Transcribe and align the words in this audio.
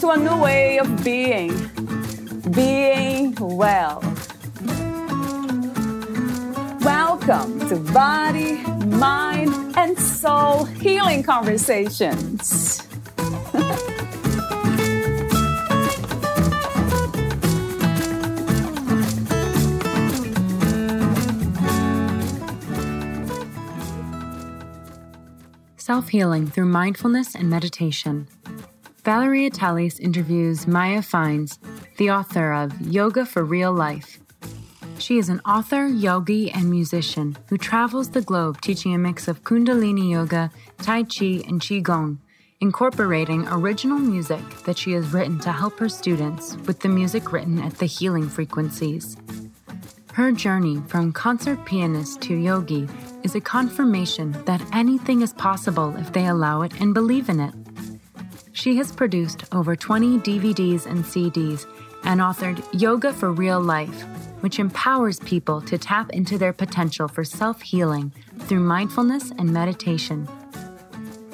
to 0.00 0.10
a 0.10 0.16
new 0.16 0.36
way 0.36 0.78
of 0.78 1.02
being, 1.02 1.48
being 2.50 3.34
well. 3.40 4.00
Welcome 6.82 7.66
to 7.70 7.76
Body, 7.94 8.58
Mind, 8.86 9.74
and 9.74 9.98
Soul 9.98 10.64
Healing 10.64 11.22
Conversations. 11.22 12.82
Self 25.78 26.08
healing 26.08 26.48
through 26.48 26.66
mindfulness 26.66 27.34
and 27.34 27.48
meditation. 27.48 28.28
Valeria 29.06 29.48
Teles 29.48 30.00
interviews 30.00 30.66
Maya 30.66 31.00
Fiennes, 31.00 31.60
the 31.96 32.10
author 32.10 32.52
of 32.52 32.72
Yoga 32.80 33.24
for 33.24 33.44
Real 33.44 33.72
Life. 33.72 34.18
She 34.98 35.16
is 35.16 35.28
an 35.28 35.40
author, 35.46 35.86
yogi, 35.86 36.50
and 36.50 36.68
musician 36.68 37.36
who 37.48 37.56
travels 37.56 38.10
the 38.10 38.20
globe 38.20 38.60
teaching 38.60 38.96
a 38.96 38.98
mix 38.98 39.28
of 39.28 39.44
Kundalini 39.44 40.10
Yoga, 40.10 40.50
Tai 40.78 41.04
Chi, 41.04 41.40
and 41.46 41.60
Qigong, 41.60 42.18
incorporating 42.60 43.46
original 43.46 44.00
music 44.00 44.42
that 44.64 44.76
she 44.76 44.90
has 44.94 45.12
written 45.12 45.38
to 45.38 45.52
help 45.52 45.78
her 45.78 45.88
students 45.88 46.56
with 46.66 46.80
the 46.80 46.88
music 46.88 47.30
written 47.30 47.60
at 47.60 47.78
the 47.78 47.86
healing 47.86 48.28
frequencies. 48.28 49.16
Her 50.14 50.32
journey 50.32 50.82
from 50.88 51.12
concert 51.12 51.64
pianist 51.64 52.22
to 52.22 52.34
yogi 52.34 52.88
is 53.22 53.36
a 53.36 53.40
confirmation 53.40 54.32
that 54.46 54.66
anything 54.72 55.22
is 55.22 55.32
possible 55.32 55.94
if 55.96 56.12
they 56.12 56.26
allow 56.26 56.62
it 56.62 56.80
and 56.80 56.92
believe 56.92 57.28
in 57.28 57.38
it. 57.38 57.54
She 58.56 58.76
has 58.76 58.90
produced 58.90 59.44
over 59.52 59.76
20 59.76 60.16
DVDs 60.20 60.86
and 60.86 61.04
CDs 61.04 61.66
and 62.04 62.22
authored 62.22 62.64
Yoga 62.72 63.12
for 63.12 63.30
Real 63.30 63.60
Life, 63.60 64.02
which 64.40 64.58
empowers 64.58 65.20
people 65.20 65.60
to 65.60 65.76
tap 65.76 66.08
into 66.14 66.38
their 66.38 66.54
potential 66.54 67.06
for 67.06 67.22
self 67.22 67.60
healing 67.60 68.14
through 68.44 68.60
mindfulness 68.60 69.30
and 69.32 69.52
meditation. 69.52 70.26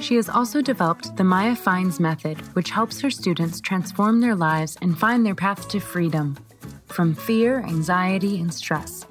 She 0.01 0.17
has 0.17 0.29
also 0.29 0.61
developed 0.61 1.17
the 1.17 1.23
Maya 1.23 1.55
Fiennes 1.55 2.01
method, 2.01 2.39
which 2.57 2.71
helps 2.71 3.01
her 3.03 3.11
students 3.11 3.61
transform 3.61 4.21
their 4.21 4.35
lives 4.35 4.77
and 4.83 4.99
find 4.99 5.25
their 5.25 5.37
path 5.37 5.69
to 5.69 5.79
freedom 5.79 6.37
from 6.87 7.15
fear, 7.15 7.61
anxiety, 7.61 8.41
and 8.41 8.53
stress. 8.53 9.07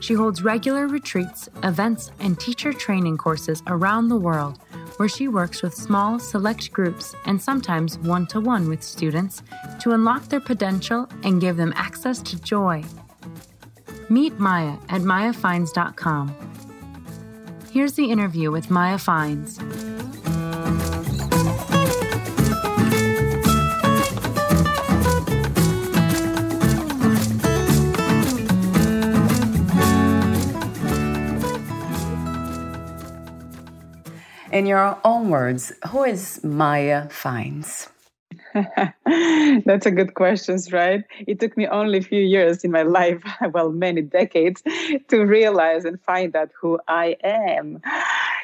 She 0.00 0.14
holds 0.14 0.42
regular 0.42 0.88
retreats, 0.88 1.48
events, 1.62 2.10
and 2.20 2.40
teacher 2.40 2.72
training 2.72 3.18
courses 3.18 3.62
around 3.66 4.08
the 4.08 4.16
world 4.16 4.58
where 4.96 5.08
she 5.08 5.28
works 5.28 5.62
with 5.62 5.74
small, 5.74 6.18
select 6.18 6.72
groups 6.72 7.14
and 7.24 7.40
sometimes 7.40 7.98
one 7.98 8.26
to 8.26 8.40
one 8.40 8.68
with 8.68 8.82
students 8.82 9.42
to 9.80 9.92
unlock 9.92 10.24
their 10.24 10.40
potential 10.40 11.08
and 11.22 11.40
give 11.40 11.56
them 11.56 11.72
access 11.76 12.20
to 12.22 12.40
joy. 12.42 12.82
Meet 14.08 14.38
Maya 14.38 14.76
at 14.88 15.02
mayafiennes.com. 15.02 16.34
Here's 17.70 17.92
the 17.92 18.10
interview 18.10 18.50
with 18.50 18.70
Maya 18.70 18.98
Fiennes. 18.98 19.58
In 34.50 34.66
your 34.66 34.98
own 35.04 35.30
words, 35.30 35.72
who 35.88 36.02
is 36.02 36.42
Maya 36.42 37.08
Fiennes? 37.08 37.88
That's 39.64 39.86
a 39.86 39.92
good 39.92 40.14
question, 40.14 40.58
right? 40.72 41.04
It 41.28 41.38
took 41.38 41.56
me 41.56 41.68
only 41.68 41.98
a 41.98 42.02
few 42.02 42.20
years 42.20 42.64
in 42.64 42.72
my 42.72 42.82
life, 42.98 43.22
well, 43.52 43.70
many 43.70 44.02
decades, 44.02 44.62
to 45.06 45.24
realize 45.24 45.84
and 45.84 46.00
find 46.00 46.34
out 46.34 46.50
who 46.60 46.80
I 46.88 47.16
am. 47.22 47.80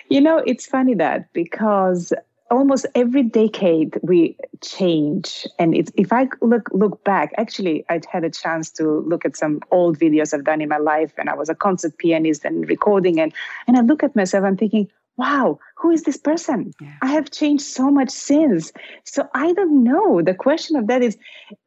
You 0.08 0.20
know, 0.20 0.38
it's 0.38 0.64
funny 0.64 0.94
that 0.94 1.32
because 1.32 2.12
almost 2.52 2.86
every 2.94 3.24
decade 3.24 3.98
we 4.02 4.36
change 4.62 5.48
and 5.58 5.74
if 5.96 6.12
i 6.12 6.28
look 6.40 6.68
look 6.70 7.02
back 7.02 7.32
actually 7.38 7.84
i 7.88 8.00
had 8.08 8.22
a 8.22 8.30
chance 8.30 8.70
to 8.70 9.00
look 9.00 9.24
at 9.24 9.36
some 9.36 9.58
old 9.72 9.98
videos 9.98 10.32
i've 10.32 10.44
done 10.44 10.60
in 10.60 10.68
my 10.68 10.76
life 10.76 11.12
and 11.18 11.28
i 11.28 11.34
was 11.34 11.48
a 11.48 11.56
concert 11.56 11.98
pianist 11.98 12.44
and 12.44 12.68
recording 12.68 13.18
and 13.18 13.32
and 13.66 13.76
i 13.76 13.80
look 13.80 14.04
at 14.04 14.14
myself 14.14 14.44
i'm 14.44 14.56
thinking 14.56 14.88
wow, 15.16 15.58
who 15.76 15.90
is 15.90 16.04
this 16.04 16.16
person? 16.16 16.72
Yeah. 16.80 16.94
I 17.02 17.08
have 17.08 17.30
changed 17.30 17.64
so 17.64 17.90
much 17.90 18.08
since. 18.08 18.72
So 19.04 19.28
I 19.34 19.52
don't 19.52 19.84
know. 19.84 20.22
The 20.22 20.34
question 20.34 20.74
of 20.74 20.86
that 20.86 21.02
is 21.02 21.18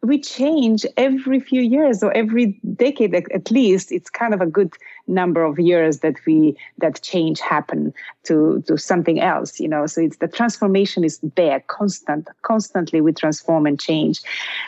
we 0.01 0.19
change 0.19 0.83
every 0.97 1.39
few 1.39 1.61
years 1.61 2.01
or 2.01 2.11
every 2.13 2.59
decade 2.75 3.13
at 3.13 3.51
least. 3.51 3.91
It's 3.91 4.09
kind 4.09 4.33
of 4.33 4.41
a 4.41 4.47
good 4.47 4.73
number 5.07 5.43
of 5.43 5.59
years 5.59 5.99
that 5.99 6.15
we 6.25 6.57
that 6.79 7.01
change 7.03 7.39
happen 7.39 7.93
to 8.23 8.63
to 8.67 8.77
something 8.77 9.19
else, 9.19 9.59
you 9.59 9.67
know. 9.67 9.85
So 9.85 10.01
it's 10.01 10.17
the 10.17 10.27
transformation 10.27 11.03
is 11.03 11.19
there, 11.35 11.59
constant, 11.67 12.27
constantly 12.41 13.01
we 13.01 13.13
transform 13.13 13.67
and 13.67 13.79
change. 13.79 14.21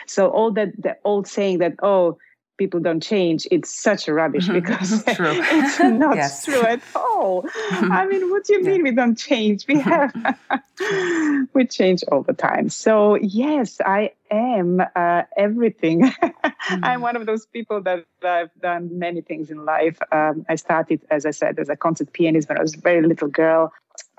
So 0.06 0.28
all 0.28 0.52
that 0.52 0.70
the 0.80 0.96
old 1.04 1.26
saying 1.26 1.58
that, 1.58 1.74
oh, 1.82 2.16
people 2.62 2.80
don't 2.80 3.02
change, 3.02 3.40
it's 3.50 3.70
such 3.70 4.06
a 4.06 4.12
rubbish 4.14 4.46
mm-hmm. 4.46 4.60
because 4.60 5.02
it's 5.06 5.80
not 5.80 6.14
yes. 6.14 6.44
true 6.44 6.62
at 6.62 6.80
all. 6.94 7.42
Mm-hmm. 7.42 7.92
I 7.92 8.06
mean, 8.06 8.30
what 8.30 8.44
do 8.44 8.54
you 8.54 8.62
mean 8.62 8.80
yeah. 8.80 8.90
we 8.90 8.92
don't 8.92 9.18
change? 9.18 9.66
We 9.66 9.80
have 9.80 10.12
we 11.54 11.66
change 11.66 12.04
all 12.10 12.22
the 12.22 12.34
time. 12.34 12.68
So 12.68 13.16
yes, 13.16 13.80
I 13.84 14.12
am 14.30 14.80
uh, 14.94 15.22
everything. 15.36 16.02
mm-hmm. 16.02 16.84
I'm 16.84 17.00
one 17.00 17.16
of 17.16 17.26
those 17.26 17.46
people 17.46 17.82
that 17.82 18.06
I've 18.22 18.54
done 18.60 18.96
many 18.96 19.20
things 19.22 19.50
in 19.50 19.64
life. 19.64 19.98
Um, 20.12 20.46
I 20.48 20.54
started, 20.54 21.00
as 21.10 21.26
I 21.26 21.32
said, 21.32 21.58
as 21.58 21.68
a 21.68 21.76
concert 21.76 22.12
pianist 22.12 22.48
when 22.48 22.58
I 22.58 22.62
was 22.62 22.74
a 22.76 22.80
very 22.80 23.02
little 23.02 23.28
girl. 23.28 23.72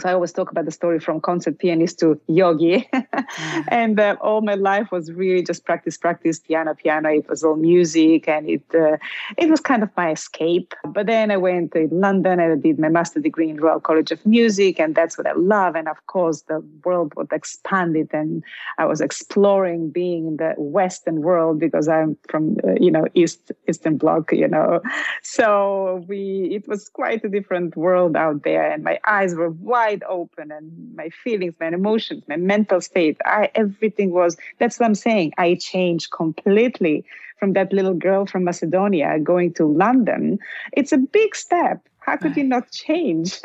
So 0.03 0.09
I 0.09 0.13
always 0.13 0.33
talk 0.33 0.51
about 0.51 0.65
the 0.65 0.71
story 0.71 0.99
from 0.99 1.21
concert 1.21 1.59
pianist 1.59 1.97
to 1.99 2.19
yogi. 2.27 2.89
mm. 2.93 3.65
And 3.69 3.97
uh, 3.97 4.17
all 4.19 4.41
my 4.41 4.55
life 4.55 4.91
was 4.91 5.09
really 5.13 5.41
just 5.41 5.63
practice, 5.63 5.97
practice, 5.97 6.39
piano, 6.39 6.73
piano. 6.75 7.07
It 7.07 7.29
was 7.29 7.41
all 7.41 7.55
music 7.55 8.27
and 8.27 8.49
it 8.49 8.63
uh, 8.75 8.97
it 9.37 9.49
was 9.49 9.61
kind 9.61 9.81
of 9.81 9.89
my 9.95 10.11
escape. 10.11 10.73
But 10.85 11.05
then 11.05 11.31
I 11.31 11.37
went 11.37 11.71
to 11.71 11.87
London 11.89 12.41
and 12.41 12.51
I 12.51 12.55
did 12.57 12.79
my 12.79 12.89
master 12.89 13.21
degree 13.21 13.49
in 13.49 13.61
Royal 13.61 13.79
College 13.79 14.11
of 14.11 14.25
Music. 14.25 14.77
And 14.77 14.93
that's 14.93 15.17
what 15.17 15.25
I 15.25 15.31
love. 15.37 15.77
And 15.77 15.87
of 15.87 16.05
course, 16.07 16.41
the 16.49 16.59
world 16.83 17.13
was 17.15 17.27
expanded 17.31 18.09
and 18.11 18.43
I 18.77 18.83
was 18.83 18.99
exploring 18.99 19.89
being 19.89 20.27
in 20.27 20.35
the 20.35 20.53
Western 20.57 21.21
world 21.21 21.61
because 21.61 21.87
I'm 21.87 22.17
from, 22.27 22.57
uh, 22.67 22.73
you 22.77 22.91
know, 22.91 23.05
East, 23.13 23.53
Eastern 23.69 23.95
Bloc, 23.95 24.33
you 24.33 24.49
know. 24.49 24.81
So 25.21 26.03
we, 26.09 26.49
it 26.51 26.67
was 26.67 26.89
quite 26.89 27.23
a 27.23 27.29
different 27.29 27.77
world 27.77 28.17
out 28.17 28.43
there. 28.43 28.69
And 28.69 28.83
my 28.83 28.99
eyes 29.05 29.33
were 29.33 29.51
wide 29.51 29.92
open 30.01 30.51
and 30.51 30.95
my 30.95 31.09
feelings, 31.09 31.53
my 31.59 31.67
emotions, 31.67 32.23
my 32.27 32.37
mental 32.37 32.81
state, 32.81 33.17
I 33.25 33.51
everything 33.53 34.11
was 34.11 34.37
that's 34.57 34.79
what 34.79 34.87
I'm 34.87 34.95
saying. 34.95 35.33
I 35.37 35.55
changed 35.55 36.09
completely 36.11 37.05
from 37.39 37.53
that 37.53 37.73
little 37.73 37.93
girl 37.93 38.25
from 38.25 38.45
Macedonia 38.45 39.19
going 39.19 39.53
to 39.55 39.65
London. 39.65 40.39
It's 40.71 40.93
a 40.93 40.97
big 40.97 41.35
step. 41.35 41.87
How 42.05 42.17
could 42.17 42.35
you 42.35 42.43
not 42.43 42.69
change? 42.71 43.39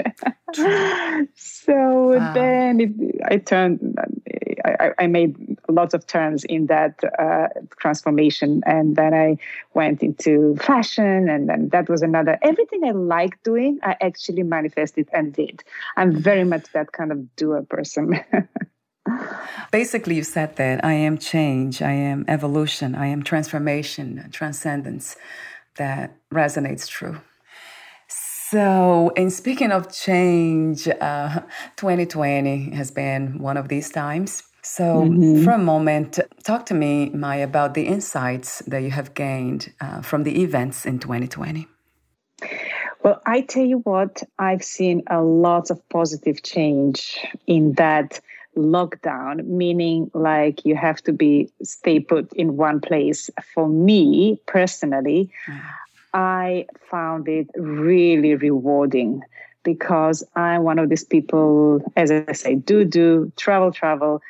so 1.35 2.19
wow. 2.19 2.33
then 2.35 2.81
it, 2.81 2.91
I 3.31 3.37
turned, 3.37 3.97
I, 4.65 4.91
I, 4.99 5.07
made 5.07 5.57
lots 5.69 5.95
of 5.95 6.07
turns 6.07 6.43
in 6.45 6.67
that 6.67 6.99
uh, 7.19 7.49
transformation. 7.79 8.63
And 8.67 8.97
then 8.97 9.15
I 9.15 9.37
went 9.75 10.03
into 10.03 10.57
fashion. 10.57 11.29
And 11.29 11.49
then 11.49 11.69
that 11.69 11.89
was 11.89 12.03
another, 12.03 12.37
everything 12.43 12.83
I 12.85 12.91
like 12.91 13.41
doing, 13.45 13.79
I 13.85 13.97
actually 14.01 14.43
manifested 14.43 15.09
and 15.13 15.33
did. 15.33 15.63
I'm 15.97 16.21
very 16.21 16.45
much 16.45 16.65
that 16.73 16.91
kind 16.91 17.13
of 17.13 17.37
doer 17.37 17.63
person. 17.63 18.19
Basically, 19.71 20.17
you 20.17 20.25
said 20.25 20.57
that 20.57 20.85
I 20.85 20.93
am 20.93 21.17
change, 21.17 21.81
I 21.81 21.93
am 21.93 22.25
evolution, 22.27 22.95
I 22.95 23.07
am 23.07 23.23
transformation, 23.23 24.29
transcendence. 24.33 25.17
That 25.77 26.17
resonates 26.33 26.89
true. 26.89 27.21
So, 28.51 29.13
in 29.15 29.31
speaking 29.31 29.73
of 29.73 29.93
change, 29.93 30.89
uh, 30.89 31.41
2020 31.77 32.71
has 32.75 32.91
been 32.91 33.39
one 33.39 33.59
of 33.59 33.69
these 33.69 33.91
times. 33.91 34.43
So, 34.63 35.03
mm-hmm. 35.03 35.45
for 35.45 35.51
a 35.51 35.59
moment, 35.59 36.19
talk 36.45 36.65
to 36.67 36.75
me, 36.75 37.11
Maya, 37.11 37.45
about 37.45 37.75
the 37.75 37.87
insights 37.87 38.61
that 38.67 38.79
you 38.79 38.91
have 38.91 39.13
gained 39.13 39.75
uh, 39.83 40.01
from 40.01 40.23
the 40.23 40.43
events 40.43 40.87
in 40.87 40.99
2020. 40.99 41.67
Well, 43.03 43.21
I 43.27 43.43
tell 43.43 43.65
you 43.65 43.79
what, 43.79 44.23
I've 44.39 44.65
seen 44.65 45.03
a 45.09 45.21
lot 45.21 45.71
of 45.71 45.87
positive 45.91 46.43
change 46.43 47.19
in 47.47 47.75
that 47.75 48.19
lockdown, 48.57 49.45
meaning 49.47 50.11
like 50.15 50.65
you 50.65 50.75
have 50.75 51.03
to 51.03 51.13
be 51.13 51.51
stay 51.63 52.01
put 52.01 52.33
in 52.33 52.57
one 52.57 52.81
place. 52.81 53.29
For 53.55 53.69
me 53.69 54.41
personally, 54.47 55.31
mm. 55.47 55.61
I 56.15 56.67
found 56.91 57.29
it 57.29 57.49
really 57.57 58.35
rewarding 58.35 59.23
because 59.63 60.25
I'm 60.35 60.63
one 60.63 60.79
of 60.79 60.89
these 60.89 61.05
people, 61.05 61.83
as 61.97 62.11
I 62.11 62.33
say, 62.33 62.55
do 62.55 62.85
do 62.85 63.33
travel, 63.37 63.73
travel. 63.73 64.21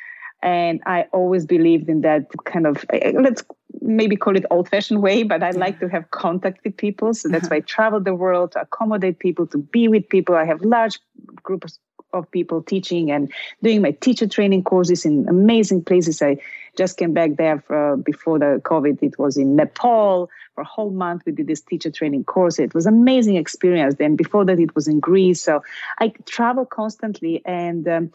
And 0.42 0.80
I 0.86 1.06
always 1.12 1.46
believed 1.46 1.88
in 1.88 2.02
that 2.02 2.26
kind 2.44 2.66
of, 2.66 2.84
eh, 2.90 3.12
let's 3.20 3.42
maybe 3.80 4.16
call 4.16 4.36
it 4.36 4.44
old 4.50 4.68
fashioned 4.68 5.02
way, 5.02 5.24
but 5.24 5.42
I 5.42 5.50
like 5.50 5.80
to 5.80 5.88
have 5.88 6.10
contact 6.12 6.62
with 6.64 6.76
people. 6.76 7.12
So 7.14 7.28
that's 7.28 7.44
uh-huh. 7.44 7.54
why 7.54 7.56
I 7.56 7.60
travel 7.60 8.00
the 8.00 8.14
world 8.14 8.52
to 8.52 8.60
accommodate 8.60 9.18
people, 9.18 9.46
to 9.48 9.58
be 9.58 9.88
with 9.88 10.08
people. 10.08 10.36
I 10.36 10.44
have 10.44 10.60
large 10.62 10.98
groups 11.42 11.78
of 12.12 12.30
people 12.30 12.62
teaching 12.62 13.10
and 13.10 13.30
doing 13.62 13.82
my 13.82 13.90
teacher 13.90 14.26
training 14.26 14.64
courses 14.64 15.04
in 15.04 15.28
amazing 15.28 15.84
places. 15.84 16.22
I 16.22 16.38
just 16.78 16.96
came 16.96 17.12
back 17.12 17.36
there 17.36 17.60
for, 17.60 17.96
before 17.96 18.38
the 18.38 18.62
COVID. 18.64 19.02
It 19.02 19.18
was 19.18 19.36
in 19.36 19.56
Nepal 19.56 20.30
for 20.54 20.62
a 20.62 20.64
whole 20.64 20.90
month. 20.90 21.24
We 21.26 21.32
did 21.32 21.48
this 21.48 21.60
teacher 21.60 21.90
training 21.90 22.24
course. 22.24 22.58
It 22.58 22.72
was 22.72 22.86
amazing 22.86 23.36
experience. 23.36 23.96
Then 23.96 24.16
before 24.16 24.44
that, 24.46 24.60
it 24.60 24.74
was 24.74 24.86
in 24.86 25.00
Greece. 25.00 25.42
So 25.42 25.62
I 25.98 26.12
travel 26.24 26.64
constantly, 26.64 27.42
and 27.44 27.86
um, 27.88 28.10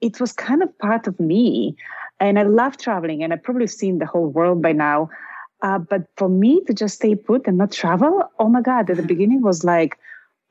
it 0.00 0.20
was 0.20 0.32
kind 0.32 0.62
of 0.62 0.76
part 0.78 1.06
of 1.06 1.18
me. 1.18 1.76
And 2.20 2.38
I 2.38 2.42
love 2.42 2.76
traveling, 2.76 3.22
and 3.22 3.32
I've 3.32 3.42
probably 3.42 3.68
seen 3.68 4.00
the 4.00 4.06
whole 4.06 4.26
world 4.26 4.60
by 4.60 4.72
now. 4.72 5.08
Uh, 5.62 5.78
but 5.78 6.02
for 6.16 6.28
me 6.28 6.62
to 6.64 6.74
just 6.74 6.96
stay 6.96 7.14
put 7.14 7.46
and 7.46 7.56
not 7.56 7.72
travel, 7.72 8.22
oh 8.38 8.48
my 8.48 8.60
God, 8.60 8.90
at 8.90 8.96
the 8.96 9.02
beginning 9.02 9.42
was 9.42 9.64
like, 9.64 9.96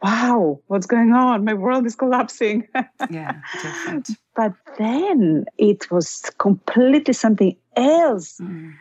wow, 0.01 0.59
what's 0.67 0.85
going 0.85 1.11
on? 1.11 1.43
My 1.43 1.53
world 1.53 1.85
is 1.85 1.95
collapsing. 1.95 2.67
yeah, 3.09 3.41
different. 3.61 4.09
But 4.37 4.53
then 4.77 5.45
it 5.57 5.89
was 5.89 6.21
completely 6.37 7.13
something 7.13 7.57
else 7.75 8.37
mm. 8.39 8.75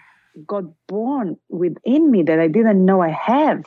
got 0.46 0.64
born 0.86 1.38
within 1.48 2.10
me 2.10 2.22
that 2.24 2.38
I 2.38 2.46
didn't 2.46 2.84
know 2.84 3.00
I 3.00 3.08
have. 3.08 3.64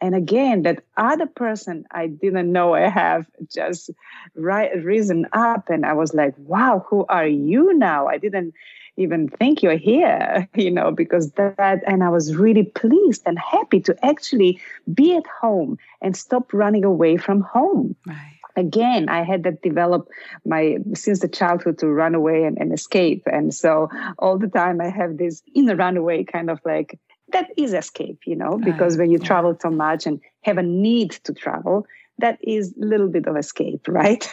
And 0.00 0.14
again, 0.14 0.62
that 0.62 0.82
other 0.96 1.26
person 1.26 1.84
I 1.90 2.06
didn't 2.06 2.50
know 2.52 2.74
I 2.74 2.88
have 2.88 3.26
just 3.54 3.90
risen 4.34 5.26
up. 5.34 5.68
And 5.68 5.84
I 5.84 5.92
was 5.92 6.14
like, 6.14 6.34
wow, 6.38 6.84
who 6.88 7.04
are 7.10 7.26
you 7.26 7.76
now? 7.76 8.06
I 8.06 8.16
didn't 8.16 8.54
even 8.96 9.28
think 9.28 9.62
you're 9.62 9.76
here, 9.76 10.48
you 10.54 10.70
know, 10.70 10.90
because 10.90 11.32
that, 11.32 11.82
and 11.86 12.02
I 12.02 12.08
was 12.08 12.34
really 12.34 12.64
pleased 12.64 13.22
and 13.26 13.38
happy 13.38 13.80
to 13.80 13.96
actually 14.04 14.58
be 14.92 15.14
at 15.14 15.26
home 15.26 15.78
and 16.00 16.16
stop 16.16 16.54
running 16.54 16.84
away 16.84 17.18
from 17.18 17.42
home. 17.42 17.94
Right. 18.06 18.35
Again, 18.56 19.08
I 19.08 19.22
had 19.22 19.42
that 19.44 19.62
develop 19.62 20.08
my 20.44 20.78
since 20.94 21.20
the 21.20 21.28
childhood 21.28 21.78
to 21.78 21.88
run 21.88 22.14
away 22.14 22.44
and, 22.44 22.56
and 22.58 22.72
escape. 22.72 23.22
And 23.30 23.54
so 23.54 23.90
all 24.18 24.38
the 24.38 24.48
time 24.48 24.80
I 24.80 24.88
have 24.88 25.18
this 25.18 25.42
in 25.54 25.66
the 25.66 25.76
runaway 25.76 26.24
kind 26.24 26.50
of 26.50 26.60
like 26.64 26.98
that 27.32 27.50
is 27.56 27.74
escape, 27.74 28.20
you 28.24 28.36
know, 28.36 28.58
because 28.58 28.96
when 28.96 29.10
you 29.10 29.18
travel 29.18 29.56
so 29.60 29.70
much 29.70 30.06
and 30.06 30.20
have 30.42 30.58
a 30.58 30.62
need 30.62 31.10
to 31.24 31.34
travel, 31.34 31.86
that 32.18 32.38
is 32.42 32.72
a 32.80 32.84
little 32.84 33.08
bit 33.08 33.26
of 33.26 33.36
escape, 33.36 33.86
right? 33.88 34.26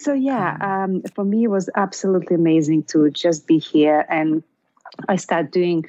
So 0.00 0.12
yeah, 0.12 0.58
um, 0.60 1.02
for 1.14 1.24
me 1.24 1.44
it 1.44 1.50
was 1.50 1.70
absolutely 1.76 2.36
amazing 2.36 2.84
to 2.84 3.10
just 3.10 3.46
be 3.46 3.58
here, 3.58 4.04
and 4.10 4.42
I 5.08 5.16
started 5.16 5.50
doing 5.50 5.86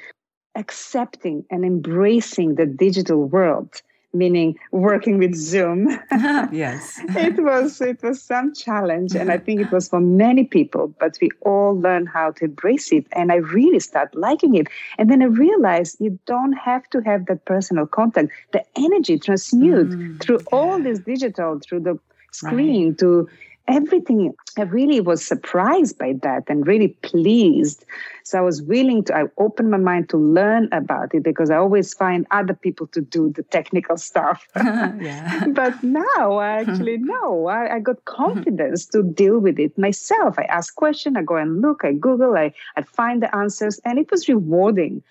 accepting 0.56 1.46
and 1.50 1.66
embracing 1.66 2.56
the 2.56 2.66
digital 2.66 3.26
world 3.26 3.82
meaning 4.16 4.58
working 4.72 5.18
with 5.18 5.36
zoom 5.36 5.88
yes 6.52 7.00
it 7.10 7.38
was 7.44 7.82
it 7.82 8.02
was 8.02 8.22
some 8.22 8.54
challenge 8.54 9.16
and 9.16 9.32
i 9.32 9.38
think 9.38 9.62
it 9.62 9.72
was 9.72 9.90
for 9.90 10.00
many 10.00 10.44
people 10.44 10.94
but 11.00 11.18
we 11.22 11.30
all 11.42 11.80
learned 11.80 12.10
how 12.10 12.32
to 12.32 12.46
embrace 12.46 12.92
it 12.92 13.06
and 13.12 13.32
i 13.32 13.36
really 13.36 13.80
started 13.80 14.18
liking 14.18 14.56
it 14.56 14.68
and 14.98 15.10
then 15.10 15.22
i 15.22 15.26
realized 15.26 15.98
you 16.00 16.18
don't 16.26 16.54
have 16.54 16.90
to 16.90 17.02
have 17.02 17.26
that 17.26 17.44
personal 17.46 17.86
contact 17.86 18.30
the 18.52 18.64
energy 18.76 19.20
transmute 19.20 19.90
mm, 19.90 20.22
through 20.22 20.40
yeah. 20.40 20.58
all 20.58 20.80
this 20.82 21.00
digital 21.00 21.60
through 21.60 21.80
the 21.80 21.98
screen 22.32 22.90
right. 22.90 22.98
to 23.00 23.28
everything 23.68 24.34
i 24.58 24.62
really 24.62 25.02
was 25.02 25.26
surprised 25.26 25.98
by 25.98 26.14
that 26.22 26.44
and 26.48 26.68
really 26.68 26.90
pleased. 27.04 27.86
So 28.24 28.38
i 28.38 28.42
was 28.42 28.62
willing 28.62 29.04
to 29.06 29.16
i 29.16 29.24
opened 29.38 29.72
my 29.72 29.78
mind 29.78 30.10
to 30.10 30.18
learn 30.18 30.70
about 30.72 31.14
it 31.14 31.24
because 31.24 31.50
i 31.50 31.58
always 31.58 31.94
find 31.94 32.26
other 32.32 32.54
people 32.54 32.88
to 32.88 33.02
do 33.02 33.32
the 33.32 33.44
technical 33.44 33.98
stuff. 33.98 34.48
But 34.56 35.84
now 35.84 36.38
i 36.38 36.50
actually 36.62 36.98
know 36.98 37.48
I, 37.48 37.76
I, 37.76 37.80
got 37.80 37.98
mm-hmm. 37.98 38.24
confidence 38.24 38.86
to 38.88 39.04
deal 39.04 39.40
with 39.40 39.60
it 39.60 39.78
myself. 39.78 40.38
I 40.38 40.44
ask 40.44 40.76
question 40.76 41.18
i 41.18 41.22
go 41.22 41.36
and 41.36 41.62
look 41.62 41.84
i 41.84 41.94
google 41.94 42.36
i, 42.36 42.54
I 42.76 42.82
find 42.84 43.22
the 43.22 43.36
answers 43.36 43.80
and 43.86 44.00
it 44.00 44.12
was 44.12 44.28
rewarding 44.28 45.04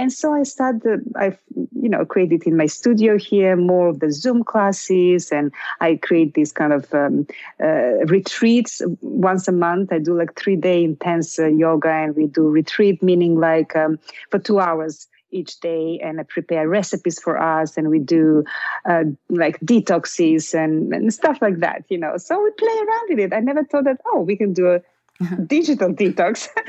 and 0.00 0.10
so 0.10 0.32
I 0.32 0.44
started, 0.44 1.02
I, 1.14 1.36
you 1.54 1.90
know, 1.90 2.06
created 2.06 2.44
in 2.46 2.56
my 2.56 2.64
studio 2.64 3.18
here 3.18 3.54
more 3.54 3.88
of 3.88 4.00
the 4.00 4.10
Zoom 4.10 4.42
classes, 4.44 5.30
and 5.30 5.52
I 5.82 5.96
create 5.96 6.32
these 6.32 6.52
kind 6.52 6.72
of 6.72 6.92
um, 6.94 7.26
uh, 7.62 8.06
retreats 8.06 8.80
once 9.02 9.46
a 9.46 9.52
month. 9.52 9.92
I 9.92 9.98
do 9.98 10.16
like 10.16 10.40
three 10.40 10.56
day 10.56 10.82
intense 10.84 11.38
uh, 11.38 11.48
yoga, 11.48 11.90
and 11.90 12.16
we 12.16 12.28
do 12.28 12.48
retreat, 12.48 13.02
meaning 13.02 13.38
like 13.38 13.76
um, 13.76 13.98
for 14.30 14.38
two 14.38 14.58
hours 14.58 15.06
each 15.32 15.60
day 15.60 16.00
and 16.02 16.18
I 16.18 16.24
prepare 16.24 16.66
recipes 16.68 17.20
for 17.20 17.38
us 17.38 17.76
and 17.76 17.88
we 17.88 18.00
do 18.00 18.42
uh, 18.84 19.04
like 19.28 19.60
detoxes 19.60 20.54
and, 20.54 20.92
and 20.92 21.14
stuff 21.14 21.38
like 21.40 21.58
that, 21.58 21.84
you 21.88 21.98
know. 21.98 22.16
So 22.16 22.42
we 22.42 22.50
play 22.52 22.76
around 22.76 23.06
with 23.10 23.18
it. 23.20 23.32
I 23.32 23.38
never 23.38 23.62
thought 23.62 23.84
that, 23.84 24.00
oh, 24.06 24.22
we 24.22 24.36
can 24.36 24.52
do 24.52 24.72
a 24.72 24.80
digital 25.46 25.92
detox. 25.92 26.48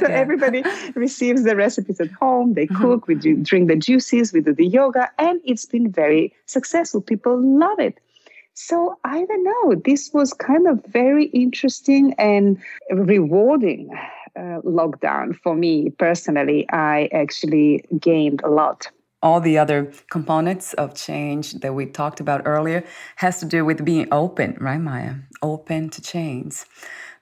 so 0.00 0.08
yeah. 0.08 0.08
everybody 0.08 0.62
receives 0.94 1.44
the 1.44 1.56
recipes 1.56 2.00
at 2.00 2.10
home, 2.12 2.54
they 2.54 2.66
mm-hmm. 2.66 2.82
cook, 2.82 3.06
we 3.06 3.14
drink 3.14 3.68
the 3.68 3.76
juices, 3.76 4.32
we 4.32 4.40
do 4.40 4.54
the 4.54 4.66
yoga, 4.66 5.10
and 5.18 5.40
it's 5.44 5.66
been 5.66 5.90
very 5.90 6.32
successful. 6.46 7.00
People 7.00 7.40
love 7.40 7.78
it. 7.78 7.98
So 8.54 8.98
I 9.04 9.24
don't 9.24 9.44
know, 9.44 9.74
this 9.84 10.10
was 10.12 10.32
kind 10.32 10.66
of 10.66 10.84
very 10.86 11.26
interesting 11.26 12.14
and 12.18 12.58
rewarding 12.90 13.90
uh, 14.36 14.60
lockdown 14.64 15.34
for 15.36 15.54
me 15.54 15.90
personally. 15.90 16.68
I 16.70 17.08
actually 17.12 17.84
gained 17.98 18.42
a 18.44 18.50
lot 18.50 18.88
all 19.22 19.38
the 19.38 19.58
other 19.58 19.92
components 20.10 20.72
of 20.74 20.94
change 20.94 21.52
that 21.60 21.74
we 21.74 21.84
talked 21.84 22.20
about 22.20 22.40
earlier 22.46 22.82
has 23.16 23.38
to 23.40 23.44
do 23.44 23.66
with 23.66 23.84
being 23.84 24.08
open, 24.10 24.56
right, 24.58 24.80
Maya? 24.80 25.16
Open 25.42 25.90
to 25.90 26.00
change 26.00 26.64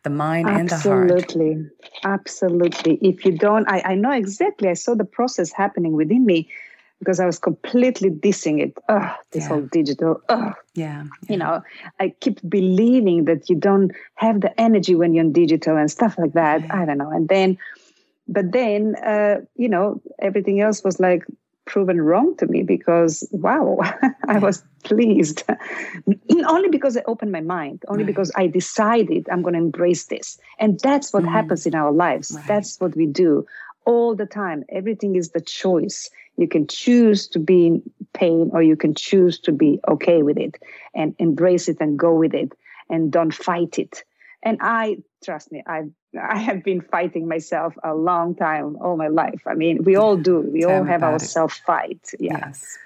the 0.05 0.11
mind 0.11 0.49
absolutely. 0.49 0.61
and 0.61 0.69
the 0.69 0.77
heart. 0.77 1.11
Absolutely. 1.11 1.71
Absolutely. 2.05 2.99
If 3.03 3.25
you 3.25 3.33
don't, 3.33 3.69
I, 3.69 3.83
I 3.85 3.95
know 3.95 4.13
exactly, 4.13 4.69
I 4.69 4.75
saw 4.75 4.95
the 4.95 5.05
process 5.05 5.53
happening 5.53 5.93
within 5.93 6.25
me 6.25 6.49
because 6.99 7.21
I 7.21 7.27
was 7.27 7.39
completely 7.39 8.11
dissing 8.11 8.61
it. 8.61 8.77
Ugh, 8.89 9.11
this 9.31 9.45
yeah. 9.45 9.49
whole 9.49 9.63
digital. 9.63 10.21
Ugh. 10.29 10.55
Yeah, 10.75 11.05
yeah, 11.05 11.33
You 11.33 11.37
know, 11.37 11.63
I 12.01 12.11
keep 12.21 12.41
believing 12.49 13.25
that 13.27 13.49
you 13.49 13.57
don't 13.57 13.93
have 14.17 14.41
the 14.41 14.59
energy 14.61 14.95
when 14.95 15.15
you're 15.15 15.25
on 15.25 15.33
digital 15.33 15.77
and 15.77 15.91
stuff 15.91 16.17
like 16.19 16.33
that. 16.33 16.63
Yeah. 16.63 16.83
I 16.83 16.85
don't 16.85 16.99
know. 16.99 17.11
And 17.11 17.29
then, 17.29 17.59
but 18.27 18.53
then, 18.53 18.97
uh, 18.97 19.41
you 19.57 19.69
know, 19.69 20.01
everything 20.21 20.61
else 20.61 20.83
was 20.83 20.99
like, 20.99 21.25
proven 21.69 22.01
wrong 22.01 22.37
to 22.39 22.47
me 22.47 22.63
because 22.63 23.29
wow 23.31 23.79
i 24.29 24.39
was 24.39 24.65
pleased. 24.85 25.45
Only 26.47 26.69
because 26.69 26.97
i 26.97 27.03
opened 27.07 27.31
my 27.31 27.41
mind 27.41 27.85
only 27.89 28.05
right. 28.05 28.13
because 28.13 28.33
i 28.37 28.47
decided 28.47 29.29
i'm 29.31 29.43
going 29.43 29.55
to 29.55 29.61
embrace 29.61 30.07
this. 30.07 30.39
And 30.59 30.81
that's 30.81 31.13
what 31.13 31.25
mm. 31.25 31.33
happens 31.33 31.67
in 31.67 31.75
our 31.75 31.93
lives. 31.93 32.33
Right. 32.35 32.47
that's 32.49 32.81
what 32.81 32.97
we 32.97 33.07
do 33.07 33.47
all 33.85 34.15
the 34.15 34.27
time. 34.27 34.65
Everything 34.69 35.17
is 35.17 35.31
the 35.31 35.41
choice. 35.41 36.11
You 36.37 36.49
can 36.49 36.67
choose 36.67 37.27
to 37.29 37.39
be 37.39 37.67
in 37.67 37.83
pain 38.13 38.51
or 38.53 38.63
you 38.63 38.77
can 38.77 38.95
choose 38.95 39.39
to 39.41 39.53
be 39.53 39.81
okay 39.89 40.23
with 40.23 40.39
it 40.39 40.57
and 40.95 41.15
embrace 41.19 41.69
it 41.69 41.79
and 41.81 41.99
go 41.99 42.15
with 42.15 42.35
it 42.35 42.53
and 42.91 43.13
don't 43.13 43.35
fight 43.35 43.79
it 43.79 44.05
and 44.43 44.59
i 44.61 44.97
trust 45.25 45.51
me 45.53 45.63
i 45.67 45.83
I 46.21 46.39
have 46.39 46.65
been 46.65 46.81
fighting 46.81 47.29
myself 47.29 47.75
a 47.85 47.95
long 47.95 48.35
time, 48.35 48.77
all 48.81 48.97
my 48.97 49.09
life. 49.09 49.43
I 49.47 49.55
mean, 49.55 49.85
we 49.85 49.97
all 49.97 50.17
do. 50.17 50.41
We 50.41 50.63
Tell 50.63 50.79
all 50.79 50.85
have 50.85 51.03
our 51.03 51.19
self 51.19 51.53
fight. 51.67 52.01
Yeah. 52.19 52.39
Yes. 52.47 52.79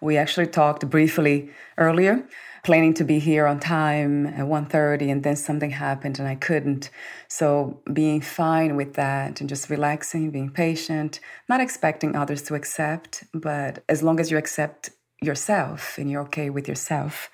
We 0.00 0.16
actually 0.16 0.48
talked 0.48 0.88
briefly 0.90 1.50
earlier, 1.78 2.24
planning 2.64 2.92
to 2.94 3.04
be 3.04 3.20
here 3.20 3.46
on 3.46 3.60
time 3.60 4.26
at 4.26 4.46
1.30 4.46 5.12
and 5.12 5.22
then 5.22 5.36
something 5.36 5.70
happened 5.70 6.18
and 6.18 6.26
I 6.26 6.34
couldn't. 6.34 6.90
So 7.28 7.80
being 7.92 8.20
fine 8.20 8.74
with 8.74 8.94
that 8.94 9.40
and 9.40 9.48
just 9.48 9.70
relaxing, 9.70 10.32
being 10.32 10.50
patient, 10.50 11.20
not 11.48 11.60
expecting 11.60 12.16
others 12.16 12.42
to 12.42 12.56
accept, 12.56 13.24
but 13.32 13.84
as 13.88 14.02
long 14.02 14.18
as 14.18 14.30
you 14.30 14.36
accept 14.38 14.90
yourself 15.22 15.98
and 15.98 16.10
you're 16.10 16.22
okay 16.22 16.50
with 16.50 16.66
yourself, 16.66 17.30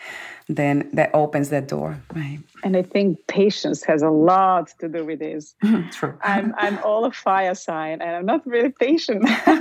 then 0.49 0.89
that 0.93 1.11
opens 1.13 1.49
that 1.51 1.69
door, 1.69 2.01
right? 2.15 2.39
And 2.63 2.77
I 2.77 2.83
think 2.83 3.27
patience 3.27 3.83
has 3.85 4.03
a 4.03 4.11
lot 4.11 4.73
to 4.79 4.89
do 4.89 5.05
with 5.05 5.19
this. 5.19 5.55
True. 5.93 6.17
I'm 6.23 6.55
I'm 6.57 6.79
all 6.85 7.05
a 7.05 7.13
fire 7.13 7.55
sign, 7.55 8.01
and 8.01 8.17
I'm 8.17 8.27
not 8.27 8.47
really 8.47 8.71
patient. 8.71 9.29
all 9.47 9.57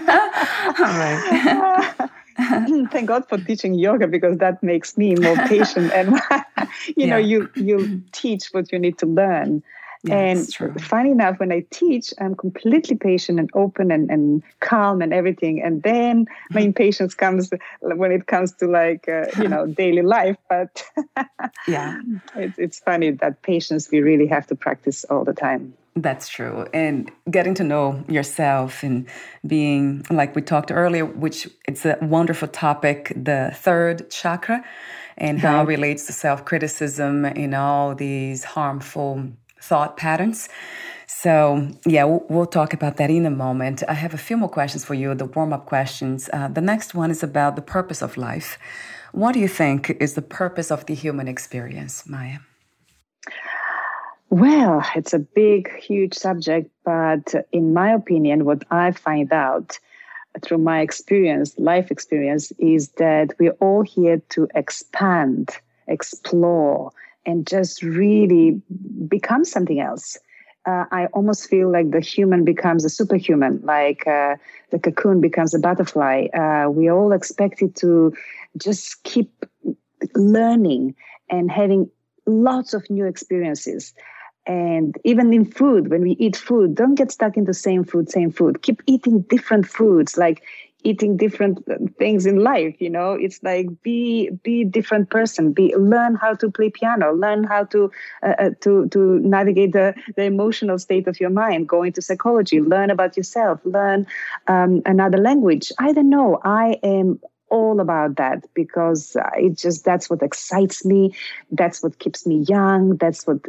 right. 0.76 1.94
Thank 2.92 3.08
God 3.08 3.28
for 3.30 3.38
teaching 3.38 3.76
yoga 3.76 4.08
because 4.08 4.38
that 4.40 4.62
makes 4.62 4.98
me 4.98 5.16
more 5.16 5.38
patient, 5.48 5.92
and 5.94 6.20
you 6.96 7.08
know, 7.08 7.18
you 7.18 7.50
you 7.56 7.78
mm-hmm. 7.78 7.98
teach 8.12 8.48
what 8.52 8.72
you 8.72 8.80
need 8.80 8.98
to 9.00 9.06
learn 9.06 9.64
and 10.10 10.48
funny 10.82 11.12
enough, 11.12 11.40
when 11.40 11.52
I 11.52 11.66
teach, 11.72 12.14
I'm 12.20 12.36
completely 12.36 12.96
patient 12.96 13.40
and 13.40 13.50
open 13.54 13.92
and, 13.92 14.10
and 14.10 14.44
calm 14.60 15.02
and 15.02 15.14
everything. 15.14 15.62
And 15.62 15.84
then 15.84 16.26
my 16.52 16.62
impatience 16.70 17.14
comes 17.14 17.50
when 17.82 18.12
it 18.12 18.28
comes 18.28 18.54
to 18.54 18.68
like, 18.68 19.08
uh, 19.08 19.26
you 19.38 19.48
know, 19.48 19.66
daily 19.82 20.02
life. 20.02 20.38
But 20.50 20.84
yeah, 21.68 22.00
it's, 22.36 22.58
it's 22.58 22.80
funny 22.80 23.12
that 23.12 23.42
patience 23.42 23.90
we 23.92 24.00
really 24.00 24.28
have 24.28 24.48
to 24.48 24.56
practice 24.56 25.06
all 25.06 25.24
the 25.24 25.34
time. 25.34 25.74
That's 25.98 26.28
true. 26.28 26.68
And 26.74 27.10
getting 27.32 27.54
to 27.56 27.64
know 27.64 28.04
yourself 28.10 28.84
and 28.84 29.08
being, 29.48 30.06
like 30.10 30.36
we 30.36 30.42
talked 30.42 30.70
earlier, 30.70 31.06
which 31.06 31.48
it's 31.70 31.86
a 31.86 31.98
wonderful 32.02 32.50
topic, 32.50 33.14
the 33.16 33.52
third 33.54 34.10
chakra 34.10 34.64
and 35.18 35.40
how 35.40 35.62
it 35.62 35.68
relates 35.68 36.06
to 36.08 36.14
self 36.14 36.44
criticism 36.44 37.24
and 37.24 37.56
all 37.56 37.96
these 37.96 38.44
harmful 38.44 39.30
thought 39.68 39.98
patterns. 39.98 40.50
So, 41.08 41.68
yeah, 41.86 42.04
we'll, 42.04 42.26
we'll, 42.30 42.46
talk 42.46 42.74
about 42.74 42.98
that 42.98 43.10
in 43.10 43.26
a 43.26 43.36
moment. 43.46 43.84
I 43.88 43.94
have 43.94 44.14
a 44.14 44.18
few 44.18 44.38
more 44.38 44.50
questions 44.50 44.84
for 44.86 44.94
you, 44.94 45.14
the 45.16 45.26
warm 45.26 45.54
up 45.54 45.66
questions. 45.66 46.30
Uh, 46.34 46.48
the 46.48 46.62
next 46.62 46.94
one 46.94 47.10
is 47.12 47.24
about 47.24 47.56
the 47.56 47.62
purpose 47.62 48.02
of 48.02 48.18
life. 48.18 48.58
What 49.12 49.34
do 49.34 49.40
you 49.40 49.48
think 49.48 49.90
is 50.00 50.14
the 50.14 50.22
purpose 50.22 50.72
of 50.72 50.86
the 50.86 50.94
human 50.94 51.28
experience, 51.28 52.08
Maya? 52.08 52.40
Well, 54.30 54.84
it's 54.96 55.14
a 55.14 55.20
big, 55.20 55.74
huge 55.78 56.14
subject, 56.14 56.70
but 56.84 57.34
in 57.52 57.74
my 57.74 57.94
opinion, 57.94 58.46
what 58.46 58.64
I 58.72 58.92
find 58.92 59.32
out 59.32 59.80
through 60.42 60.58
my 60.58 60.82
experience, 60.82 61.58
life 61.58 61.92
experience, 61.92 62.52
is 62.60 62.90
that 62.98 63.34
we're 63.40 63.58
all 63.62 63.84
here 63.84 64.22
to 64.30 64.48
expand, 64.54 65.52
explore, 65.88 66.92
and 67.26 67.48
just 67.48 67.82
really 67.84 68.62
become 69.08 69.44
something 69.46 69.80
else. 69.80 70.18
Uh, 70.66 70.86
I 70.92 71.06
almost 71.08 71.48
feel 71.48 71.72
like 71.72 71.92
the 71.92 72.00
human 72.00 72.44
becomes 72.44 72.86
a 72.86 72.90
superhuman, 72.90 73.62
like 73.64 74.08
uh, 74.08 74.36
the 74.72 74.80
cocoon 74.80 75.22
becomes 75.22 75.54
a 75.54 75.60
butterfly. 75.60 76.26
Uh, 76.34 76.70
we 76.70 76.90
all 76.90 77.12
expected 77.12 77.76
to 77.78 78.14
just 78.58 79.04
keep 79.04 79.46
learning 80.16 80.96
and 81.30 81.52
having 81.52 81.90
lots 82.26 82.74
of 82.74 82.90
new 82.90 83.06
experiences. 83.06 83.94
And 84.48 84.96
even 85.04 85.34
in 85.34 85.46
food, 85.46 85.90
when 85.90 86.02
we 86.02 86.12
eat 86.12 86.36
food, 86.36 86.76
don't 86.76 86.96
get 86.96 87.12
stuck 87.12 87.38
in 87.38 87.46
the 87.46 87.54
same 87.54 87.84
food, 87.84 88.10
same 88.10 88.32
food. 88.32 88.62
Keep 88.62 88.82
eating 88.86 89.22
different 89.22 89.68
foods. 89.68 90.18
Like 90.18 90.44
eating 90.86 91.18
different 91.18 91.60
things 91.98 92.26
in 92.26 92.38
life 92.44 92.76
you 92.80 92.90
know? 92.90 93.14
It's 93.14 93.42
like 93.44 93.68
be 93.82 94.30
be 94.44 94.64
different 94.64 95.10
person. 95.10 95.54
Be 95.54 95.76
learn 95.76 96.16
how 96.16 96.34
to 96.36 96.50
play 96.52 96.70
piano. 96.70 97.14
Learn 97.14 97.44
how 97.44 97.66
to 97.66 97.92
uh, 98.24 98.36
uh, 98.40 98.50
to 98.62 98.88
to 98.90 99.20
navigate 99.20 99.74
the 99.74 99.94
the 100.16 100.24
emotional 100.24 100.78
state 100.80 101.08
of 101.08 101.20
your 101.20 101.30
mind. 101.30 101.68
Go 101.68 101.84
into 101.84 102.02
psychology. 102.02 102.62
Learn 102.62 102.90
about 102.90 103.18
yourself. 103.18 103.60
Learn 103.66 104.08
um, 104.48 104.82
another 104.86 105.18
language. 105.18 105.72
I 105.80 105.94
don't 105.94 106.10
know. 106.10 106.40
I 106.44 106.80
am 106.84 107.20
all 107.56 107.80
about 107.80 108.18
that 108.18 108.46
because 108.54 109.16
uh, 109.16 109.30
it 109.38 109.58
just 109.58 109.86
that's 109.86 110.10
what 110.10 110.22
excites 110.22 110.84
me. 110.84 111.16
That's 111.52 111.82
what 111.82 112.00
keeps 112.00 112.28
me 112.28 112.44
young. 112.50 112.98
That's 112.98 113.26
what 113.26 113.40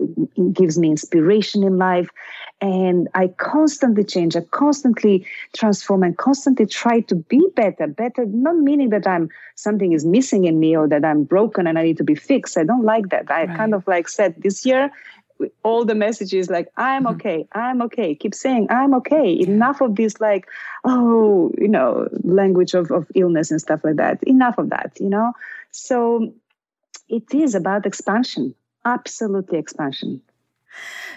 gives 0.53 0.79
me 0.79 0.91
inspiration 0.91 1.65
in 1.65 1.77
life. 1.77 2.09
And 2.61 3.09
i 3.15 3.27
constantly 3.39 4.05
change. 4.05 4.37
I 4.37 4.43
constantly 4.53 5.27
transform 5.55 6.05
and 6.05 6.17
constantly 6.17 6.67
try 6.67 7.01
to 7.01 7.17
be 7.17 7.43
better. 7.57 7.87
Better 7.89 8.25
not 8.27 8.57
meaning 8.69 8.91
that 8.91 9.07
i'm 9.07 9.29
something 9.57 9.93
is 9.93 10.05
missing 10.05 10.45
in 10.45 10.61
me 10.61 10.77
or 10.77 10.87
that 10.89 11.05
i'm 11.05 11.25
broken 11.25 11.67
and 11.67 11.79
i 11.79 11.83
need 11.83 11.99
to 11.99 12.05
be 12.05 12.15
fixed. 12.15 12.57
I 12.57 12.65
don't 12.65 12.85
like 12.85 13.09
that. 13.09 13.31
I 13.31 13.45
right. 13.45 13.57
kind 13.57 13.75
of 13.75 13.87
like 13.87 14.09
said 14.09 14.35
this 14.39 14.65
year 14.65 14.91
all 15.63 15.85
the 15.85 15.95
messages 15.95 16.49
like 16.49 16.69
i'm 16.77 17.05
mm-hmm. 17.05 17.15
okay 17.15 17.49
i'm 17.53 17.83
okay. 17.83 18.15
Keep 18.15 18.35
saying 18.35 18.69
i'm 18.71 18.95
okay. 18.95 19.39
Enough 19.41 19.81
of 19.81 19.97
this 19.97 20.21
like 20.21 20.49
oh 20.85 21.53
you 21.59 21.69
know 21.69 22.09
language 22.25 22.75
of, 22.75 22.91
of 22.91 23.07
illness 23.15 23.51
and 23.51 23.61
stuff 23.61 23.81
like 23.85 23.97
that. 23.97 24.23
Enough 24.23 24.59
of 24.59 24.71
that 24.71 24.97
you 25.01 25.09
know? 25.09 25.33
So 25.71 26.33
it 27.09 27.33
is 27.35 27.55
about 27.55 27.87
expansion 27.87 28.55
absolutely 28.87 29.59
expansion. 29.59 30.23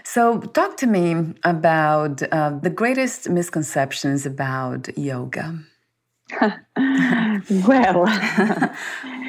So 0.04 0.40
talk 0.40 0.78
to 0.78 0.88
me 0.88 1.34
about 1.44 2.24
uh, 2.34 2.52
the 2.62 2.70
greatest 2.70 3.30
misconceptions 3.30 4.26
about 4.26 4.98
yoga. 4.98 5.60
Well 7.68 8.06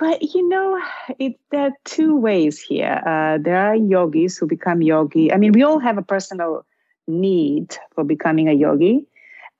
Well, 0.00 0.16
you 0.20 0.48
know, 0.48 0.80
it, 1.18 1.38
there 1.50 1.66
are 1.66 1.72
two 1.84 2.16
ways 2.16 2.58
here. 2.58 3.02
Uh, 3.06 3.38
there 3.42 3.58
are 3.58 3.74
yogis 3.74 4.38
who 4.38 4.46
become 4.46 4.80
yogi. 4.80 5.30
I 5.30 5.36
mean, 5.36 5.52
we 5.52 5.62
all 5.62 5.78
have 5.78 5.98
a 5.98 6.02
personal 6.02 6.64
need 7.06 7.76
for 7.94 8.02
becoming 8.02 8.48
a 8.48 8.54
yogi. 8.54 9.06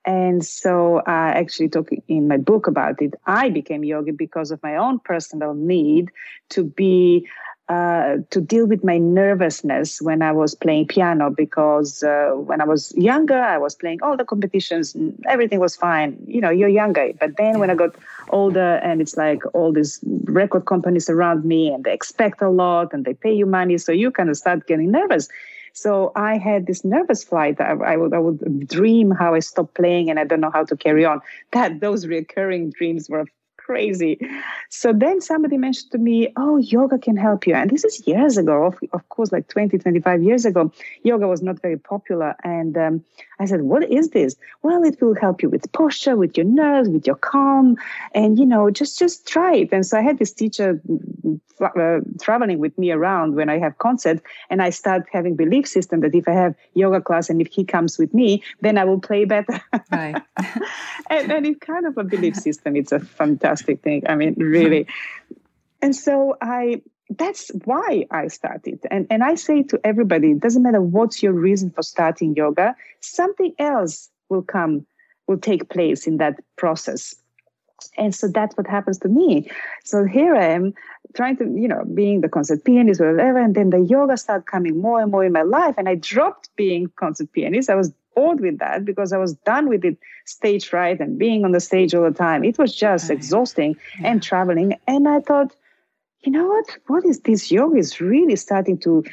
And 0.03 0.43
so 0.43 1.03
I 1.05 1.29
actually 1.29 1.69
talk 1.69 1.89
in 2.07 2.27
my 2.27 2.37
book 2.37 2.65
about 2.65 3.03
it. 3.03 3.13
I 3.27 3.49
became 3.49 3.83
yogi 3.83 4.11
because 4.11 4.49
of 4.49 4.61
my 4.63 4.75
own 4.75 4.97
personal 4.99 5.53
need 5.53 6.09
to 6.49 6.63
be 6.63 7.27
uh, 7.71 8.17
to 8.31 8.41
deal 8.41 8.67
with 8.67 8.83
my 8.83 8.97
nervousness 8.97 10.01
when 10.01 10.21
I 10.21 10.33
was 10.33 10.53
playing 10.53 10.87
piano 10.87 11.29
because 11.29 12.03
uh, 12.03 12.31
when 12.35 12.59
I 12.59 12.65
was 12.65 12.93
younger, 12.97 13.39
I 13.39 13.57
was 13.57 13.75
playing 13.75 13.99
all 14.03 14.17
the 14.17 14.25
competitions, 14.25 14.93
everything 15.25 15.61
was 15.61 15.77
fine. 15.77 16.17
You 16.27 16.41
know, 16.41 16.49
you're 16.49 16.75
younger. 16.81 17.13
But 17.17 17.37
then 17.37 17.59
when 17.59 17.69
I 17.69 17.75
got 17.75 17.95
older, 18.29 18.75
and 18.83 18.99
it's 18.99 19.15
like 19.15 19.41
all 19.53 19.71
these 19.71 20.01
record 20.25 20.65
companies 20.65 21.09
around 21.09 21.45
me, 21.45 21.69
and 21.69 21.85
they 21.85 21.93
expect 21.93 22.41
a 22.41 22.49
lot 22.49 22.91
and 22.91 23.05
they 23.05 23.13
pay 23.13 23.33
you 23.33 23.45
money, 23.45 23.77
so 23.77 23.93
you 23.93 24.11
kind 24.11 24.29
of 24.29 24.35
start 24.35 24.67
getting 24.67 24.91
nervous. 24.91 25.29
So 25.71 26.11
I 26.13 26.37
had 26.37 26.67
this 26.67 26.83
nervous 26.83 27.23
flight. 27.23 27.61
I, 27.61 27.71
I, 27.71 27.95
would 27.95 28.13
I 28.13 28.19
would 28.19 28.67
dream 28.67 29.11
how 29.11 29.33
I 29.33 29.39
stopped 29.39 29.75
playing 29.75 30.09
and 30.09 30.19
I 30.19 30.25
don't 30.25 30.41
know 30.41 30.51
how 30.51 30.65
to 30.65 30.75
carry 30.75 31.05
on. 31.05 31.21
That 31.53 31.79
those 31.79 32.05
recurring 32.05 32.71
dreams 32.71 33.09
were 33.09 33.25
crazy. 33.71 34.19
So 34.69 34.91
then 34.91 35.21
somebody 35.21 35.57
mentioned 35.57 35.91
to 35.91 35.97
me, 35.97 36.33
oh, 36.35 36.57
yoga 36.57 36.97
can 36.97 37.15
help 37.15 37.47
you. 37.47 37.53
And 37.55 37.69
this 37.69 37.85
is 37.85 38.05
years 38.05 38.37
ago, 38.37 38.65
of, 38.65 38.75
of 38.91 39.07
course, 39.09 39.31
like 39.31 39.47
20, 39.47 39.77
25 39.77 40.23
years 40.23 40.45
ago. 40.45 40.71
Yoga 41.03 41.27
was 41.27 41.41
not 41.41 41.61
very 41.61 41.77
popular. 41.77 42.35
And 42.43 42.77
um, 42.77 43.03
I 43.39 43.45
said, 43.45 43.61
what 43.61 43.89
is 43.89 44.09
this? 44.09 44.35
Well, 44.61 44.83
it 44.83 45.01
will 45.01 45.15
help 45.15 45.41
you 45.41 45.49
with 45.49 45.71
posture, 45.71 46.17
with 46.17 46.35
your 46.35 46.45
nerves, 46.45 46.89
with 46.89 47.07
your 47.07 47.15
calm. 47.15 47.77
And, 48.13 48.37
you 48.37 48.45
know, 48.45 48.69
just, 48.71 48.99
just 48.99 49.25
try 49.25 49.55
it. 49.55 49.69
And 49.71 49.85
so 49.85 49.97
I 49.97 50.01
had 50.01 50.19
this 50.19 50.33
teacher 50.33 50.81
uh, 51.61 51.99
traveling 52.19 52.59
with 52.59 52.77
me 52.77 52.91
around 52.91 53.35
when 53.35 53.49
I 53.49 53.57
have 53.59 53.77
concerts. 53.77 54.21
And 54.49 54.61
I 54.61 54.69
start 54.69 55.07
having 55.11 55.35
belief 55.35 55.67
system 55.67 56.01
that 56.01 56.13
if 56.15 56.27
I 56.27 56.33
have 56.33 56.55
yoga 56.73 57.01
class 57.01 57.29
and 57.29 57.39
if 57.39 57.47
he 57.47 57.63
comes 57.63 57.97
with 57.97 58.13
me, 58.13 58.43
then 58.61 58.77
I 58.77 58.83
will 58.83 58.99
play 58.99 59.25
better. 59.25 59.61
Right. 59.91 60.21
and, 61.09 61.31
and 61.31 61.45
it's 61.45 61.59
kind 61.59 61.85
of 61.85 61.97
a 61.97 62.03
belief 62.03 62.35
system. 62.35 62.75
It's 62.75 62.91
a 62.91 62.99
fantastic 62.99 63.60
fantastic 63.61 63.83
thing. 63.83 64.03
I 64.07 64.15
mean, 64.15 64.35
really. 64.37 64.85
Mm-hmm. 64.85 65.33
and 65.81 65.95
so 65.95 66.37
I 66.41 66.81
that's 67.17 67.51
why 67.65 68.05
I 68.11 68.27
started. 68.27 68.79
And 68.89 69.07
and 69.09 69.23
I 69.23 69.35
say 69.35 69.63
to 69.63 69.79
everybody, 69.83 70.31
it 70.31 70.39
doesn't 70.39 70.63
matter 70.63 70.81
what's 70.81 71.21
your 71.21 71.33
reason 71.33 71.69
for 71.69 71.83
starting 71.83 72.35
yoga, 72.35 72.75
something 73.01 73.53
else 73.59 74.09
will 74.29 74.43
come, 74.43 74.85
will 75.27 75.37
take 75.37 75.69
place 75.69 76.07
in 76.07 76.17
that 76.17 76.39
process. 76.55 77.15
And 77.97 78.13
so 78.13 78.27
that's 78.27 78.55
what 78.55 78.67
happens 78.67 78.99
to 78.99 79.09
me. 79.09 79.49
So 79.83 80.05
here 80.05 80.35
I 80.35 80.49
am 80.49 80.73
trying 81.15 81.35
to, 81.37 81.45
you 81.45 81.67
know, 81.67 81.83
being 81.93 82.21
the 82.21 82.29
concert 82.29 82.63
pianist 82.63 83.01
or 83.01 83.11
whatever, 83.11 83.39
and 83.39 83.55
then 83.55 83.71
the 83.71 83.79
yoga 83.79 84.17
started 84.17 84.45
coming 84.45 84.79
more 84.79 85.01
and 85.01 85.11
more 85.11 85.25
in 85.25 85.31
my 85.33 85.41
life. 85.41 85.75
And 85.77 85.89
I 85.89 85.95
dropped 85.95 86.55
being 86.55 86.91
concert 86.95 87.31
pianist. 87.31 87.69
I 87.69 87.75
was 87.75 87.91
with 88.29 88.59
that 88.59 88.85
because 88.85 89.13
I 89.13 89.17
was 89.17 89.33
done 89.33 89.67
with 89.67 89.83
it 89.83 89.97
stage 90.25 90.67
fright 90.67 90.99
and 90.99 91.17
being 91.17 91.43
on 91.45 91.51
the 91.51 91.59
stage 91.59 91.93
all 91.93 92.03
the 92.03 92.11
time. 92.11 92.43
It 92.43 92.57
was 92.57 92.75
just 92.75 93.09
exhausting 93.09 93.75
yeah. 93.99 94.09
and 94.09 94.23
traveling. 94.23 94.77
And 94.87 95.07
I 95.07 95.19
thought, 95.19 95.55
you 96.23 96.31
know 96.31 96.47
what? 96.47 96.77
What 96.87 97.05
is 97.05 97.21
this 97.21 97.51
yoga 97.51 97.77
is 97.77 97.99
really 97.99 98.35
starting 98.35 98.77
to 98.79 99.03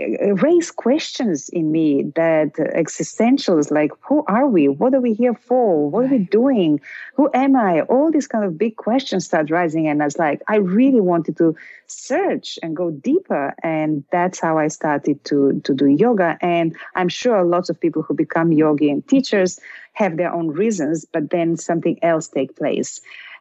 uh, 0.00 0.34
raise 0.34 0.70
questions 0.70 1.48
in 1.48 1.72
me 1.72 2.04
that 2.14 2.54
existentials 2.54 3.72
like 3.72 3.90
who 4.00 4.24
are 4.28 4.46
we? 4.46 4.68
What 4.68 4.94
are 4.94 5.00
we 5.00 5.14
here 5.14 5.34
for? 5.34 5.90
What 5.90 6.04
are 6.04 6.08
we 6.08 6.18
doing? 6.18 6.80
Who 7.16 7.28
am 7.34 7.56
I? 7.56 7.80
All 7.82 8.12
these 8.12 8.28
kind 8.28 8.44
of 8.44 8.56
big 8.56 8.76
questions 8.76 9.24
start 9.24 9.50
rising, 9.50 9.88
and 9.88 10.00
I 10.00 10.04
was 10.04 10.18
like, 10.18 10.42
I 10.46 10.56
really 10.56 11.00
wanted 11.00 11.36
to 11.38 11.56
search 11.88 12.56
and 12.62 12.76
go 12.76 12.92
deeper, 12.92 13.52
and 13.64 14.04
that's 14.12 14.38
how 14.38 14.56
I 14.56 14.68
started 14.68 15.24
to 15.24 15.60
to 15.64 15.74
do 15.74 15.86
yoga. 15.86 16.38
And 16.40 16.76
I'm 16.94 17.08
sure 17.08 17.42
lots 17.42 17.68
of 17.68 17.80
people 17.80 18.02
who 18.02 18.14
become 18.14 18.52
yogi 18.52 18.90
and 18.90 19.06
teachers 19.08 19.58
have 19.94 20.16
their 20.16 20.32
own 20.32 20.48
reasons, 20.48 21.04
but 21.04 21.30
then 21.30 21.56
something 21.56 21.98
else 22.02 22.28
take 22.28 22.56
place. 22.56 23.00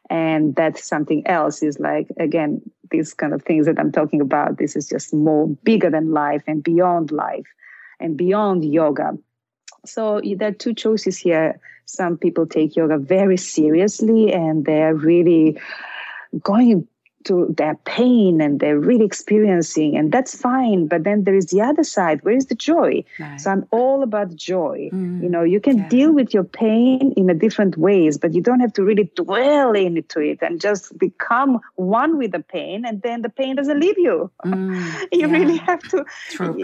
And 0.09 0.55
that's 0.55 0.85
something 0.85 1.25
else 1.27 1.63
is 1.63 1.79
like 1.79 2.07
again 2.19 2.61
these 2.91 3.13
kind 3.13 3.33
of 3.33 3.41
things 3.43 3.65
that 3.65 3.79
i'm 3.79 3.91
talking 3.91 4.21
about 4.21 4.57
this 4.57 4.75
is 4.75 4.87
just 4.87 5.13
more 5.13 5.47
bigger 5.63 5.89
than 5.89 6.11
life 6.11 6.43
and 6.47 6.63
beyond 6.63 7.11
life 7.11 7.47
and 8.03 8.17
beyond 8.17 8.65
yoga. 8.65 9.17
So 9.85 10.21
there 10.23 10.49
are 10.49 10.53
two 10.53 10.73
choices 10.73 11.17
here. 11.17 11.59
Some 11.85 12.17
people 12.17 12.45
take 12.45 12.75
yoga 12.75 12.97
very 12.97 13.37
seriously 13.37 14.31
and 14.31 14.65
they're 14.65 14.95
really 14.95 15.59
going 16.41 16.87
to 17.25 17.53
their 17.57 17.75
pain 17.85 18.41
and 18.41 18.59
they're 18.59 18.79
really 18.79 19.05
experiencing 19.05 19.95
and 19.97 20.11
that's 20.11 20.35
fine 20.35 20.87
but 20.87 21.03
then 21.03 21.23
there 21.23 21.35
is 21.35 21.47
the 21.47 21.61
other 21.61 21.83
side. 21.83 22.23
Where 22.23 22.35
is 22.35 22.47
the 22.47 22.55
joy? 22.55 23.03
Right. 23.19 23.39
so 23.39 23.51
i'm 23.51 23.65
all 23.71 24.03
about 24.03 24.35
joy. 24.35 24.89
Mm, 24.93 25.23
you 25.23 25.29
know 25.29 25.43
you 25.43 25.59
can 25.59 25.77
yeah. 25.77 25.89
deal 25.89 26.11
with 26.13 26.33
your 26.33 26.43
pain 26.43 27.13
in 27.15 27.29
a 27.29 27.33
different 27.33 27.77
ways 27.77 28.17
but 28.17 28.33
you 28.33 28.41
don't 28.41 28.59
have 28.59 28.73
to 28.73 28.83
really 28.83 29.09
dwell 29.15 29.73
into 29.73 30.19
it 30.19 30.39
and 30.41 30.59
just 30.59 30.97
become 30.97 31.59
one 31.75 32.17
with 32.17 32.31
the 32.31 32.39
pain 32.39 32.85
and 32.85 33.01
then 33.01 33.21
the 33.21 33.29
pain 33.29 33.55
doesn't 33.55 33.79
leave 33.79 33.97
you. 33.97 34.31
Mm, 34.45 35.01
you 35.11 35.27
yeah. 35.27 35.37
really 35.37 35.57
have 35.57 35.81
to 35.89 36.05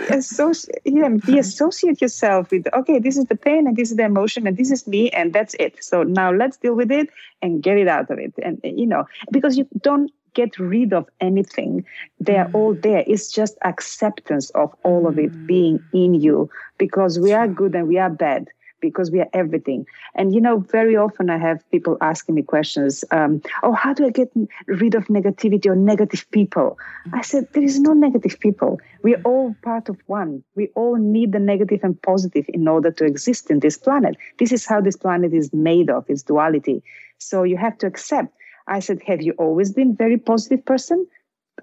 associate 0.10 0.82
yeah, 0.86 1.10
be 1.25 1.39
associate 1.46 2.01
yourself 2.01 2.51
with 2.51 2.68
okay 2.74 3.00
this 3.00 3.18
is 3.18 3.25
the 3.25 3.36
pain 3.36 3.68
and 3.68 3.75
this 3.75 3.92
is 3.92 3.98
the 3.98 4.04
emotion 4.04 4.48
and 4.48 4.58
this 4.58 4.72
is 4.72 4.88
me 4.88 5.10
and 5.12 5.34
that's 5.34 5.56
it. 5.60 5.84
So 5.84 6.04
now 6.04 6.32
let's 6.32 6.58
deal 6.58 6.75
with 6.75 6.92
it 6.92 7.10
and 7.42 7.63
get 7.63 7.78
it 7.78 7.88
out 7.88 8.10
of 8.10 8.20
it. 8.20 8.34
And 8.42 8.60
you 8.63 8.86
know 8.86 9.06
because 9.32 9.58
you 9.58 9.68
don't 9.82 10.12
get 10.33 10.59
rid 10.59 10.93
of 10.93 11.07
anything. 11.21 11.86
They 12.19 12.38
are 12.38 12.50
all 12.53 12.75
mm. 12.75 12.81
there. 12.81 13.03
It's 13.07 13.31
just 13.31 13.57
acceptance 13.63 14.50
of 14.51 14.74
all 14.83 15.07
of 15.07 15.17
it 15.19 15.48
being 15.48 15.79
mm. 15.79 16.05
in 16.05 16.13
you 16.13 16.50
because 16.77 17.19
we 17.19 17.33
are 17.33 17.48
good 17.48 17.75
and 17.75 17.88
we 17.88 17.98
are 17.98 18.09
bad 18.09 18.50
because 18.81 19.12
we 19.12 19.19
are 19.19 19.29
everything. 19.33 19.86
And 20.15 20.33
you 20.33 20.41
know, 20.41 20.59
very 20.59 20.95
often 20.95 21.29
I 21.29 21.38
have 21.38 21.69
people 21.71 21.98
asking 22.01 22.36
me 22.36 22.43
questions. 22.43 23.03
Um, 23.12 23.41
oh, 23.63 23.74
how 23.74 23.93
do 23.93 24.05
I 24.05 24.09
get 24.09 24.31
rid 24.67 24.95
of 24.95 25.07
negativity 25.07 25.67
or 25.67 25.75
negative 25.75 26.29
people? 26.31 26.77
I 27.13 27.21
said 27.21 27.48
there 27.53 27.63
is 27.63 27.79
no 27.79 27.93
negative 27.93 28.39
people. 28.39 28.79
We're 29.03 29.21
all 29.24 29.55
part 29.63 29.89
of 29.89 29.98
one. 30.07 30.43
We 30.55 30.67
all 30.75 30.98
need 30.98 31.31
the 31.31 31.39
negative 31.39 31.81
and 31.83 32.01
positive 32.01 32.45
in 32.50 32.67
order 32.67 32.91
to 32.91 33.05
exist 33.05 33.50
in 33.50 33.59
this 33.59 33.77
planet. 33.77 34.15
This 34.38 34.51
is 34.51 34.65
how 34.65 34.81
this 34.81 34.95
planet 34.95 35.33
is 35.33 35.51
made 35.53 35.89
of. 35.89 36.05
It's 36.07 36.24
duality. 36.24 36.83
So 37.17 37.43
you 37.43 37.57
have 37.57 37.77
to 37.79 37.88
accept 37.88 38.33
I 38.70 38.80
said, 38.80 39.02
Have 39.08 39.22
you 39.22 39.34
always 39.34 39.72
been 39.72 39.96
very 39.96 40.18
positive 40.18 40.64
person? 40.64 41.08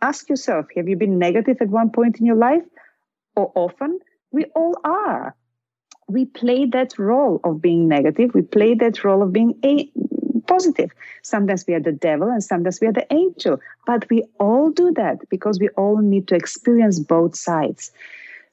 Ask 0.02 0.28
yourself, 0.28 0.66
have 0.76 0.88
you 0.88 0.96
been 0.96 1.18
negative 1.18 1.58
at 1.60 1.68
one 1.68 1.90
point 1.90 2.20
in 2.20 2.26
your 2.26 2.36
life 2.36 2.64
or 3.34 3.50
often? 3.54 3.98
We 4.30 4.44
all 4.54 4.76
are. 4.84 5.34
We 6.08 6.26
play 6.26 6.66
that 6.66 6.98
role 6.98 7.40
of 7.44 7.62
being 7.62 7.88
negative. 7.88 8.34
We 8.34 8.42
play 8.42 8.74
that 8.74 9.04
role 9.04 9.22
of 9.22 9.32
being 9.32 9.58
a 9.64 9.90
positive. 10.46 10.90
Sometimes 11.22 11.64
we 11.66 11.74
are 11.74 11.80
the 11.80 11.92
devil 11.92 12.28
and 12.28 12.42
sometimes 12.42 12.78
we 12.80 12.86
are 12.86 12.92
the 12.92 13.12
angel. 13.12 13.58
But 13.86 14.08
we 14.10 14.24
all 14.38 14.70
do 14.70 14.92
that 14.92 15.28
because 15.30 15.58
we 15.58 15.68
all 15.70 15.98
need 15.98 16.28
to 16.28 16.36
experience 16.36 16.98
both 16.98 17.36
sides 17.36 17.90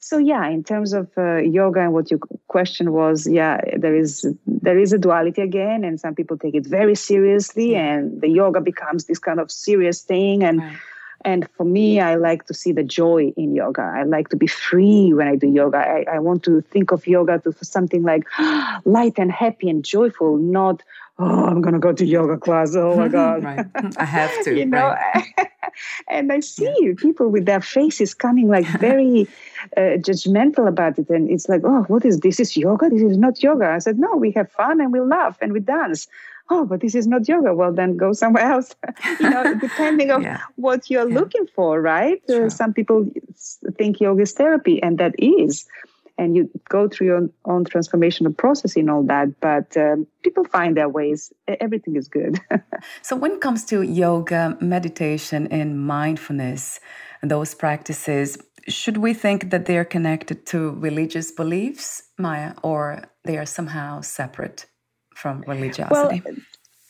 so 0.03 0.17
yeah 0.17 0.47
in 0.47 0.63
terms 0.63 0.93
of 0.93 1.09
uh, 1.17 1.37
yoga 1.37 1.79
and 1.79 1.93
what 1.93 2.11
your 2.11 2.19
question 2.47 2.91
was 2.91 3.27
yeah 3.27 3.59
there 3.77 3.95
is 3.95 4.27
there 4.45 4.77
is 4.77 4.91
a 4.91 4.97
duality 4.97 5.41
again 5.41 5.83
and 5.83 5.99
some 5.99 6.13
people 6.13 6.37
take 6.37 6.55
it 6.55 6.65
very 6.65 6.95
seriously 6.95 7.75
and 7.75 8.21
the 8.21 8.27
yoga 8.27 8.59
becomes 8.59 9.05
this 9.05 9.19
kind 9.19 9.39
of 9.39 9.49
serious 9.49 10.01
thing 10.01 10.43
and 10.43 10.59
right. 10.59 10.77
and 11.23 11.47
for 11.55 11.63
me 11.63 12.01
i 12.01 12.15
like 12.15 12.45
to 12.45 12.53
see 12.53 12.71
the 12.71 12.83
joy 12.83 13.31
in 13.37 13.55
yoga. 13.55 13.81
I 13.81 14.03
like 14.03 14.27
to 14.29 14.35
be 14.35 14.47
free 14.47 15.13
when 15.13 15.27
i 15.27 15.35
do 15.35 15.47
yoga. 15.47 15.77
I, 15.77 16.05
I 16.15 16.19
want 16.19 16.43
to 16.43 16.61
think 16.61 16.91
of 16.91 17.07
yoga 17.07 17.39
to 17.39 17.53
something 17.61 18.03
like 18.03 18.23
light 18.85 19.17
and 19.17 19.31
happy 19.31 19.69
and 19.69 19.85
joyful 19.85 20.37
not 20.37 20.83
oh 21.19 21.45
i'm 21.45 21.61
gonna 21.61 21.79
go 21.79 21.93
to 21.93 22.05
yoga 22.05 22.37
class 22.37 22.75
oh 22.75 22.95
my 22.95 23.07
god 23.07 23.43
right. 23.43 23.65
i 23.97 24.05
have 24.05 24.31
to 24.43 24.55
you 24.59 24.65
know 24.65 24.89
right. 24.89 25.49
and 26.07 26.31
I 26.31 26.39
see 26.39 26.73
yeah. 26.81 26.93
people 26.97 27.29
with 27.29 27.45
their 27.45 27.61
faces 27.61 28.13
coming 28.13 28.47
like 28.47 28.65
very 28.79 29.27
uh, 29.77 29.97
judgmental 29.97 30.67
about 30.67 30.99
it. 30.99 31.09
And 31.09 31.29
it's 31.29 31.49
like, 31.49 31.61
oh, 31.63 31.83
what 31.83 32.05
is 32.05 32.19
this? 32.19 32.39
Is 32.39 32.55
yoga? 32.57 32.89
This 32.89 33.01
is 33.01 33.17
not 33.17 33.41
yoga. 33.41 33.69
I 33.69 33.79
said, 33.79 33.99
no, 33.99 34.15
we 34.15 34.31
have 34.31 34.51
fun 34.51 34.81
and 34.81 34.91
we 34.91 34.99
laugh 34.99 35.37
and 35.41 35.53
we 35.53 35.59
dance. 35.59 36.07
Oh, 36.49 36.65
but 36.65 36.81
this 36.81 36.93
is 36.93 37.07
not 37.07 37.27
yoga. 37.27 37.53
Well, 37.53 37.71
then 37.71 37.95
go 37.95 38.11
somewhere 38.11 38.43
else. 38.43 38.75
you 39.19 39.29
know, 39.29 39.55
depending 39.55 40.11
on 40.11 40.23
yeah. 40.23 40.41
what 40.57 40.89
you're 40.89 41.09
yeah. 41.09 41.19
looking 41.19 41.47
for, 41.55 41.81
right? 41.81 42.21
Uh, 42.29 42.49
some 42.49 42.73
people 42.73 43.09
think 43.77 44.01
yoga 44.01 44.23
is 44.23 44.33
therapy, 44.33 44.83
and 44.83 44.97
that 44.97 45.15
is 45.17 45.65
and 46.17 46.35
you 46.35 46.49
go 46.69 46.87
through 46.87 47.07
your 47.07 47.17
own, 47.17 47.33
own 47.45 47.65
transformational 47.65 48.35
process 48.35 48.75
in 48.75 48.89
all 48.89 49.03
that. 49.03 49.39
But 49.39 49.75
um, 49.77 50.07
people 50.23 50.43
find 50.45 50.77
their 50.77 50.89
ways. 50.89 51.33
Everything 51.47 51.95
is 51.95 52.07
good. 52.07 52.39
so, 53.01 53.15
when 53.15 53.31
it 53.31 53.41
comes 53.41 53.65
to 53.65 53.81
yoga, 53.81 54.57
meditation, 54.61 55.47
and 55.47 55.85
mindfulness, 55.85 56.79
those 57.21 57.55
practices, 57.55 58.37
should 58.67 58.97
we 58.97 59.13
think 59.13 59.49
that 59.49 59.65
they 59.65 59.77
are 59.77 59.85
connected 59.85 60.45
to 60.47 60.71
religious 60.71 61.31
beliefs, 61.31 62.03
Maya, 62.17 62.53
or 62.63 63.03
they 63.23 63.37
are 63.37 63.45
somehow 63.45 64.01
separate 64.01 64.65
from 65.15 65.43
religiosity? 65.47 66.21
Well, 66.25 66.35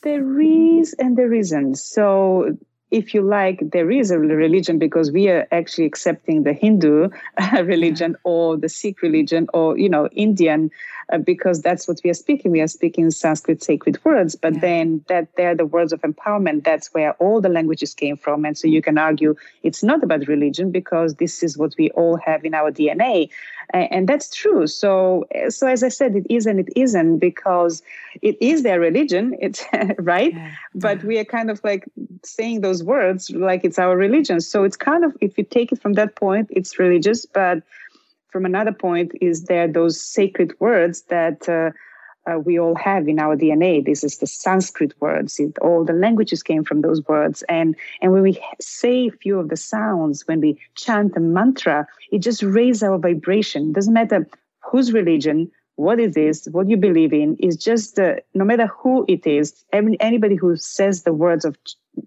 there 0.04 0.42
is 0.42 0.94
and 1.00 1.18
there 1.18 1.34
isn't. 1.34 1.76
So 1.78 2.58
if 2.94 3.16
you 3.16 3.24
like, 3.24 3.60
there 3.72 3.90
is 3.90 4.12
a 4.12 4.20
religion 4.20 4.78
because 4.78 5.12
we 5.12 5.28
are 5.28 5.48
actually 5.52 5.86
accepting 5.86 6.44
the 6.44 6.54
Hindu 6.54 7.10
religion 7.54 8.16
or 8.24 8.56
the 8.56 8.70
Sikh 8.70 9.02
religion 9.02 9.48
or, 9.52 9.76
you 9.80 9.90
know, 9.90 10.08
Indian 10.10 10.70
uh, 11.12 11.18
because 11.18 11.64
that's 11.64 11.88
what 11.88 12.00
we 12.04 12.12
are 12.12 12.14
speaking. 12.14 12.52
We 12.52 12.62
are 12.62 12.68
speaking 12.68 13.10
Sanskrit 13.10 13.64
sacred 13.64 13.98
words, 14.06 14.36
but 14.36 14.54
yeah. 14.54 14.60
then 14.60 15.06
that 15.08 15.28
they're 15.36 15.56
the 15.56 15.66
words 15.66 15.92
of 15.92 16.02
empowerment. 16.02 16.66
That's 16.66 16.94
where 16.94 17.14
all 17.14 17.42
the 17.42 17.50
languages 17.50 17.96
came 17.96 18.16
from. 18.16 18.46
And 18.46 18.56
so 18.56 18.68
you 18.68 18.84
can 18.84 19.00
argue 19.00 19.36
it's 19.64 19.82
not 19.82 20.04
about 20.04 20.28
religion 20.28 20.70
because 20.70 21.16
this 21.16 21.42
is 21.42 21.58
what 21.58 21.74
we 21.80 21.90
all 21.92 22.18
have 22.18 22.46
in 22.46 22.54
our 22.54 22.72
DNA. 22.72 23.32
And 23.74 24.08
that's 24.08 24.30
true. 24.30 24.68
So, 24.68 25.26
so 25.50 25.68
as 25.68 25.84
I 25.84 25.90
said, 25.90 26.16
it 26.16 26.28
is 26.30 26.46
and 26.46 26.60
it 26.60 26.70
isn't 26.76 27.18
because 27.18 27.82
it 28.22 28.38
is 28.42 28.64
their 28.64 28.80
religion. 28.80 29.36
It's 29.42 29.66
right, 29.98 30.34
yeah. 30.34 30.52
but 30.76 31.04
we 31.04 31.18
are 31.18 31.26
kind 31.26 31.50
of 31.50 31.62
like 31.64 31.86
saying 32.24 32.62
those 32.62 32.84
words 32.84 33.30
like 33.32 33.66
it's 33.66 33.80
our 33.80 33.98
religion. 33.98 34.42
So 34.42 34.64
it's 34.64 34.78
kind 34.78 35.04
of 35.04 35.18
if 35.22 35.38
you 35.38 35.44
take 35.44 35.72
it 35.72 35.82
from 35.82 35.94
that 35.94 36.16
point, 36.16 36.48
it's 36.52 36.78
religious, 36.80 37.26
but 37.26 37.64
from 38.30 38.46
another 38.46 38.72
point 38.72 39.12
is 39.22 39.46
there 39.46 39.68
those 39.68 40.00
sacred 40.00 40.54
words 40.60 41.04
that 41.04 41.50
uh, 41.50 41.72
uh, 42.26 42.40
we 42.40 42.60
all 42.60 42.76
have 42.76 43.08
in 43.08 43.20
our 43.20 43.36
DNA. 43.36 43.86
This 43.86 44.04
is 44.04 44.18
the 44.18 44.28
Sanskrit 44.28 44.94
words. 45.00 45.40
It, 45.40 45.58
all 45.60 45.84
the 45.84 45.94
languages 45.94 46.44
came 46.44 46.64
from 46.64 46.82
those 46.82 47.06
words. 47.08 47.44
And, 47.50 47.76
and 48.02 48.12
when 48.14 48.22
we 48.22 48.42
say 48.62 49.08
a 49.08 49.12
few 49.12 49.40
of 49.40 49.50
the 49.50 49.58
sounds, 49.58 50.28
when 50.28 50.40
we 50.40 50.60
chant 50.76 51.18
a 51.18 51.20
mantra, 51.20 51.88
it 52.12 52.20
just 52.20 52.44
raises 52.44 52.84
our 52.84 52.98
vibration. 52.98 53.70
It 53.70 53.74
doesn't 53.74 53.94
matter 53.94 54.28
whose 54.62 54.94
religion, 54.94 55.52
what 55.76 56.00
it 56.00 56.16
is, 56.16 56.48
what 56.52 56.70
you 56.70 56.78
believe 56.78 57.14
in, 57.14 57.36
is 57.38 57.58
just 57.58 58.00
uh, 58.00 58.16
no 58.34 58.46
matter 58.46 58.68
who 58.68 59.06
it 59.08 59.28
is, 59.28 59.66
anybody 59.74 60.36
who 60.36 60.56
says 60.56 61.04
the 61.04 61.14
words 61.14 61.44
of 61.46 61.58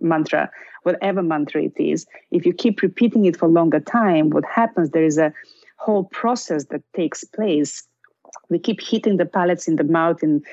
mantra, 0.01 0.51
whatever 0.85 1.23
mantra 1.23 1.65
it 1.65 1.75
is, 1.77 2.07
if 2.31 2.47
you 2.47 2.53
keep 2.53 2.81
repeating 2.81 3.27
it 3.27 3.37
for 3.37 3.49
longer 3.49 3.81
time, 3.81 4.31
what 4.31 4.45
happens, 4.45 4.91
there 4.91 5.05
is 5.05 5.19
a 5.19 5.33
whole 5.77 6.05
process 6.05 6.67
that 6.67 6.83
takes 6.95 7.23
place 7.25 7.87
we 8.49 8.59
keep 8.59 8.81
hitting 8.81 9.17
the 9.17 9.27
palates 9.27 9.69
in 9.69 9.77
the 9.77 9.85
mouth 9.85 10.23
and 10.23 10.45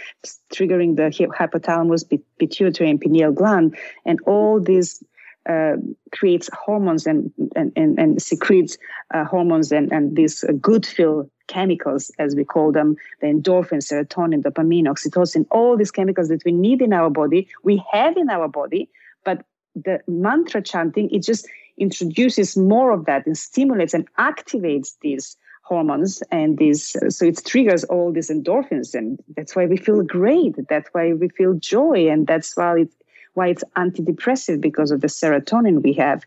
triggering 0.53 0.95
the 0.95 1.09
hypothalamus, 1.37 2.03
pituitary, 2.39 2.89
and 2.89 2.99
pineal 2.99 3.31
gland, 3.31 3.75
and 4.05 4.19
all 4.25 4.59
this 4.59 5.03
uh, 5.49 5.73
creates 6.11 6.49
hormones 6.53 7.05
and 7.05 7.31
and, 7.55 7.71
and, 7.75 7.99
and 7.99 8.21
secretes 8.21 8.77
uh, 9.13 9.25
hormones 9.25 9.71
and 9.71 9.91
and 9.91 10.15
these 10.15 10.43
uh, 10.43 10.53
good 10.53 10.85
feel 10.85 11.29
chemicals, 11.47 12.11
as 12.19 12.35
we 12.35 12.45
call 12.45 12.71
them, 12.71 12.95
the 13.19 13.27
endorphins, 13.27 13.91
serotonin, 13.91 14.41
dopamine, 14.41 14.85
oxytocin, 14.85 15.45
all 15.51 15.75
these 15.75 15.91
chemicals 15.91 16.29
that 16.29 16.41
we 16.45 16.53
need 16.53 16.81
in 16.81 16.93
our 16.93 17.09
body, 17.09 17.47
we 17.63 17.83
have 17.91 18.15
in 18.15 18.29
our 18.29 18.47
body, 18.47 18.89
but 19.25 19.43
the 19.75 19.99
mantra 20.07 20.61
chanting, 20.61 21.09
it 21.09 21.23
just 21.23 21.47
introduces 21.77 22.55
more 22.55 22.91
of 22.91 23.05
that 23.05 23.25
and 23.25 23.37
stimulates 23.37 23.93
and 23.93 24.07
activates 24.15 24.95
these 25.01 25.35
hormones 25.63 26.21
and 26.29 26.57
these 26.57 26.95
so 27.09 27.25
it 27.25 27.43
triggers 27.45 27.83
all 27.85 28.11
these 28.11 28.29
endorphins 28.29 28.93
and 28.93 29.17
that's 29.35 29.55
why 29.55 29.65
we 29.65 29.77
feel 29.77 30.03
great. 30.03 30.55
That's 30.69 30.89
why 30.91 31.13
we 31.13 31.29
feel 31.29 31.53
joy 31.53 32.09
and 32.09 32.27
that's 32.27 32.55
why 32.55 32.81
it's 32.81 32.95
why 33.33 33.47
it's 33.47 33.63
antidepressive 33.75 34.61
because 34.61 34.91
of 34.91 35.01
the 35.01 35.07
serotonin 35.07 35.81
we 35.81 35.93
have. 35.93 36.23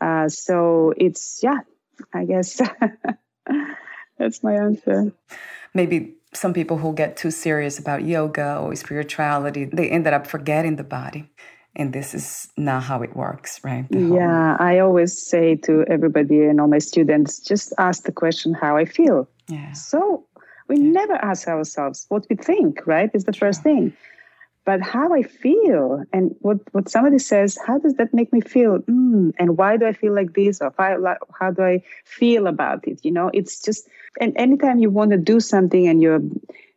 Uh, 0.00 0.28
so 0.28 0.94
it's 0.96 1.40
yeah 1.42 1.58
i 2.14 2.24
guess 2.24 2.62
that's 4.18 4.42
my 4.42 4.54
answer. 4.54 5.12
Maybe 5.74 6.14
some 6.32 6.54
people 6.54 6.78
who 6.78 6.94
get 6.94 7.16
too 7.16 7.30
serious 7.30 7.78
about 7.78 8.04
yoga 8.04 8.56
or 8.56 8.74
spirituality 8.76 9.64
they 9.64 9.90
ended 9.90 10.12
up 10.12 10.26
forgetting 10.26 10.76
the 10.76 10.84
body 10.84 11.28
and 11.76 11.92
this 11.92 12.14
is 12.14 12.48
not 12.56 12.82
how 12.82 13.02
it 13.02 13.14
works 13.16 13.60
right 13.64 13.86
yeah 13.90 14.56
i 14.58 14.78
always 14.78 15.16
say 15.20 15.54
to 15.56 15.84
everybody 15.88 16.44
and 16.44 16.60
all 16.60 16.68
my 16.68 16.78
students 16.78 17.38
just 17.38 17.72
ask 17.78 18.04
the 18.04 18.12
question 18.12 18.54
how 18.54 18.76
i 18.76 18.84
feel 18.84 19.28
yeah 19.48 19.72
so 19.72 20.24
we 20.68 20.76
yeah. 20.76 20.90
never 20.90 21.14
ask 21.14 21.48
ourselves 21.48 22.06
what 22.08 22.26
we 22.28 22.36
think 22.36 22.86
right 22.86 23.10
is 23.14 23.24
the 23.24 23.32
True. 23.32 23.48
first 23.48 23.62
thing 23.62 23.92
but 24.66 24.82
how 24.82 25.12
I 25.14 25.22
feel 25.22 26.04
and 26.12 26.34
what, 26.40 26.58
what 26.72 26.88
somebody 26.88 27.18
says, 27.18 27.58
how 27.66 27.78
does 27.78 27.94
that 27.94 28.12
make 28.12 28.32
me 28.32 28.40
feel? 28.40 28.78
Mm, 28.80 29.32
and 29.38 29.56
why 29.56 29.76
do 29.76 29.86
I 29.86 29.92
feel 29.92 30.14
like 30.14 30.34
this? 30.34 30.60
Or 30.60 30.72
I, 30.78 31.16
how 31.38 31.50
do 31.50 31.62
I 31.62 31.82
feel 32.04 32.46
about 32.46 32.86
it? 32.86 33.00
You 33.02 33.10
know, 33.10 33.30
it's 33.32 33.60
just, 33.60 33.88
and 34.20 34.32
anytime 34.36 34.78
you 34.78 34.90
want 34.90 35.12
to 35.12 35.16
do 35.16 35.40
something 35.40 35.88
and 35.88 36.02
you're, 36.02 36.20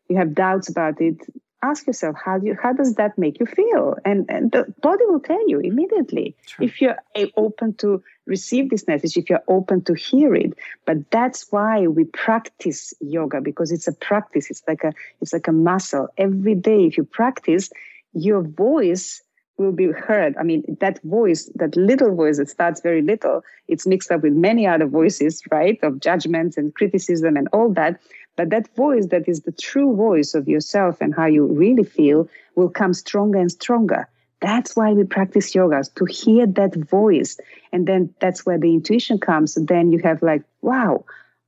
you 0.10 0.16
have 0.16 0.34
doubts 0.34 0.70
about 0.70 1.02
it, 1.02 1.18
ask 1.64 1.88
yourself 1.88 2.16
how 2.24 2.38
do 2.38 2.48
you, 2.48 2.58
how 2.62 2.74
does 2.74 2.96
that 2.96 3.18
make 3.18 3.40
you 3.40 3.46
feel? 3.46 3.96
And 4.06 4.26
and 4.30 4.52
the 4.52 4.72
body 4.82 5.06
will 5.08 5.20
tell 5.20 5.50
you 5.50 5.60
immediately. 5.60 6.36
True. 6.46 6.66
if 6.66 6.82
you're 6.82 6.98
open 7.38 7.74
to 7.76 8.04
receive 8.26 8.70
this 8.70 8.88
message 8.88 9.18
if 9.18 9.30
you're 9.30 9.48
open 9.48 9.84
to 9.86 9.94
hear 9.94 10.36
it. 10.36 10.54
But 10.86 11.10
that's 11.12 11.52
why 11.52 11.88
we 11.88 12.04
practice 12.06 12.94
yoga 13.00 13.42
because 13.42 13.72
it's 13.72 13.88
a 13.88 13.94
practice. 13.94 14.50
It's 14.52 14.64
like 14.68 14.84
a 14.84 14.94
it's 15.22 15.34
like 15.34 15.48
a 15.48 15.52
muscle. 15.52 16.08
Every 16.18 16.56
day 16.56 16.86
if 16.86 16.98
you 16.98 17.04
practice 17.06 17.70
your 18.14 18.42
voice 18.42 19.22
will 19.58 19.72
be 19.72 19.92
heard. 19.92 20.36
I 20.38 20.44
mean 20.44 20.64
that 20.80 21.02
voice 21.04 21.50
that 21.56 21.76
little 21.76 22.16
voice 22.16 22.38
that 22.38 22.50
starts 22.50 22.82
very 22.82 23.02
little 23.02 23.44
it's 23.68 23.88
mixed 23.88 24.12
up 24.12 24.22
with 24.24 24.34
many 24.34 24.68
other 24.68 24.88
voices 24.88 25.42
right? 25.52 25.80
Of 25.84 26.00
judgments 26.00 26.58
and 26.58 26.74
criticism 26.74 27.38
and 27.38 27.48
all 27.54 27.72
that 27.74 28.00
but 28.36 28.50
that 28.50 28.74
voice 28.76 29.08
that 29.08 29.28
is 29.28 29.42
the 29.42 29.52
true 29.52 29.96
voice 29.96 30.34
of 30.34 30.48
yourself 30.48 31.02
and 31.02 31.14
how 31.14 31.26
you 31.26 31.46
really 31.46 31.84
feel 31.84 32.30
will 32.56 32.70
come 32.70 32.94
stronger 32.94 33.40
and 33.40 33.52
stronger. 33.52 34.08
That's 34.42 34.76
why 34.76 34.92
we 34.92 35.06
practice 35.06 35.56
yoga, 35.56 35.84
to 35.96 36.06
hear 36.06 36.46
that 36.48 36.76
voice. 36.76 37.40
And 37.72 37.88
then 37.88 38.14
that's 38.20 38.46
where 38.46 38.60
the 38.60 38.74
intuition 38.74 39.18
comes. 39.20 39.56
Then 39.56 39.92
you 39.92 40.00
have 40.04 40.22
like, 40.22 40.44
wow, 40.62 41.06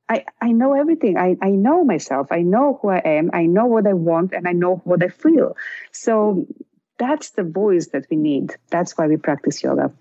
I, 0.07 0.25
I 0.41 0.51
know 0.51 0.73
everything. 0.73 1.17
I, 1.17 1.35
I 1.41 1.49
know 1.49 1.83
myself. 1.83 2.27
I 2.31 2.41
know 2.41 2.79
who 2.81 2.89
I 2.89 2.99
am. 2.99 3.31
I 3.33 3.47
know 3.47 3.65
what 3.65 3.87
I 3.87 3.93
want 3.93 4.33
and 4.33 4.47
I 4.47 4.53
know 4.53 4.77
what 4.85 5.03
I 5.03 5.09
feel. 5.09 5.57
So 5.91 6.47
that's 6.97 7.31
the 7.31 7.43
voice 7.43 7.87
that 7.87 8.05
we 8.09 8.15
need. 8.17 8.55
That's 8.69 8.97
why 8.97 9.07
we 9.07 9.17
practice 9.17 9.61
yoga. 9.61 9.91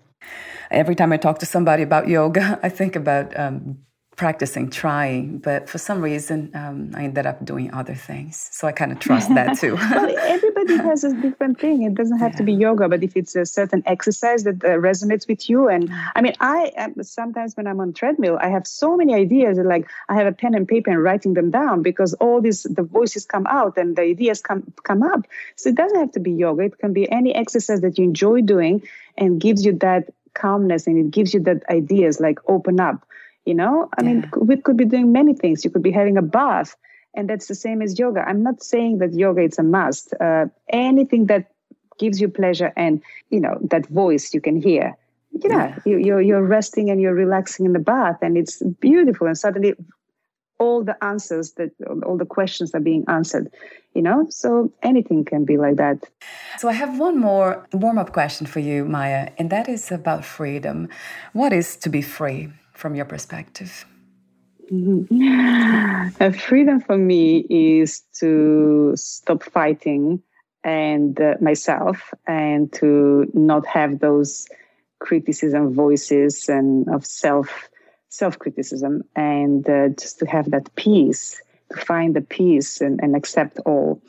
Every 0.71 0.95
time 0.95 1.11
I 1.11 1.17
talk 1.17 1.39
to 1.39 1.45
somebody 1.45 1.83
about 1.83 2.07
yoga, 2.07 2.59
I 2.63 2.69
think 2.69 2.95
about 2.95 3.37
um, 3.37 3.79
practicing, 4.15 4.69
trying, 4.69 5.39
but 5.39 5.69
for 5.69 5.77
some 5.77 6.01
reason, 6.01 6.49
um, 6.53 6.91
I 6.95 7.03
ended 7.03 7.25
up 7.25 7.43
doing 7.43 7.73
other 7.73 7.95
things. 7.95 8.49
So 8.51 8.67
I 8.67 8.71
kind 8.71 8.91
of 8.91 8.99
trust 8.99 9.29
that 9.35 9.57
too. 9.57 9.75
well, 9.91 10.15
everybody 10.17 10.77
has 10.89 11.03
a 11.03 11.13
different 11.13 11.59
thing. 11.59 11.83
It 11.83 11.95
doesn't 11.95 12.19
have 12.19 12.31
yeah. 12.33 12.37
to 12.37 12.43
be 12.43 12.53
yoga, 12.53 12.87
but 12.87 13.03
if 13.03 13.15
it's 13.17 13.35
a 13.35 13.45
certain 13.45 13.83
exercise 13.85 14.43
that 14.43 14.63
uh, 14.63 14.69
resonates 14.77 15.27
with 15.27 15.49
you, 15.49 15.67
and 15.67 15.89
I 16.15 16.21
mean, 16.21 16.33
I 16.39 16.71
am, 16.77 17.01
sometimes 17.03 17.57
when 17.57 17.67
I'm 17.67 17.79
on 17.79 17.93
treadmill, 17.93 18.37
I 18.41 18.47
have 18.47 18.65
so 18.65 18.95
many 18.95 19.13
ideas. 19.13 19.57
Like 19.57 19.89
I 20.07 20.15
have 20.15 20.27
a 20.27 20.31
pen 20.31 20.55
and 20.55 20.67
paper 20.67 20.91
and 20.91 21.03
writing 21.03 21.33
them 21.33 21.51
down 21.51 21.81
because 21.81 22.13
all 22.15 22.41
these 22.41 22.63
the 22.63 22.83
voices 22.83 23.25
come 23.25 23.45
out 23.47 23.77
and 23.77 23.95
the 23.95 24.03
ideas 24.03 24.41
come 24.41 24.71
come 24.83 25.03
up. 25.03 25.27
So 25.57 25.69
it 25.69 25.75
doesn't 25.75 25.99
have 25.99 26.11
to 26.13 26.19
be 26.19 26.31
yoga. 26.31 26.63
It 26.63 26.77
can 26.77 26.93
be 26.93 27.11
any 27.11 27.35
exercise 27.35 27.81
that 27.81 27.97
you 27.97 28.05
enjoy 28.05 28.41
doing 28.41 28.81
and 29.17 29.41
gives 29.41 29.65
you 29.65 29.73
that 29.79 30.09
calmness 30.33 30.85
and 30.85 30.97
it 30.97 31.11
gives 31.11 31.33
you 31.33 31.39
that 31.41 31.63
ideas 31.69 32.19
like 32.19 32.39
open 32.47 32.79
up 32.79 33.05
you 33.45 33.53
know? 33.53 33.89
I 33.97 34.01
yeah. 34.01 34.07
mean 34.07 34.29
we 34.37 34.57
could 34.57 34.77
be 34.77 34.85
doing 34.85 35.11
many 35.11 35.33
things. 35.33 35.63
You 35.63 35.71
could 35.71 35.83
be 35.83 35.91
having 35.91 36.17
a 36.17 36.21
bath 36.21 36.75
and 37.15 37.29
that's 37.29 37.47
the 37.47 37.55
same 37.55 37.81
as 37.81 37.97
yoga. 37.97 38.21
I'm 38.27 38.43
not 38.43 38.61
saying 38.61 38.99
that 38.99 39.13
yoga 39.13 39.41
is 39.41 39.57
a 39.57 39.63
must. 39.63 40.13
Uh, 40.19 40.45
anything 40.69 41.27
that 41.27 41.51
gives 41.97 42.19
you 42.19 42.27
pleasure 42.27 42.73
and 42.75 43.01
you 43.29 43.39
know 43.39 43.57
that 43.71 43.87
voice 43.87 44.33
you 44.33 44.41
can 44.41 44.61
hear. 44.61 44.97
You 45.31 45.49
know 45.49 45.57
yeah. 45.57 45.79
you, 45.85 45.97
you're, 45.97 46.21
you're 46.21 46.43
resting 46.43 46.89
and 46.89 46.99
you're 47.01 47.13
relaxing 47.13 47.65
in 47.65 47.73
the 47.73 47.79
bath 47.79 48.17
and 48.21 48.37
it's 48.37 48.61
beautiful. 48.79 49.27
And 49.27 49.37
suddenly 49.37 49.73
all 50.59 50.83
the 50.83 51.01
answers 51.03 51.53
that 51.53 51.71
all 52.05 52.17
the 52.17 52.25
questions 52.25 52.73
are 52.73 52.79
being 52.79 53.03
answered 53.07 53.51
you 53.95 54.01
know? 54.01 54.27
So 54.29 54.71
anything 54.83 55.25
can 55.25 55.45
be 55.45 55.57
like 55.57 55.77
that. 55.77 56.03
So 56.59 56.67
i 56.67 56.73
have 56.73 56.99
one 56.99 57.17
more 57.17 57.65
warm-up 57.73 58.11
question 58.11 58.45
for 58.45 58.59
you 58.59 58.85
maya 58.85 59.31
and 59.39 59.49
that 59.49 59.67
is 59.69 59.91
about 59.91 60.23
freedom. 60.25 60.89
What 61.33 61.53
is 61.53 61.77
to 61.77 61.89
be 61.89 62.01
free 62.01 62.49
from 62.75 62.95
your 62.95 63.05
perspective? 63.05 63.85
Mm-hmm. 64.71 66.31
freedom 66.31 66.81
for 66.81 66.97
me 66.97 67.45
is 67.49 68.01
to 68.19 68.93
stop 68.95 69.43
fighting 69.43 70.21
and 70.63 71.19
uh, 71.21 71.35
myself 71.39 72.13
and 72.25 72.73
to 72.73 73.29
not 73.33 73.67
have 73.67 73.99
those 73.99 74.47
criticism 74.99 75.73
voices 75.73 76.49
and 76.49 76.89
of 76.89 77.05
self 77.05 77.69
self 78.09 78.39
criticism 78.39 79.03
and 79.15 79.69
uh, 79.69 79.89
just 79.89 80.19
to 80.19 80.25
have 80.25 80.49
that 80.49 80.73
peace 80.75 81.39
to 81.71 81.77
find 81.77 82.15
the 82.15 82.21
peace 82.21 82.81
and, 82.81 82.99
and 83.03 83.15
accept 83.15 83.59
all 83.65 84.01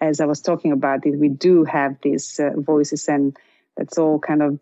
as 0.00 0.20
i 0.20 0.26
was 0.26 0.40
talking 0.40 0.70
about 0.70 1.04
it 1.06 1.18
we 1.18 1.28
do 1.28 1.64
have 1.64 1.96
these 2.02 2.38
uh, 2.38 2.50
voices 2.56 3.08
and 3.08 3.36
that's 3.76 3.98
all 3.98 4.18
kind 4.18 4.42
of 4.42 4.60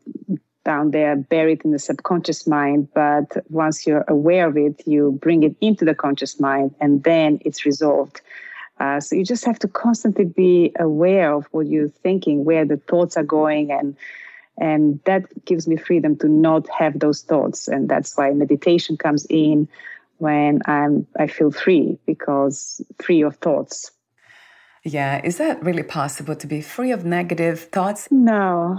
down 0.66 0.90
there 0.90 1.14
buried 1.14 1.64
in 1.64 1.70
the 1.70 1.78
subconscious 1.78 2.44
mind 2.44 2.88
but 2.92 3.28
once 3.48 3.86
you're 3.86 4.04
aware 4.08 4.48
of 4.48 4.56
it 4.56 4.82
you 4.84 5.16
bring 5.22 5.44
it 5.44 5.54
into 5.60 5.84
the 5.84 5.94
conscious 5.94 6.40
mind 6.40 6.74
and 6.80 7.04
then 7.04 7.38
it's 7.46 7.64
resolved. 7.64 8.20
Uh, 8.80 9.00
so 9.00 9.14
you 9.16 9.24
just 9.24 9.46
have 9.46 9.58
to 9.60 9.68
constantly 9.68 10.24
be 10.24 10.72
aware 10.78 11.32
of 11.32 11.46
what 11.52 11.66
you're 11.68 11.94
thinking 12.06 12.44
where 12.44 12.66
the 12.66 12.76
thoughts 12.90 13.16
are 13.16 13.28
going 13.40 13.70
and 13.70 13.96
and 14.58 14.98
that 15.04 15.22
gives 15.44 15.68
me 15.68 15.76
freedom 15.76 16.16
to 16.16 16.28
not 16.28 16.66
have 16.70 16.98
those 16.98 17.20
thoughts. 17.22 17.68
And 17.68 17.90
that's 17.90 18.16
why 18.16 18.30
meditation 18.32 18.96
comes 18.96 19.26
in 19.30 19.68
when 20.18 20.62
i'm 20.64 21.06
i 21.22 21.26
feel 21.26 21.52
free 21.52 21.98
because 22.06 22.80
free 23.04 23.22
of 23.22 23.36
thoughts. 23.36 23.92
Yeah 24.82 25.20
is 25.22 25.36
that 25.38 25.62
really 25.62 25.86
possible 26.00 26.34
to 26.42 26.46
be 26.46 26.60
free 26.60 26.92
of 26.92 27.04
negative 27.04 27.58
thoughts? 27.76 28.08
No 28.10 28.78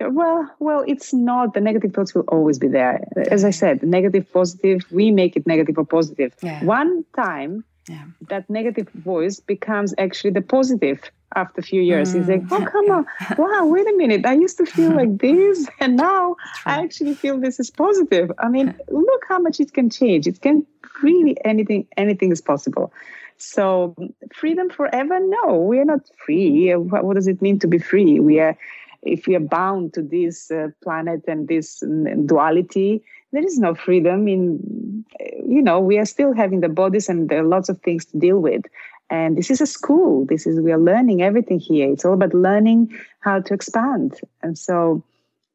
well, 0.00 0.50
well, 0.58 0.84
it's 0.86 1.12
not. 1.12 1.54
The 1.54 1.60
negative 1.60 1.92
thoughts 1.92 2.14
will 2.14 2.24
always 2.28 2.58
be 2.58 2.68
there. 2.68 3.00
As 3.30 3.44
I 3.44 3.50
said, 3.50 3.82
negative, 3.82 4.30
positive. 4.32 4.84
We 4.90 5.10
make 5.10 5.36
it 5.36 5.46
negative 5.46 5.78
or 5.78 5.84
positive. 5.84 6.34
Yeah. 6.42 6.64
One 6.64 7.04
time, 7.14 7.64
yeah. 7.88 8.04
that 8.28 8.48
negative 8.50 8.88
voice 8.90 9.40
becomes 9.40 9.94
actually 9.98 10.30
the 10.30 10.42
positive 10.42 11.10
after 11.34 11.60
a 11.60 11.64
few 11.64 11.82
years. 11.82 12.12
Mm. 12.12 12.18
He's 12.18 12.28
like, 12.28 12.42
oh, 12.50 12.64
come 12.64 12.90
on. 12.90 13.06
Wow, 13.38 13.66
wait 13.66 13.86
a 13.86 13.96
minute. 13.96 14.26
I 14.26 14.34
used 14.34 14.56
to 14.58 14.66
feel 14.66 14.90
like 14.90 15.18
this, 15.26 15.68
and 15.80 15.96
now 15.96 16.36
I 16.64 16.82
actually 16.82 17.14
feel 17.14 17.38
this 17.38 17.60
is 17.60 17.70
positive. 17.70 18.32
I 18.38 18.48
mean, 18.48 18.74
look 18.88 19.22
how 19.28 19.38
much 19.38 19.60
it 19.60 19.72
can 19.72 19.90
change. 19.90 20.26
It 20.26 20.40
can 20.40 20.66
really 21.02 21.36
anything, 21.44 21.86
anything 21.96 22.32
is 22.32 22.40
possible. 22.40 22.92
So, 23.38 23.94
freedom 24.32 24.70
forever? 24.70 25.20
No, 25.20 25.56
we 25.56 25.78
are 25.78 25.84
not 25.84 26.00
free. 26.24 26.74
What, 26.74 27.04
what 27.04 27.16
does 27.16 27.28
it 27.28 27.42
mean 27.42 27.58
to 27.58 27.66
be 27.66 27.78
free? 27.78 28.18
We 28.18 28.40
are 28.40 28.56
if 29.02 29.26
we 29.26 29.34
are 29.34 29.40
bound 29.40 29.94
to 29.94 30.02
this 30.02 30.50
uh, 30.50 30.68
planet 30.82 31.22
and 31.28 31.48
this 31.48 31.80
mm, 31.82 32.26
duality, 32.26 33.02
there 33.32 33.44
is 33.44 33.58
no 33.58 33.74
freedom. 33.74 34.28
In 34.28 35.04
you 35.46 35.62
know, 35.62 35.80
we 35.80 35.98
are 35.98 36.04
still 36.04 36.32
having 36.32 36.60
the 36.60 36.68
bodies, 36.68 37.08
and 37.08 37.28
there 37.28 37.40
are 37.40 37.46
lots 37.46 37.68
of 37.68 37.80
things 37.82 38.04
to 38.06 38.18
deal 38.18 38.38
with. 38.38 38.62
And 39.08 39.36
this 39.36 39.50
is 39.50 39.60
a 39.60 39.66
school. 39.66 40.26
This 40.26 40.46
is 40.46 40.60
we 40.60 40.72
are 40.72 40.78
learning 40.78 41.22
everything 41.22 41.60
here. 41.60 41.90
It's 41.90 42.04
all 42.04 42.14
about 42.14 42.34
learning 42.34 42.92
how 43.20 43.40
to 43.40 43.54
expand. 43.54 44.20
And 44.42 44.58
so, 44.58 45.04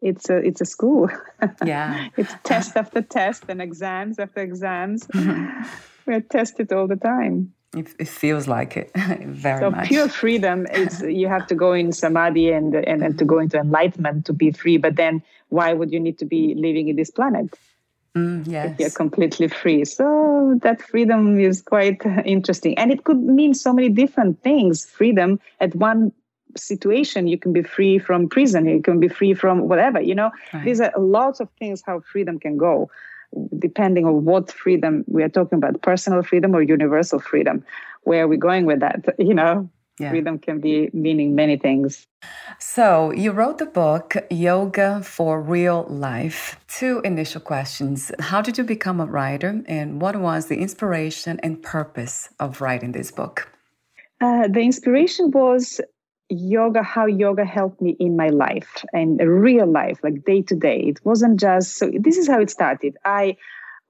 it's 0.01 0.29
a 0.29 0.37
it's 0.37 0.61
a 0.61 0.65
school. 0.65 1.09
Yeah, 1.65 2.07
it's 2.17 2.33
test 2.43 2.77
after 2.77 3.01
test 3.01 3.45
and 3.49 3.61
exams 3.61 4.19
after 4.19 4.41
exams. 4.41 5.07
Mm-hmm. 5.07 5.67
We're 6.05 6.21
tested 6.21 6.71
all 6.71 6.87
the 6.87 6.95
time. 6.95 7.53
It, 7.75 7.87
it, 7.99 8.07
feels 8.09 8.49
like 8.49 8.75
it 8.75 8.91
very 9.25 9.61
so 9.61 9.71
much. 9.71 9.87
pure 9.87 10.09
freedom 10.09 10.67
is 10.73 11.01
you 11.07 11.29
have 11.29 11.47
to 11.47 11.55
go 11.55 11.71
in 11.71 11.93
samadhi 11.93 12.51
and, 12.51 12.75
and 12.75 13.01
and 13.01 13.17
to 13.17 13.23
go 13.23 13.39
into 13.39 13.57
enlightenment 13.57 14.25
to 14.25 14.33
be 14.33 14.51
free. 14.51 14.77
But 14.77 14.97
then 14.97 15.23
why 15.49 15.71
would 15.71 15.91
you 15.91 15.99
need 15.99 16.17
to 16.19 16.25
be 16.25 16.53
living 16.55 16.89
in 16.89 16.97
this 16.97 17.09
planet? 17.09 17.57
Mm, 18.15 18.45
yes. 18.45 18.71
If 18.71 18.79
you're 18.79 18.89
completely 18.89 19.47
free. 19.47 19.85
So 19.85 20.59
that 20.63 20.81
freedom 20.81 21.39
is 21.39 21.61
quite 21.61 22.01
interesting. 22.25 22.77
And 22.77 22.91
it 22.91 23.05
could 23.05 23.23
mean 23.23 23.53
so 23.53 23.71
many 23.71 23.87
different 23.87 24.41
things. 24.43 24.85
Freedom 24.85 25.39
at 25.61 25.73
one 25.75 26.11
situation, 26.57 27.27
you 27.27 27.37
can 27.37 27.53
be 27.53 27.63
free 27.63 27.97
from 27.99 28.27
prison, 28.27 28.67
you 28.67 28.81
can 28.81 28.99
be 28.99 29.07
free 29.07 29.33
from 29.33 29.69
whatever, 29.69 30.01
you 30.01 30.13
know. 30.13 30.31
Right. 30.53 30.65
These 30.65 30.81
are 30.81 30.91
lots 30.97 31.39
of 31.39 31.47
things 31.57 31.81
how 31.85 32.01
freedom 32.01 32.37
can 32.37 32.57
go 32.57 32.89
depending 33.59 34.05
on 34.05 34.25
what 34.25 34.51
freedom 34.51 35.03
we 35.07 35.23
are 35.23 35.29
talking 35.29 35.57
about 35.57 35.81
personal 35.81 36.23
freedom 36.23 36.55
or 36.55 36.61
universal 36.61 37.19
freedom 37.19 37.63
where 38.03 38.23
are 38.23 38.27
we 38.27 38.37
going 38.37 38.65
with 38.65 38.79
that? 38.79 39.05
You 39.19 39.33
know 39.33 39.69
yeah. 39.99 40.09
freedom 40.09 40.39
can 40.39 40.59
be 40.59 40.89
meaning 40.93 41.35
many 41.35 41.57
things. 41.57 42.07
So 42.59 43.11
you 43.11 43.31
wrote 43.31 43.59
the 43.59 43.65
book 43.65 44.15
yoga 44.29 45.01
for 45.03 45.41
real 45.41 45.85
life. 45.89 46.59
Two 46.67 47.01
initial 47.03 47.41
questions. 47.41 48.11
How 48.19 48.41
did 48.41 48.57
you 48.57 48.63
become 48.63 48.99
a 48.99 49.05
writer 49.05 49.61
and 49.67 50.01
what 50.01 50.15
was 50.15 50.47
the 50.47 50.57
inspiration 50.57 51.39
and 51.43 51.61
purpose 51.61 52.29
of 52.39 52.61
writing 52.61 52.93
this 52.93 53.11
book? 53.11 53.51
Uh, 54.19 54.47
the 54.47 54.61
inspiration 54.61 55.31
was 55.31 55.81
yoga 56.31 56.81
how 56.81 57.05
yoga 57.05 57.45
helped 57.45 57.81
me 57.81 57.95
in 57.99 58.15
my 58.15 58.29
life 58.29 58.83
and 58.93 59.19
real 59.19 59.67
life 59.67 59.99
like 60.03 60.23
day 60.25 60.41
to 60.41 60.55
day 60.55 60.79
it 60.79 61.05
wasn't 61.05 61.39
just 61.39 61.77
so 61.77 61.91
this 61.99 62.17
is 62.17 62.27
how 62.27 62.39
it 62.39 62.49
started 62.49 62.97
i 63.05 63.35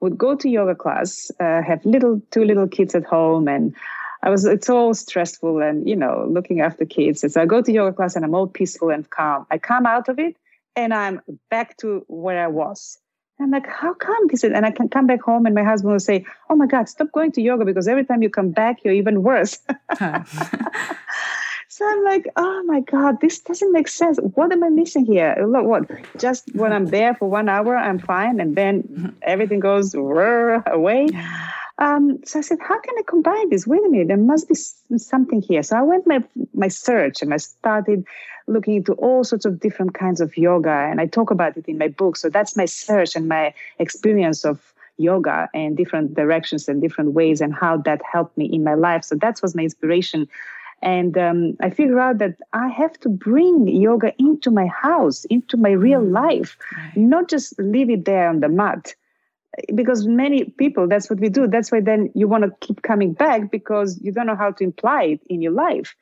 would 0.00 0.18
go 0.18 0.34
to 0.34 0.48
yoga 0.48 0.74
class 0.74 1.30
uh, 1.40 1.62
have 1.62 1.84
little 1.84 2.20
two 2.30 2.44
little 2.44 2.66
kids 2.66 2.94
at 2.94 3.04
home 3.04 3.46
and 3.48 3.74
I 4.24 4.30
was 4.30 4.44
it's 4.44 4.70
all 4.70 4.94
stressful 4.94 5.60
and 5.60 5.88
you 5.88 5.96
know 5.96 6.28
looking 6.30 6.60
after 6.60 6.84
kids. 6.84 7.24
and 7.24 7.32
So 7.32 7.42
I 7.42 7.46
go 7.46 7.60
to 7.60 7.72
yoga 7.72 7.92
class 7.92 8.14
and 8.14 8.24
I'm 8.24 8.34
all 8.34 8.46
peaceful 8.46 8.90
and 8.90 9.08
calm. 9.10 9.46
I 9.50 9.58
come 9.58 9.84
out 9.84 10.08
of 10.08 10.18
it 10.18 10.36
and 10.76 10.94
I'm 10.94 11.20
back 11.50 11.76
to 11.78 12.04
where 12.08 12.42
I 12.42 12.46
was. 12.46 12.98
I'm 13.40 13.50
like, 13.50 13.66
how 13.66 13.92
come 13.94 14.28
this 14.28 14.44
is? 14.44 14.52
And 14.52 14.64
I 14.64 14.70
can 14.70 14.88
come 14.88 15.08
back 15.08 15.22
home 15.22 15.46
and 15.46 15.54
my 15.54 15.64
husband 15.64 15.90
will 15.90 15.98
say, 15.98 16.24
"Oh 16.48 16.54
my 16.54 16.66
God, 16.66 16.88
stop 16.88 17.10
going 17.10 17.32
to 17.32 17.42
yoga 17.42 17.64
because 17.64 17.88
every 17.88 18.04
time 18.04 18.22
you 18.22 18.30
come 18.30 18.52
back, 18.52 18.84
you're 18.84 18.94
even 18.94 19.24
worse." 19.24 19.58
so 21.82 21.90
I'm 21.90 22.04
like, 22.04 22.26
"Oh 22.36 22.62
my 22.64 22.80
God, 22.80 23.20
this 23.20 23.40
doesn't 23.40 23.72
make 23.72 23.88
sense. 23.88 24.18
What 24.34 24.52
am 24.52 24.62
I 24.62 24.68
missing 24.68 25.04
here? 25.04 25.34
Look, 25.46 25.64
what? 25.64 25.90
Just 26.16 26.44
when 26.54 26.72
I'm 26.72 26.86
there 26.86 27.14
for 27.14 27.28
one 27.28 27.48
hour, 27.48 27.76
I'm 27.76 27.98
fine, 27.98 28.38
and 28.40 28.54
then 28.54 29.16
everything 29.22 29.60
goes 29.60 29.94
away." 29.94 31.08
Um, 31.78 32.20
so 32.24 32.38
I 32.38 32.42
said, 32.42 32.58
how 32.60 32.78
can 32.78 32.94
I 32.96 33.02
combine 33.08 33.48
this? 33.48 33.66
Wait 33.66 33.80
a 33.84 33.88
minute, 33.88 34.08
there 34.08 34.16
must 34.16 34.46
be 34.48 34.54
something 34.98 35.40
here. 35.42 35.62
So 35.64 35.76
I 35.76 35.82
went 35.82 36.06
my 36.06 36.22
my 36.54 36.68
search 36.68 37.22
and 37.22 37.34
I 37.34 37.38
started 37.38 38.06
looking 38.46 38.76
into 38.76 38.92
all 38.94 39.24
sorts 39.24 39.44
of 39.44 39.58
different 39.58 39.94
kinds 39.94 40.20
of 40.20 40.36
yoga, 40.36 40.70
and 40.70 41.00
I 41.00 41.06
talk 41.06 41.30
about 41.30 41.56
it 41.56 41.66
in 41.66 41.78
my 41.78 41.88
book. 41.88 42.16
So 42.16 42.28
that's 42.28 42.56
my 42.56 42.66
search 42.66 43.16
and 43.16 43.28
my 43.28 43.54
experience 43.78 44.44
of 44.44 44.72
yoga 44.98 45.48
and 45.54 45.76
different 45.76 46.14
directions 46.14 46.68
and 46.68 46.80
different 46.80 47.12
ways 47.12 47.40
and 47.40 47.54
how 47.54 47.78
that 47.78 48.00
helped 48.12 48.36
me 48.36 48.46
in 48.46 48.62
my 48.62 48.74
life. 48.74 49.02
So 49.04 49.16
that 49.16 49.40
was 49.42 49.54
my 49.54 49.62
inspiration. 49.62 50.28
And 50.82 51.16
um, 51.16 51.56
I 51.60 51.70
figured 51.70 51.98
out 51.98 52.18
that 52.18 52.40
I 52.52 52.68
have 52.68 52.98
to 53.00 53.08
bring 53.08 53.68
yoga 53.68 54.12
into 54.18 54.50
my 54.50 54.66
house, 54.66 55.24
into 55.26 55.56
my 55.56 55.70
real 55.70 56.02
mm. 56.02 56.12
life, 56.12 56.58
right. 56.76 56.96
not 56.96 57.28
just 57.28 57.56
leave 57.58 57.88
it 57.88 58.04
there 58.04 58.28
on 58.28 58.40
the 58.40 58.48
mat. 58.48 58.94
Because 59.74 60.06
many 60.06 60.44
people 60.44 60.88
that's 60.88 61.10
what 61.10 61.20
we 61.20 61.28
do. 61.28 61.46
That's 61.46 61.70
why 61.70 61.80
then 61.80 62.10
you 62.14 62.26
want 62.26 62.44
to 62.44 62.66
keep 62.66 62.80
coming 62.82 63.12
back 63.12 63.50
because 63.50 64.00
you 64.02 64.10
don't 64.10 64.26
know 64.26 64.34
how 64.34 64.50
to 64.50 64.64
imply 64.64 65.02
it 65.04 65.20
in 65.28 65.42
your 65.42 65.52
life. 65.52 65.94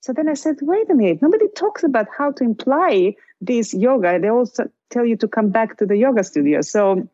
So 0.00 0.14
then 0.14 0.26
i 0.26 0.32
said 0.32 0.56
wait 0.62 0.88
a 0.88 0.94
minute. 0.94 1.20
Nobody 1.20 1.46
talks 1.54 1.84
about 1.84 2.06
how 2.16 2.32
to 2.32 2.44
imply 2.44 3.14
this 3.42 3.74
yoga. 3.74 4.18
They 4.18 4.30
also 4.30 4.70
tell 4.88 5.04
you 5.04 5.16
to 5.18 5.28
come 5.28 5.50
back 5.50 5.76
to 5.78 5.86
the 5.86 5.98
yoga 5.98 6.24
studio. 6.24 6.62
So 6.62 7.06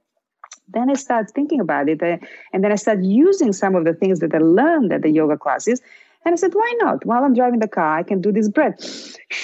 then 0.73 0.89
i 0.91 0.95
started 0.95 1.33
thinking 1.35 1.61
about 1.61 1.89
it 1.89 2.03
uh, 2.03 2.17
and 2.53 2.63
then 2.63 2.71
i 2.71 2.77
started 2.77 3.05
using 3.05 3.53
some 3.53 3.75
of 3.75 3.85
the 3.85 3.93
things 3.95 4.21
that 4.21 4.33
i 4.35 4.39
learned 4.39 4.93
at 4.93 5.03
the 5.03 5.11
yoga 5.11 5.37
classes 5.37 5.81
and 6.25 6.33
i 6.33 6.37
said 6.37 6.55
why 6.55 6.73
not 6.79 7.05
while 7.07 7.25
i'm 7.25 7.35
driving 7.35 7.61
the 7.61 7.69
car 7.69 7.99
i 7.99 8.03
can 8.03 8.21
do 8.21 8.33
this 8.33 8.49
breath 8.49 9.17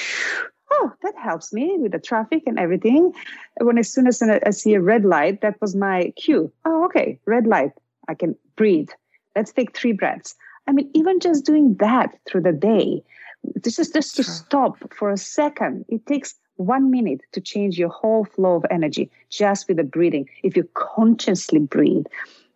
oh, 0.73 0.93
that 1.03 1.15
helps 1.17 1.53
me 1.53 1.77
with 1.79 1.93
the 1.93 1.99
traffic 1.99 2.43
and 2.47 2.59
everything. 2.59 3.13
When 3.61 3.79
as 3.79 3.91
soon 3.91 4.07
as 4.07 4.23
I 4.23 4.51
see 4.51 4.75
a 4.75 4.81
red 4.81 5.05
light, 5.05 5.41
that 5.41 5.61
was 5.61 5.75
my 5.75 6.13
cue. 6.17 6.53
Oh, 6.65 6.85
okay, 6.87 7.19
red 7.27 7.47
light. 7.47 7.73
I 8.09 8.15
can 8.15 8.37
breathe. 8.57 8.91
Let's 9.35 9.53
take 9.53 9.77
three 9.77 9.93
breaths. 9.93 10.35
I 10.67 10.73
mean, 10.73 10.91
even 10.95 11.21
just 11.21 11.45
doing 11.45 11.75
that 11.75 12.19
through 12.27 12.43
the 12.43 12.53
day, 12.53 13.03
this 13.55 13.79
is 13.79 13.91
just 13.91 14.17
to 14.17 14.25
stop 14.25 14.77
for 14.93 15.11
a 15.11 15.17
second. 15.17 15.85
It 15.89 16.05
takes 16.07 16.35
one 16.57 16.91
minute 16.91 17.21
to 17.33 17.41
change 17.41 17.79
your 17.79 17.91
whole 17.91 18.25
flow 18.25 18.57
of 18.57 18.67
energy 18.71 19.11
just 19.31 19.69
with 19.69 19.77
the 19.77 19.85
breathing. 19.85 20.29
If 20.43 20.57
you 20.57 20.69
consciously 20.75 21.61
breathe, 21.61 22.07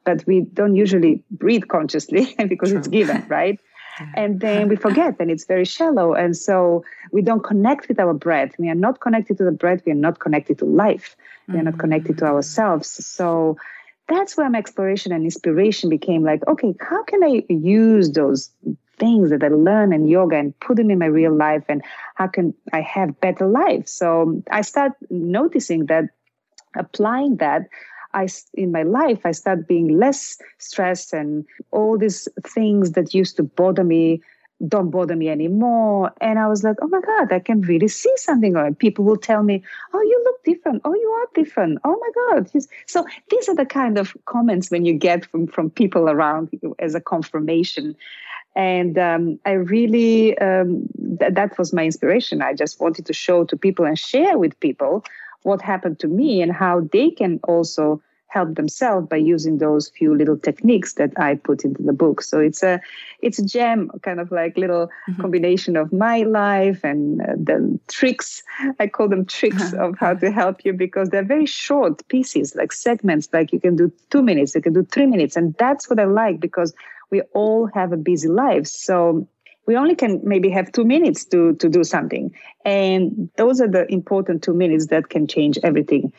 but 0.05 0.27
we 0.27 0.41
don't 0.41 0.75
usually 0.75 1.23
breathe 1.31 1.69
consciously 1.69 2.35
because 2.49 2.71
True. 2.71 2.79
it's 2.79 2.89
given, 2.89 3.25
right? 3.29 3.61
And 4.15 4.41
then 4.45 4.69
we 4.69 4.77
forget 4.77 5.17
and 5.19 5.31
it's 5.31 5.45
very 5.45 5.65
shallow. 5.65 6.15
And 6.15 6.37
so 6.37 6.85
we 7.13 7.23
don't 7.23 7.45
connect 7.45 7.89
with 7.89 7.99
our 7.99 8.15
breath. 8.15 8.53
We 8.59 8.69
are 8.69 8.75
not 8.75 9.01
connected 9.01 9.39
to 9.39 9.45
the 9.45 9.53
breath. 9.53 9.83
We 9.87 9.93
are 9.93 9.97
not 9.97 10.19
connected 10.19 10.59
to 10.59 10.65
life. 10.65 11.17
We 11.49 11.59
are 11.59 11.63
not 11.63 11.75
mm. 11.75 11.81
connected 11.81 12.19
to 12.19 12.27
ourselves. 12.27 13.05
So 13.05 13.57
that's 14.11 14.37
where 14.37 14.51
my 14.51 14.59
exploration 14.59 15.13
and 15.13 15.25
inspiration 15.25 15.89
became 15.89 16.25
like 16.25 16.45
okay 16.49 16.75
how 16.81 17.05
can 17.05 17.23
i 17.23 17.45
use 17.49 18.11
those 18.11 18.51
things 18.99 19.31
that 19.31 19.43
i 19.43 19.49
learn 19.49 19.93
in 19.93 20.07
yoga 20.07 20.37
and 20.37 20.59
put 20.61 20.77
them 20.77 20.91
in 20.91 20.99
my 20.99 21.07
real 21.07 21.35
life? 21.35 21.65
And 21.69 21.83
how 22.17 22.27
can 22.27 22.55
i 22.73 22.81
have 22.81 23.21
better 23.21 23.47
life? 23.47 23.89
So 23.89 24.43
i 24.51 24.63
start 24.63 24.93
noticing 25.11 25.87
that 25.87 26.05
applying 26.77 27.37
that 27.37 27.63
I 28.15 28.29
in 28.55 28.73
my 28.73 28.83
life 28.83 29.21
I 29.25 29.33
start 29.33 29.67
being 29.67 29.99
less 29.99 30.39
stressed 30.59 31.13
and 31.13 31.45
all 31.71 31.99
these 31.99 32.29
things 32.45 32.93
that 32.93 33.15
used 33.15 33.37
to 33.37 33.43
bother 33.43 33.85
me 33.85 34.23
don't 34.69 34.91
bother 34.91 35.17
me 35.17 35.29
anymore. 35.29 36.13
And 36.21 36.39
I 36.39 36.47
was 36.47 36.63
like, 36.63 36.77
oh 36.83 36.89
my 36.89 37.01
God, 37.01 37.33
I 37.33 37.39
can 37.39 37.63
really 37.63 37.89
see 37.89 38.13
something 38.17 38.57
on 38.57 38.75
People 38.75 39.05
will 39.05 39.17
tell 39.17 39.43
me, 39.43 39.63
oh, 39.95 40.03
you 40.03 40.21
look 40.25 40.45
different. 40.45 40.83
Oh, 40.85 40.95
you 40.95 41.09
are 41.09 41.29
different. 41.35 41.79
Oh 41.85 41.99
my 41.99 42.35
God. 42.35 42.51
So 42.87 43.07
these 43.31 43.49
are 43.49 43.55
the 43.55 43.67
kind 43.67 43.99
of 43.99 44.17
comments 44.27 44.71
when 44.71 44.85
you 44.85 44.93
get 44.93 45.25
from, 45.25 45.47
from 45.47 45.71
people 45.71 46.09
around 46.09 46.51
you 46.61 46.75
as 46.79 46.95
a 46.95 47.01
confirmation. 47.01 47.97
And 48.57 48.99
um, 48.99 49.39
I 49.47 49.53
really, 49.53 50.37
um, 50.39 50.87
th- 51.19 51.35
that 51.35 51.57
was 51.59 51.73
my 51.73 51.85
inspiration. 51.85 52.43
I 52.43 52.53
just 52.53 52.81
wanted 52.81 53.07
to 53.07 53.13
show 53.13 53.45
to 53.45 53.57
people 53.57 53.85
and 53.85 53.99
share 53.99 54.39
with 54.39 54.59
people 54.61 55.05
what 55.43 55.63
happened 55.63 55.99
to 56.01 56.09
me 56.09 56.43
and 56.43 56.53
how 56.53 56.81
they 56.93 57.11
can 57.11 57.41
also 57.45 58.03
help 58.31 58.55
themselves 58.55 59.09
by 59.09 59.17
using 59.17 59.59
those 59.59 59.89
few 59.89 60.17
little 60.17 60.39
techniques 60.39 60.95
that 60.95 61.13
I 61.19 61.35
put 61.35 61.65
into 61.65 61.83
the 61.83 61.93
book. 61.93 62.23
So 62.23 62.39
it's 62.39 62.63
a 62.63 62.81
it's 63.21 63.39
a 63.39 63.45
gem, 63.45 63.91
kind 64.03 64.21
of 64.21 64.31
like 64.31 64.57
little 64.57 64.87
mm-hmm. 64.87 65.21
combination 65.21 65.77
of 65.77 65.93
my 65.93 66.19
life 66.23 66.83
and 66.85 67.21
uh, 67.21 67.35
the 67.37 67.79
tricks. 67.89 68.43
I 68.79 68.87
call 68.87 69.09
them 69.09 69.27
tricks 69.27 69.73
of 69.73 69.99
how 69.99 70.15
to 70.15 70.31
help 70.31 70.65
you 70.65 70.73
because 70.73 71.11
they're 71.11 71.25
very 71.25 71.47
short 71.47 72.07
pieces, 72.09 72.55
like 72.55 72.73
segments. 72.73 73.29
Like 73.33 73.53
you 73.53 73.61
can 73.61 73.77
do 73.77 73.93
two 74.11 74.23
minutes, 74.23 74.55
you 74.55 74.63
can 74.63 74.73
do 74.73 74.85
three 74.85 75.07
minutes, 75.07 75.37
and 75.37 75.55
that's 75.59 75.91
what 75.91 75.99
I 75.99 76.05
like 76.05 76.41
because 76.41 76.73
we 77.11 77.23
all 77.35 77.67
have 77.75 77.93
a 77.93 77.97
busy 77.97 78.29
life. 78.29 78.67
So 78.67 79.27
we 79.67 79.77
only 79.77 79.95
can 79.95 80.21
maybe 80.25 80.51
have 80.51 80.73
two 80.73 80.85
minutes 80.85 81.25
to 81.27 81.55
to 81.57 81.69
do 81.69 81.85
something. 81.85 82.35
And 82.65 83.31
those 83.37 83.61
are 83.61 83.69
the 83.69 83.91
important 83.93 84.43
two 84.43 84.55
minutes 84.55 84.87
that 84.89 85.09
can 85.09 85.27
change 85.27 85.59
everything. 85.63 86.13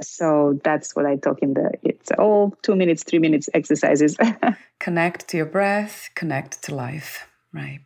So 0.00 0.60
that's 0.62 0.94
what 0.94 1.06
i 1.06 1.16
talk 1.16 1.40
in 1.42 1.54
the 1.54 1.72
it's 1.82 2.10
all 2.18 2.56
two 2.62 2.76
minutes 2.76 3.02
three 3.02 3.18
minutes 3.18 3.48
exercises. 3.52 4.16
Connect 4.78 5.28
to 5.28 5.36
your 5.36 5.46
breath 5.46 6.08
connect 6.14 6.62
to 6.64 6.74
life 6.74 7.28
right? 7.52 7.80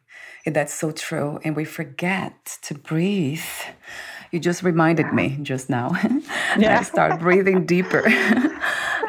That's 0.46 0.74
so 0.74 0.90
true. 0.90 1.40
And 1.44 1.54
we 1.54 1.64
forget 1.64 2.58
to 2.62 2.74
breathe. 2.74 3.40
You 4.30 4.40
just 4.40 4.62
reminded 4.62 5.12
me 5.12 5.38
just 5.42 5.70
now. 5.70 5.92
Yeah. 6.58 6.80
I 6.80 6.82
start 6.82 7.20
breathing 7.20 7.64
deeper 7.64 8.02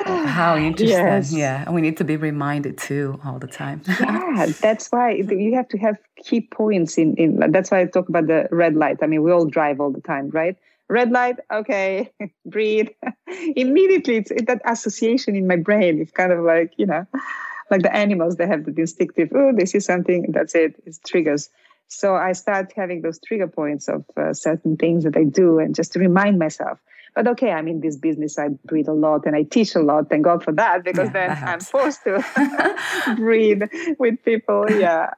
how 0.06 0.56
interesting. 0.58 0.98
Yes. 0.98 1.32
yeah 1.32 1.70
we 1.70 1.82
need 1.82 1.98
to 1.98 2.04
be 2.04 2.18
reminded 2.18 2.78
too 2.78 3.20
all 3.26 3.40
the 3.40 3.48
time. 3.48 3.82
Yeah 4.00 4.48
that's 4.62 4.90
why 4.92 5.12
you 5.12 5.54
have 5.56 5.68
to 5.70 5.78
have 5.78 5.98
key 6.18 6.42
points 6.42 6.98
in 6.98 7.16
in 7.16 7.52
that's 7.52 7.72
why 7.72 7.82
i 7.82 7.86
talk 7.86 8.10
about 8.10 8.28
the 8.28 8.48
red 8.52 8.76
light. 8.76 8.98
I 9.02 9.08
mean 9.08 9.24
we 9.24 9.32
all 9.32 9.46
drive 9.46 9.80
all 9.80 9.92
the 9.92 10.02
time 10.02 10.30
right? 10.30 10.58
Red 10.90 11.12
light 11.12 11.40
okay 11.52 12.12
breathe. 12.46 12.90
Immediately 13.56 14.18
it's 14.18 14.32
it, 14.32 14.48
that 14.48 14.62
association 14.66 15.36
in 15.36 15.48
my 15.48 15.56
brain 15.58 16.00
it's 16.02 16.12
kind 16.12 16.32
of 16.32 16.44
like 16.44 16.74
you 16.78 16.86
know 16.86 17.06
like 17.72 17.82
the 17.82 17.96
animals 17.96 18.36
they 18.36 18.48
have 18.48 18.66
the 18.66 18.74
instinctive 18.78 19.30
oh 19.34 19.52
they 19.56 19.66
see 19.66 19.80
something 19.80 20.32
that's 20.32 20.56
it 20.56 20.76
it 20.86 20.98
triggers. 21.06 21.50
So 21.88 22.16
i 22.16 22.32
start 22.32 22.74
having 22.76 23.02
those 23.02 23.20
trigger 23.20 23.48
points 23.48 23.88
of 23.88 24.04
uh, 24.18 24.34
certain 24.34 24.78
things 24.78 25.04
that 25.04 25.16
i 25.16 25.24
do 25.24 25.60
and 25.60 25.76
just 25.76 25.94
to 25.94 26.00
remind 26.00 26.40
myself 26.40 26.80
but 27.16 27.28
okay 27.28 27.52
i'm 27.52 27.68
in 27.68 27.82
this 27.82 27.98
business 27.98 28.38
i 28.38 28.48
breathe 28.66 28.88
a 28.88 28.94
lot 28.94 29.26
and 29.26 29.36
i 29.36 29.44
teach 29.44 29.76
a 29.76 29.80
lot 29.80 30.10
thank 30.10 30.24
god 30.24 30.44
for 30.44 30.52
that 30.52 30.84
because 30.84 31.10
yeah, 31.14 31.28
then 31.28 31.30
that 31.30 31.48
i'm 31.48 31.60
forced 31.60 32.04
to 32.04 32.24
breathe 33.16 33.64
with 34.00 34.24
people 34.24 34.66
yeah 34.72 35.12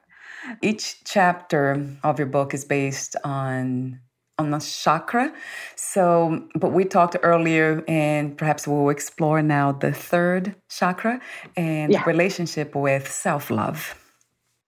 each 0.61 1.03
chapter 1.03 1.85
of 2.03 2.19
your 2.19 2.27
book 2.27 2.53
is 2.53 2.65
based 2.65 3.15
on 3.23 3.99
on 4.37 4.53
a 4.53 4.59
chakra. 4.59 5.33
So, 5.75 6.43
but 6.55 6.71
we 6.71 6.85
talked 6.85 7.15
earlier, 7.23 7.83
and 7.87 8.37
perhaps 8.37 8.67
we'll 8.67 8.89
explore 8.89 9.41
now 9.41 9.71
the 9.71 9.93
third 9.93 10.55
chakra 10.69 11.21
and 11.55 11.91
yeah. 11.91 12.03
relationship 12.05 12.75
with 12.75 13.09
self 13.09 13.49
love. 13.49 13.95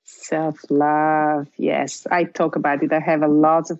Self 0.03 0.59
love, 0.69 1.47
yes. 1.57 2.07
I 2.11 2.25
talk 2.25 2.55
about 2.55 2.83
it. 2.83 2.91
I 2.93 2.99
have 2.99 3.21
a 3.21 3.27
lot 3.27 3.71
of 3.71 3.79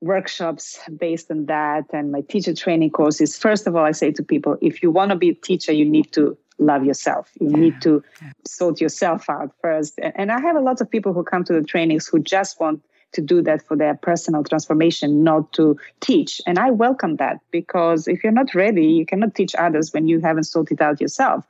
workshops 0.00 0.78
based 0.98 1.30
on 1.30 1.46
that 1.46 1.84
and 1.92 2.12
my 2.12 2.20
teacher 2.20 2.54
training 2.54 2.90
courses. 2.90 3.36
First 3.36 3.66
of 3.66 3.76
all, 3.76 3.84
I 3.84 3.92
say 3.92 4.12
to 4.12 4.22
people 4.22 4.56
if 4.60 4.82
you 4.82 4.90
want 4.90 5.10
to 5.10 5.16
be 5.16 5.30
a 5.30 5.34
teacher, 5.34 5.72
you 5.72 5.84
need 5.84 6.12
to 6.12 6.36
love 6.58 6.84
yourself. 6.84 7.30
You 7.40 7.50
yeah. 7.50 7.56
need 7.56 7.82
to 7.82 8.02
sort 8.46 8.80
yourself 8.80 9.28
out 9.28 9.52
first. 9.60 9.98
And 9.98 10.30
I 10.32 10.40
have 10.40 10.56
a 10.56 10.60
lot 10.60 10.80
of 10.80 10.90
people 10.90 11.12
who 11.12 11.22
come 11.22 11.44
to 11.44 11.52
the 11.52 11.62
trainings 11.62 12.06
who 12.06 12.18
just 12.18 12.60
want 12.60 12.82
to 13.12 13.20
do 13.20 13.40
that 13.42 13.66
for 13.66 13.76
their 13.76 13.94
personal 13.94 14.42
transformation, 14.44 15.22
not 15.22 15.52
to 15.54 15.78
teach. 16.00 16.40
And 16.46 16.58
I 16.58 16.70
welcome 16.70 17.16
that 17.16 17.40
because 17.50 18.08
if 18.08 18.22
you're 18.22 18.32
not 18.32 18.54
ready, 18.54 18.86
you 18.86 19.06
cannot 19.06 19.34
teach 19.34 19.54
others 19.56 19.92
when 19.92 20.08
you 20.08 20.20
haven't 20.20 20.44
sorted 20.44 20.82
out 20.82 21.00
yourself. 21.00 21.46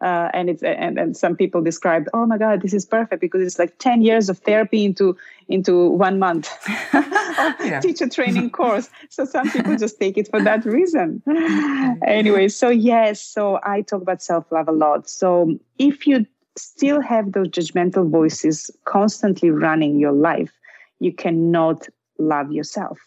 Uh, 0.00 0.30
and 0.32 0.48
it's 0.48 0.62
and, 0.62 0.98
and 0.98 1.16
some 1.16 1.36
people 1.36 1.60
described, 1.60 2.08
oh 2.14 2.24
my 2.24 2.38
god, 2.38 2.62
this 2.62 2.72
is 2.72 2.86
perfect 2.86 3.20
because 3.20 3.42
it's 3.42 3.58
like 3.58 3.78
ten 3.78 4.00
years 4.00 4.28
of 4.28 4.38
therapy 4.38 4.84
into 4.84 5.16
into 5.48 5.88
one 5.90 6.18
month 6.18 6.50
teacher 7.82 8.08
training 8.08 8.50
course. 8.50 8.90
So 9.08 9.24
some 9.24 9.50
people 9.50 9.76
just 9.76 9.98
take 9.98 10.16
it 10.16 10.28
for 10.28 10.40
that 10.42 10.64
reason. 10.64 11.22
anyway, 12.06 12.48
so 12.48 12.68
yes, 12.68 13.20
so 13.20 13.58
I 13.64 13.82
talk 13.82 14.02
about 14.02 14.22
self 14.22 14.50
love 14.52 14.68
a 14.68 14.72
lot. 14.72 15.10
So 15.10 15.58
if 15.78 16.06
you 16.06 16.26
still 16.56 17.00
have 17.00 17.32
those 17.32 17.48
judgmental 17.48 18.08
voices 18.08 18.70
constantly 18.84 19.50
running 19.50 19.98
your 19.98 20.12
life, 20.12 20.52
you 21.00 21.12
cannot 21.12 21.88
love 22.18 22.52
yourself. 22.52 22.98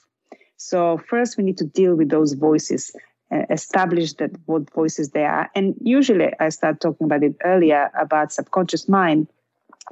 So, 0.58 1.00
first, 1.10 1.38
we 1.38 1.44
need 1.44 1.58
to 1.58 1.66
deal 1.66 1.96
with 1.96 2.10
those 2.10 2.34
voices, 2.34 2.96
Uh, 3.32 3.46
establish 3.50 4.12
that 4.16 4.30
what 4.46 4.70
voices 4.74 5.12
they 5.12 5.24
are. 5.24 5.50
And 5.56 5.74
usually, 5.80 6.34
I 6.42 6.50
start 6.50 6.82
talking 6.82 7.06
about 7.06 7.24
it 7.24 7.34
earlier 7.46 7.90
about 7.98 8.34
subconscious 8.34 8.90
mind. 8.90 9.28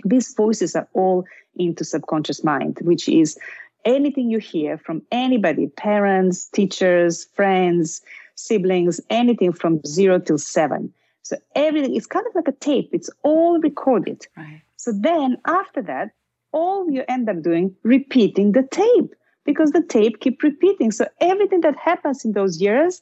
These 0.04 0.34
voices 0.34 0.76
are 0.76 0.90
all 0.94 1.24
into 1.56 1.86
subconscious 1.86 2.44
mind, 2.44 2.80
which 2.82 3.08
is 3.08 3.38
anything 3.86 4.30
you 4.30 4.40
hear 4.40 4.78
from 4.78 5.04
anybody 5.10 5.68
parents, 5.68 6.50
teachers, 6.50 7.26
friends, 7.34 8.02
siblings, 8.36 9.00
anything 9.10 9.54
from 9.54 9.80
zero 9.86 10.20
till 10.20 10.38
seven. 10.38 10.94
So 11.22 11.38
everything 11.56 11.96
is 11.96 12.08
kind 12.08 12.26
of 12.28 12.36
like 12.36 12.50
a 12.50 12.60
tape, 12.60 12.90
it's 12.92 13.10
all 13.24 13.60
recorded. 13.60 14.28
Right. 14.36 14.62
So 14.76 14.92
then 14.92 15.38
after 15.48 15.82
that, 15.84 16.12
all 16.52 16.92
you 16.92 17.06
end 17.08 17.30
up 17.30 17.42
doing 17.42 17.74
repeating 17.84 18.52
the 18.52 18.64
tape 18.64 19.14
because 19.46 19.72
the 19.72 19.84
tape 19.84 20.20
keep 20.20 20.44
repeating. 20.44 20.92
So 20.92 21.08
everything 21.22 21.62
that 21.62 21.78
happens 21.78 22.26
in 22.26 22.34
those 22.34 22.60
years, 22.60 23.02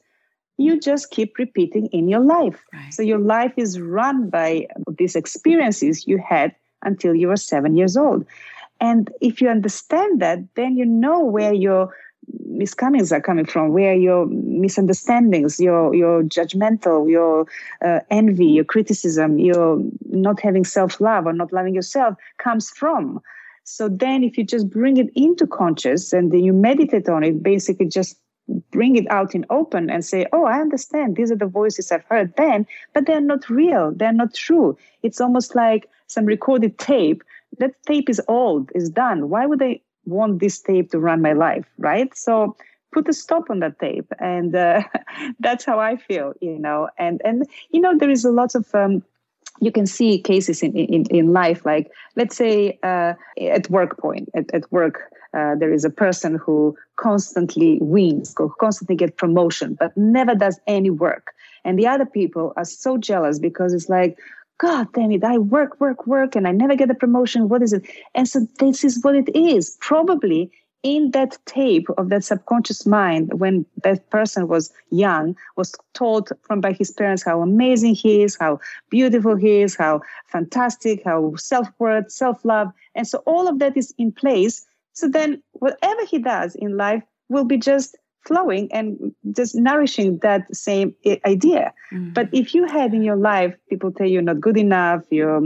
you 0.58 0.80
just 0.80 1.12
keep 1.12 1.38
repeating 1.38 1.88
in 1.88 2.08
your 2.08 2.20
life. 2.20 2.65
Right. 2.74 2.93
So 2.93 3.04
your 3.04 3.20
life 3.20 3.54
is 3.58 3.80
run 3.80 4.30
by 4.30 4.67
these 4.98 5.15
experiences 5.15 6.08
you 6.08 6.17
had 6.17 6.56
until 6.84 7.15
you 7.15 7.28
were 7.28 7.38
seven 7.38 7.76
years 7.76 7.96
old. 7.96 8.26
And 8.80 9.12
if 9.22 9.41
you 9.41 9.50
understand 9.50 10.22
that, 10.22 10.39
then 10.56 10.78
you 10.78 10.86
know 10.86 11.24
where 11.24 11.54
your 11.54 11.93
miscomings 12.50 13.12
are 13.12 13.22
coming 13.22 13.46
from, 13.46 13.72
where 13.72 13.96
your 13.96 14.26
misunderstandings, 14.28 15.60
your 15.60 15.96
your 15.96 16.24
judgmental, 16.24 17.10
your 17.10 17.48
uh, 17.84 18.02
envy, 18.10 18.48
your 18.48 18.65
criticism, 18.65 19.39
your 19.39 19.82
not 20.10 20.39
having 20.39 20.65
self 20.65 21.00
love 21.00 21.26
or 21.26 21.34
not 21.34 21.54
loving 21.54 21.74
yourself 21.74 22.15
comes 22.38 22.70
from. 22.70 23.22
So 23.63 23.89
then, 23.89 24.24
if 24.24 24.38
you 24.38 24.43
just 24.43 24.70
bring 24.70 24.98
it 24.98 25.10
into 25.15 25.48
conscious 25.48 26.13
and 26.13 26.32
then 26.32 26.41
you 26.41 26.54
meditate 26.54 27.10
on 27.10 27.24
it, 27.24 27.41
basically 27.41 27.88
just 27.88 28.17
bring 28.72 28.96
it 28.96 29.10
out 29.10 29.36
in 29.36 29.46
open 29.50 29.90
and 29.90 30.06
say, 30.06 30.26
Oh, 30.34 30.46
I 30.46 30.60
understand. 30.60 31.16
These 31.16 31.32
are 31.32 31.36
the 31.38 31.46
voices 31.46 31.92
I've 31.92 32.06
heard 32.06 32.34
then, 32.38 32.66
but 32.94 33.06
they're 33.06 33.22
not 33.22 33.50
real. 33.50 33.92
They're 33.92 34.14
not 34.14 34.34
true. 34.34 34.78
It's 35.04 35.22
almost 35.22 35.56
like 35.56 35.90
some 36.08 36.26
recorded 36.26 36.78
tape. 36.78 37.24
That 37.60 37.74
tape 37.86 38.10
is 38.10 38.22
old, 38.28 38.72
is 38.76 38.90
done. 38.90 39.30
Why 39.30 39.46
would 39.46 39.62
I 39.62 39.82
want 40.06 40.40
this 40.40 40.60
tape 40.60 40.92
to 40.92 41.00
run 41.00 41.22
my 41.22 41.34
life, 41.34 41.66
right? 41.78 42.16
So 42.16 42.56
put 42.92 43.10
a 43.10 43.14
stop 43.14 43.50
on 43.50 43.60
that 43.60 43.80
tape, 43.80 44.12
and 44.20 44.56
uh, 44.56 44.84
that's 45.40 45.66
how 45.66 45.80
I 45.80 45.98
feel, 45.98 46.34
you 46.42 46.58
know. 46.58 46.90
And 46.98 47.22
and 47.24 47.48
you 47.72 47.82
know 47.82 47.98
there 47.98 48.10
is 48.10 48.26
a 48.26 48.32
lot 48.32 48.56
of 48.56 48.74
um, 48.74 49.04
you 49.60 49.72
can 49.72 49.86
see 49.86 50.20
cases 50.20 50.62
in, 50.62 50.76
in, 50.76 51.06
in 51.10 51.34
life 51.34 51.66
like 51.66 51.90
let's 52.16 52.36
say 52.36 52.78
uh, 52.84 53.14
at 53.42 53.70
work 53.70 53.98
point 53.98 54.30
at, 54.36 54.54
at 54.54 54.72
work 54.72 55.12
uh, 55.34 55.56
there 55.56 55.74
is 55.74 55.86
a 55.86 55.90
person 55.90 56.36
who 56.36 56.76
constantly 56.96 57.78
wins 57.82 58.34
who 58.38 58.54
constantly 58.60 58.96
get 58.96 59.18
promotion 59.18 59.76
but 59.80 59.96
never 59.98 60.36
does 60.36 60.60
any 60.68 60.90
work 60.90 61.34
and 61.66 61.78
the 61.78 61.88
other 61.88 62.06
people 62.06 62.54
are 62.58 62.66
so 62.66 62.98
jealous 62.98 63.40
because 63.40 63.74
it's 63.74 63.90
like 63.90 64.18
God 64.60 64.88
damn 64.94 65.12
it, 65.12 65.24
I 65.24 65.38
work, 65.38 65.80
work, 65.80 66.08
work, 66.08 66.36
and 66.36 66.48
I 66.48 66.52
never 66.52 66.76
get 66.76 66.90
a 66.90 66.96
promotion. 66.96 67.48
What 67.48 67.62
is 67.62 67.74
it? 67.74 67.86
And 68.16 68.28
so 68.28 68.48
this 68.58 68.84
is 68.84 69.04
what 69.04 69.16
it 69.16 69.30
is. 69.36 69.78
Probably 69.82 70.52
in 70.84 71.12
that 71.12 71.38
tape 71.46 71.88
of 71.98 72.10
that 72.10 72.24
subconscious 72.24 72.86
mind, 72.86 73.40
when 73.40 73.66
that 73.84 74.10
person 74.10 74.48
was 74.48 74.72
young, 74.90 75.36
was 75.56 75.76
told 75.94 76.32
from 76.44 76.62
by 76.62 76.72
his 76.72 76.92
parents 76.92 77.24
how 77.24 77.42
amazing 77.42 77.96
he 77.96 78.24
is, 78.24 78.38
how 78.40 78.60
beautiful 78.90 79.36
he 79.36 79.62
is, 79.62 79.76
how 79.76 80.02
fantastic, 80.28 81.04
how 81.04 81.36
self-worth, 81.36 82.12
self-love. 82.12 82.72
And 82.96 83.08
so 83.08 83.20
all 83.26 83.48
of 83.48 83.60
that 83.60 83.76
is 83.76 83.94
in 83.98 84.12
place. 84.12 84.66
So 84.98 85.08
then 85.08 85.44
whatever 85.52 86.06
he 86.06 86.18
does 86.18 86.56
in 86.56 86.76
life 86.76 87.04
will 87.30 87.44
be 87.44 87.58
just 87.58 87.96
flowing 88.26 88.68
and 88.74 89.14
just 89.32 89.54
nourishing 89.54 90.18
that 90.24 90.44
same 90.56 90.96
idea. 91.24 91.72
Mm-hmm. 91.94 92.14
But 92.14 92.30
if 92.34 92.56
you 92.56 92.66
had 92.66 92.96
in 92.96 93.04
your 93.04 93.16
life 93.16 93.56
people 93.70 93.92
tell 93.92 94.08
you 94.08 94.14
you're 94.14 94.24
not 94.24 94.42
good 94.42 94.58
enough, 94.58 95.04
you're 95.12 95.44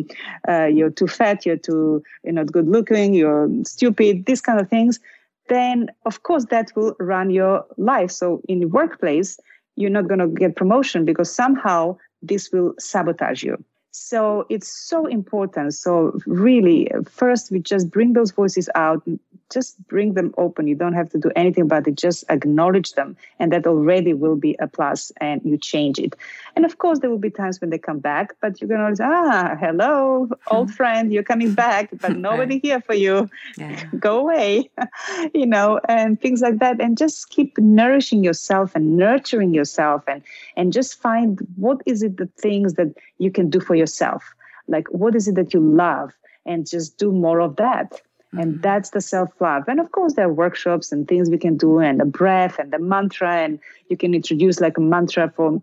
uh, 0.48 0.68
you're 0.68 0.90
too 0.90 1.08
fat, 1.08 1.46
you're 1.46 1.58
too 1.58 2.02
you're 2.24 2.34
not 2.34 2.50
good 2.50 2.70
looking, 2.70 3.14
you're 3.14 3.50
stupid, 3.66 4.26
these 4.26 4.40
kind 4.40 4.62
of 4.62 4.70
things, 4.70 5.02
then 5.50 5.90
of 6.06 6.24
course 6.24 6.46
that 6.46 6.72
will 6.78 6.96
run 6.98 7.30
your 7.30 7.66
life. 7.76 8.10
So 8.10 8.42
in 8.48 8.62
the 8.62 8.70
workplace, 8.80 9.38
you're 9.76 9.90
not 9.90 10.08
going 10.08 10.20
to 10.20 10.28
get 10.28 10.56
promotion 10.56 11.04
because 11.04 11.30
somehow 11.30 11.98
this 12.22 12.54
will 12.54 12.74
sabotage 12.80 13.44
you. 13.44 13.62
So 13.92 14.46
it's 14.50 14.72
so 14.72 15.06
important. 15.06 15.74
So 15.74 16.18
really, 16.26 16.90
first 17.10 17.52
we 17.52 17.60
just 17.60 17.92
bring 17.92 18.14
those 18.14 18.32
voices 18.32 18.70
out, 18.74 19.04
just 19.52 19.86
bring 19.88 20.14
them 20.14 20.34
open. 20.38 20.68
You 20.68 20.76
don't 20.76 20.94
have 20.94 21.10
to 21.10 21.18
do 21.18 21.30
anything 21.36 21.64
about 21.64 21.88
it. 21.88 21.96
Just 21.96 22.24
acknowledge 22.30 22.94
them. 22.94 23.18
And 23.38 23.52
that 23.52 23.68
already 23.68 24.14
will 24.14 24.38
be 24.38 24.56
a 24.60 24.68
plus 24.68 25.12
and 25.18 25.42
you 25.44 25.58
change 25.58 26.00
it. 26.00 26.16
And 26.56 26.64
of 26.64 26.78
course, 26.78 27.00
there 27.00 27.10
will 27.10 27.18
be 27.18 27.30
times 27.30 27.60
when 27.60 27.70
they 27.70 27.78
come 27.78 28.00
back, 28.00 28.34
but 28.42 28.60
you're 28.62 28.70
going 28.70 28.90
to 28.90 28.96
say, 28.96 29.04
ah, 29.06 29.58
hello, 29.60 30.30
old 30.50 30.74
friend, 30.80 31.12
you're 31.12 31.24
coming 31.24 31.54
back, 31.54 31.90
but 32.00 32.18
nobody 32.30 32.60
here 32.60 32.82
for 32.82 32.94
you. 32.94 33.30
Yeah. 33.58 33.84
Go 34.00 34.20
away, 34.20 34.70
you 35.34 35.46
know, 35.46 35.82
and 35.90 36.20
things 36.20 36.42
like 36.42 36.60
that. 36.60 36.80
And 36.80 36.98
just 36.98 37.30
keep 37.30 37.58
nourishing 37.58 38.24
yourself 38.24 38.74
and 38.74 38.96
nurturing 38.96 39.54
yourself 39.54 40.04
and, 40.08 40.24
and 40.56 40.72
just 40.72 41.00
find 41.00 41.40
what 41.58 41.82
is 41.86 42.04
it 42.04 42.16
the 42.16 42.28
things 42.38 42.76
that 42.76 42.96
you 43.18 43.32
can 43.32 43.50
do 43.50 43.60
for 43.60 43.76
yourself? 43.82 44.24
Like, 44.68 44.88
what 44.90 45.16
is 45.16 45.28
it 45.28 45.36
that 45.36 45.54
you 45.54 45.60
love? 45.60 46.14
And 46.46 46.68
just 46.68 46.98
do 46.98 47.12
more 47.12 47.40
of 47.42 47.58
that 47.58 48.02
and 48.34 48.54
mm-hmm. 48.54 48.62
that's 48.62 48.92
the 48.92 49.02
self 49.02 49.30
love. 49.40 49.64
And 49.68 49.80
of 49.80 49.92
course, 49.92 50.14
there 50.14 50.26
are 50.26 50.34
workshops 50.34 50.92
and 50.92 51.08
things 51.08 51.30
we 51.30 51.38
can 51.38 51.58
do, 51.58 51.80
and 51.80 52.00
the 52.00 52.06
breath 52.06 52.60
and 52.60 52.72
the 52.72 52.80
mantra, 52.80 53.36
and 53.36 53.60
you 53.90 53.98
can 53.98 54.14
introduce 54.14 54.60
like 54.60 54.78
a 54.78 54.82
mantra 54.82 55.32
for 55.36 55.62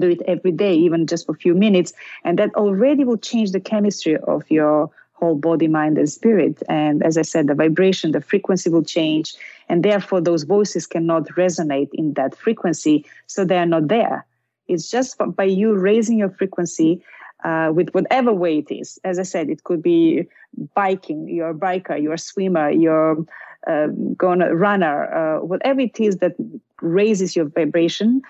do 0.00 0.10
it 0.10 0.22
every 0.26 0.52
day, 0.52 0.74
even 0.74 1.06
just 1.06 1.26
for 1.26 1.32
a 1.32 1.38
few 1.38 1.54
minutes, 1.54 1.92
and 2.24 2.38
that 2.38 2.54
already 2.54 3.04
will 3.04 3.18
change 3.18 3.50
the 3.50 3.60
chemistry 3.60 4.16
of 4.16 4.48
your 4.48 4.90
whole 5.14 5.34
body, 5.34 5.66
mind, 5.66 5.98
and 5.98 6.08
spirit. 6.08 6.62
And 6.68 7.02
as 7.02 7.18
I 7.18 7.22
said, 7.22 7.48
the 7.48 7.54
vibration, 7.54 8.12
the 8.12 8.20
frequency 8.20 8.70
will 8.70 8.84
change, 8.84 9.34
and 9.68 9.82
therefore 9.82 10.20
those 10.20 10.44
voices 10.44 10.86
cannot 10.86 11.24
resonate 11.30 11.90
in 11.92 12.14
that 12.14 12.36
frequency, 12.36 13.04
so 13.26 13.44
they 13.44 13.58
are 13.58 13.66
not 13.66 13.88
there. 13.88 14.24
It's 14.68 14.90
just 14.90 15.16
by 15.34 15.44
you 15.44 15.74
raising 15.74 16.18
your 16.18 16.30
frequency 16.30 17.02
uh, 17.44 17.70
with 17.74 17.90
whatever 17.90 18.32
way 18.32 18.58
it 18.58 18.70
is. 18.70 18.98
As 19.04 19.18
I 19.18 19.22
said, 19.22 19.48
it 19.48 19.64
could 19.64 19.82
be 19.82 20.26
biking, 20.74 21.28
you're 21.28 21.50
a 21.50 21.54
biker, 21.54 22.00
you're 22.00 22.14
a 22.14 22.18
swimmer, 22.18 22.70
you're 22.70 23.24
uh, 23.66 23.88
going 24.16 24.42
a 24.42 24.54
runner, 24.54 25.12
uh, 25.12 25.44
whatever 25.44 25.80
it 25.80 26.00
is 26.00 26.18
that 26.18 26.34
raises 26.80 27.36
your 27.36 27.46
vibration, 27.46 28.22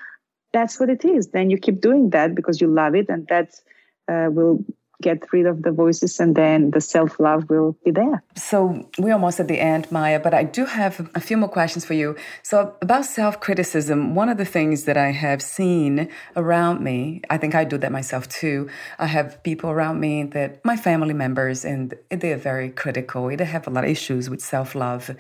that's 0.53 0.81
what 0.81 0.91
it 0.91 1.05
is. 1.05 1.29
Then 1.29 1.51
you 1.51 1.59
keep 1.59 1.81
doing 1.81 2.11
that 2.11 2.35
because 2.35 2.61
you 2.61 2.69
love 2.69 2.95
it, 2.95 3.09
and 3.09 3.27
that 3.29 3.61
uh, 4.09 4.29
will 4.31 4.65
get 5.01 5.33
rid 5.33 5.47
of 5.47 5.63
the 5.63 5.71
voices 5.71 6.19
and 6.21 6.35
then 6.35 6.71
the 6.71 6.81
self 6.81 7.21
love 7.21 7.49
will 7.49 7.77
be 7.85 7.91
there. 7.91 8.23
So 8.35 8.89
we're 8.99 9.13
almost 9.13 9.41
at 9.41 9.49
the 9.49 9.61
end, 9.61 9.91
Maya, 9.93 10.19
but 10.19 10.35
I 10.35 10.45
do 10.45 10.65
have 10.65 11.11
a 11.15 11.21
few 11.21 11.37
more 11.37 11.49
questions 11.49 11.85
for 11.85 11.95
you. 11.95 12.17
So, 12.43 12.75
about 12.83 13.05
self 13.05 13.41
criticism, 13.41 14.15
one 14.15 14.29
of 14.29 14.39
the 14.39 14.45
things 14.45 14.85
that 14.85 14.97
I 14.97 15.11
have 15.11 15.43
seen 15.43 16.09
around 16.37 16.81
me, 16.83 17.23
I 17.31 17.39
think 17.39 17.55
I 17.55 17.65
do 17.65 17.79
that 17.79 17.93
myself 17.93 18.29
too. 18.29 18.69
I 18.99 19.07
have 19.07 19.43
people 19.43 19.71
around 19.71 20.01
me 20.01 20.25
that 20.25 20.65
my 20.65 20.77
family 20.77 21.15
members, 21.15 21.65
and 21.65 21.95
they 22.11 22.33
are 22.33 22.37
very 22.37 22.71
critical. 22.71 23.29
They 23.37 23.45
have 23.45 23.67
a 23.67 23.71
lot 23.71 23.85
of 23.85 23.91
issues 23.91 24.29
with 24.29 24.41
self 24.41 24.75
love. 24.75 25.11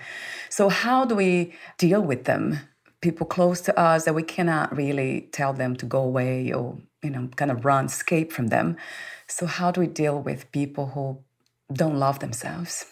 So, 0.49 0.69
how 0.69 1.05
do 1.05 1.15
we 1.15 1.55
deal 1.79 2.01
with 2.01 2.25
them? 2.25 2.61
People 3.01 3.27
close 3.27 3.61
to 3.61 3.79
us 3.79 4.07
that 4.07 4.15
we 4.15 4.25
cannot 4.25 4.77
really 4.77 5.29
tell 5.31 5.53
them 5.53 5.77
to 5.77 5.87
go 5.87 6.01
away 6.01 6.53
or, 6.53 6.79
you 7.03 7.11
know, 7.11 7.29
kind 7.37 7.51
of 7.51 7.65
run, 7.65 7.87
escape 7.87 8.33
from 8.33 8.49
them. 8.49 8.77
So, 9.27 9.47
how 9.47 9.71
do 9.71 9.81
we 9.81 9.87
deal 9.87 10.21
with 10.21 10.51
people 10.53 10.87
who 10.87 11.19
don't 11.73 11.99
love 11.99 12.19
themselves? 12.19 12.87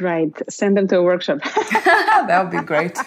Right. 0.00 0.32
Send 0.48 0.76
them 0.76 0.88
to 0.88 0.98
a 0.98 1.02
workshop. 1.02 1.38
that 1.44 2.40
would 2.42 2.50
be 2.50 2.64
great. 2.64 2.98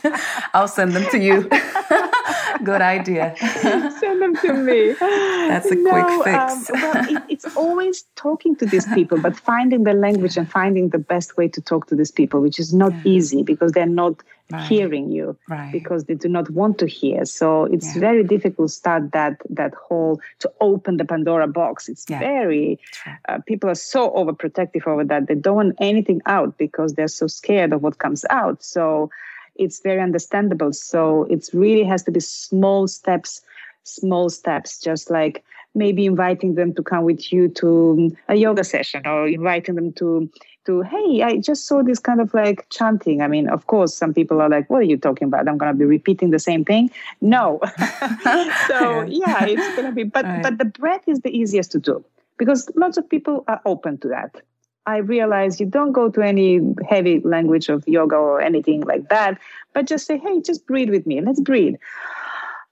I'll 0.54 0.68
send 0.68 0.94
them 0.94 1.06
to 1.12 1.20
you. 1.20 1.50
Good 2.64 2.82
idea. 2.82 3.36
Send 4.00 4.22
them 4.22 4.36
to 4.38 4.54
me. 4.54 4.94
That's 4.94 5.70
a 5.72 5.76
no, 5.76 5.90
quick 5.90 6.24
fix. 6.24 6.70
Um, 6.70 6.82
well, 6.82 7.18
it, 7.18 7.24
it's 7.30 7.56
always 7.56 8.06
talking 8.16 8.56
to 8.58 8.66
these 8.66 8.86
people, 8.94 9.20
but 9.22 9.36
finding 9.36 9.84
the 9.84 9.94
language 9.94 10.38
and 10.38 10.50
finding 10.50 10.90
the 10.90 10.98
best 11.00 11.38
way 11.38 11.48
to 11.50 11.62
talk 11.62 11.88
to 11.88 11.96
these 11.96 12.12
people, 12.12 12.42
which 12.42 12.60
is 12.60 12.74
not 12.74 12.94
yeah. 12.94 13.02
easy 13.06 13.44
because 13.44 13.72
they're 13.72 13.86
not 13.86 14.24
right. 14.52 14.68
hearing 14.68 15.12
you 15.12 15.38
right. 15.48 15.72
because 15.72 16.06
they 16.06 16.14
do 16.14 16.30
not 16.30 16.50
want 16.50 16.78
to 16.80 16.88
hear. 16.88 17.26
So 17.26 17.66
it's 17.66 17.96
yeah. 17.96 18.02
very 18.02 18.24
difficult 18.24 18.70
to 18.70 18.74
start 18.74 19.12
that 19.12 19.42
that 19.50 19.74
whole 19.74 20.20
to 20.40 20.52
open 20.62 20.98
the 20.98 21.06
Pandora 21.06 21.48
box. 21.48 21.90
It's 21.90 22.06
yeah. 22.08 22.20
very 22.20 22.80
uh, 23.28 23.40
people 23.46 23.70
are 23.70 23.76
so 23.76 24.12
overprotective 24.12 24.88
over 24.88 25.04
that 25.06 25.28
they 25.28 25.36
don't 25.36 25.56
want 25.56 25.76
anything 25.80 26.22
out 26.26 26.58
because 26.58 26.94
they're 26.94 27.08
so 27.08 27.28
scared 27.28 27.74
of 27.74 27.82
what 27.82 27.98
comes 27.98 28.26
out. 28.30 28.64
So 28.64 29.10
it's 29.56 29.80
very 29.82 30.02
understandable. 30.02 30.74
So 30.74 31.24
it 31.24 31.50
really 31.54 31.84
has 31.84 32.04
to 32.04 32.12
be 32.12 32.20
small 32.20 32.88
steps, 32.88 33.42
small 33.84 34.30
steps, 34.30 34.80
just 34.80 35.10
like 35.10 35.44
maybe 35.76 36.06
inviting 36.06 36.56
them 36.56 36.74
to 36.74 36.82
come 36.82 37.04
with 37.04 37.32
you 37.32 37.50
to 37.50 37.92
um, 37.92 38.18
a 38.30 38.36
yoga 38.36 38.64
session 38.64 39.06
or 39.06 39.28
inviting 39.28 39.76
them 39.76 39.92
to 39.94 40.30
to 40.66 40.82
hey 40.82 41.22
i 41.22 41.38
just 41.38 41.68
saw 41.68 41.84
this 41.84 42.00
kind 42.00 42.20
of 42.20 42.34
like 42.34 42.66
chanting. 42.70 43.22
I 43.22 43.28
mean 43.28 43.48
of 43.50 43.68
course 43.68 43.94
some 43.94 44.14
people 44.14 44.42
are 44.42 44.50
like 44.50 44.70
what 44.70 44.80
are 44.80 44.90
you 44.94 44.98
talking 44.98 45.28
about? 45.28 45.48
I'm 45.48 45.58
going 45.58 45.72
to 45.72 45.78
be 45.78 45.86
repeating 45.86 46.32
the 46.32 46.40
same 46.40 46.66
thing. 46.66 46.90
No. 47.22 47.60
So 48.68 49.04
yeah 49.04 49.46
it's 49.46 49.76
going 49.76 49.86
to 49.86 49.92
be 49.92 50.04
but 50.04 50.26
right. 50.26 50.42
but 50.42 50.58
the 50.58 50.66
breath 50.66 51.08
is 51.08 51.20
the 51.22 51.30
easiest 51.30 51.72
to 51.74 51.80
do 51.80 52.04
because 52.38 52.70
lots 52.76 52.98
of 52.98 53.08
people 53.08 53.44
are 53.48 53.62
open 53.66 53.98
to 54.00 54.08
that 54.08 54.42
i 54.86 54.98
realize 54.98 55.60
you 55.60 55.66
don't 55.66 55.92
go 55.92 56.10
to 56.10 56.22
any 56.22 56.60
heavy 56.90 57.20
language 57.22 57.70
of 57.70 57.88
yoga 57.88 58.16
or 58.16 58.42
anything 58.42 58.82
like 58.82 59.10
that 59.10 59.40
but 59.74 59.86
just 59.86 60.06
say 60.06 60.18
hey 60.18 60.42
just 60.42 60.66
breathe 60.66 60.90
with 60.90 61.06
me. 61.06 61.22
Let's 61.22 61.42
breathe. 61.42 61.76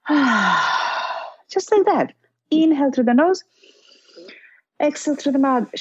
Just 1.49 1.71
like 1.71 1.85
that. 1.85 2.13
Inhale 2.49 2.91
through 2.91 3.03
the 3.05 3.13
nose. 3.13 3.43
Exhale 4.81 5.15
through 5.15 5.33
the 5.33 5.39
mouth. 5.39 5.69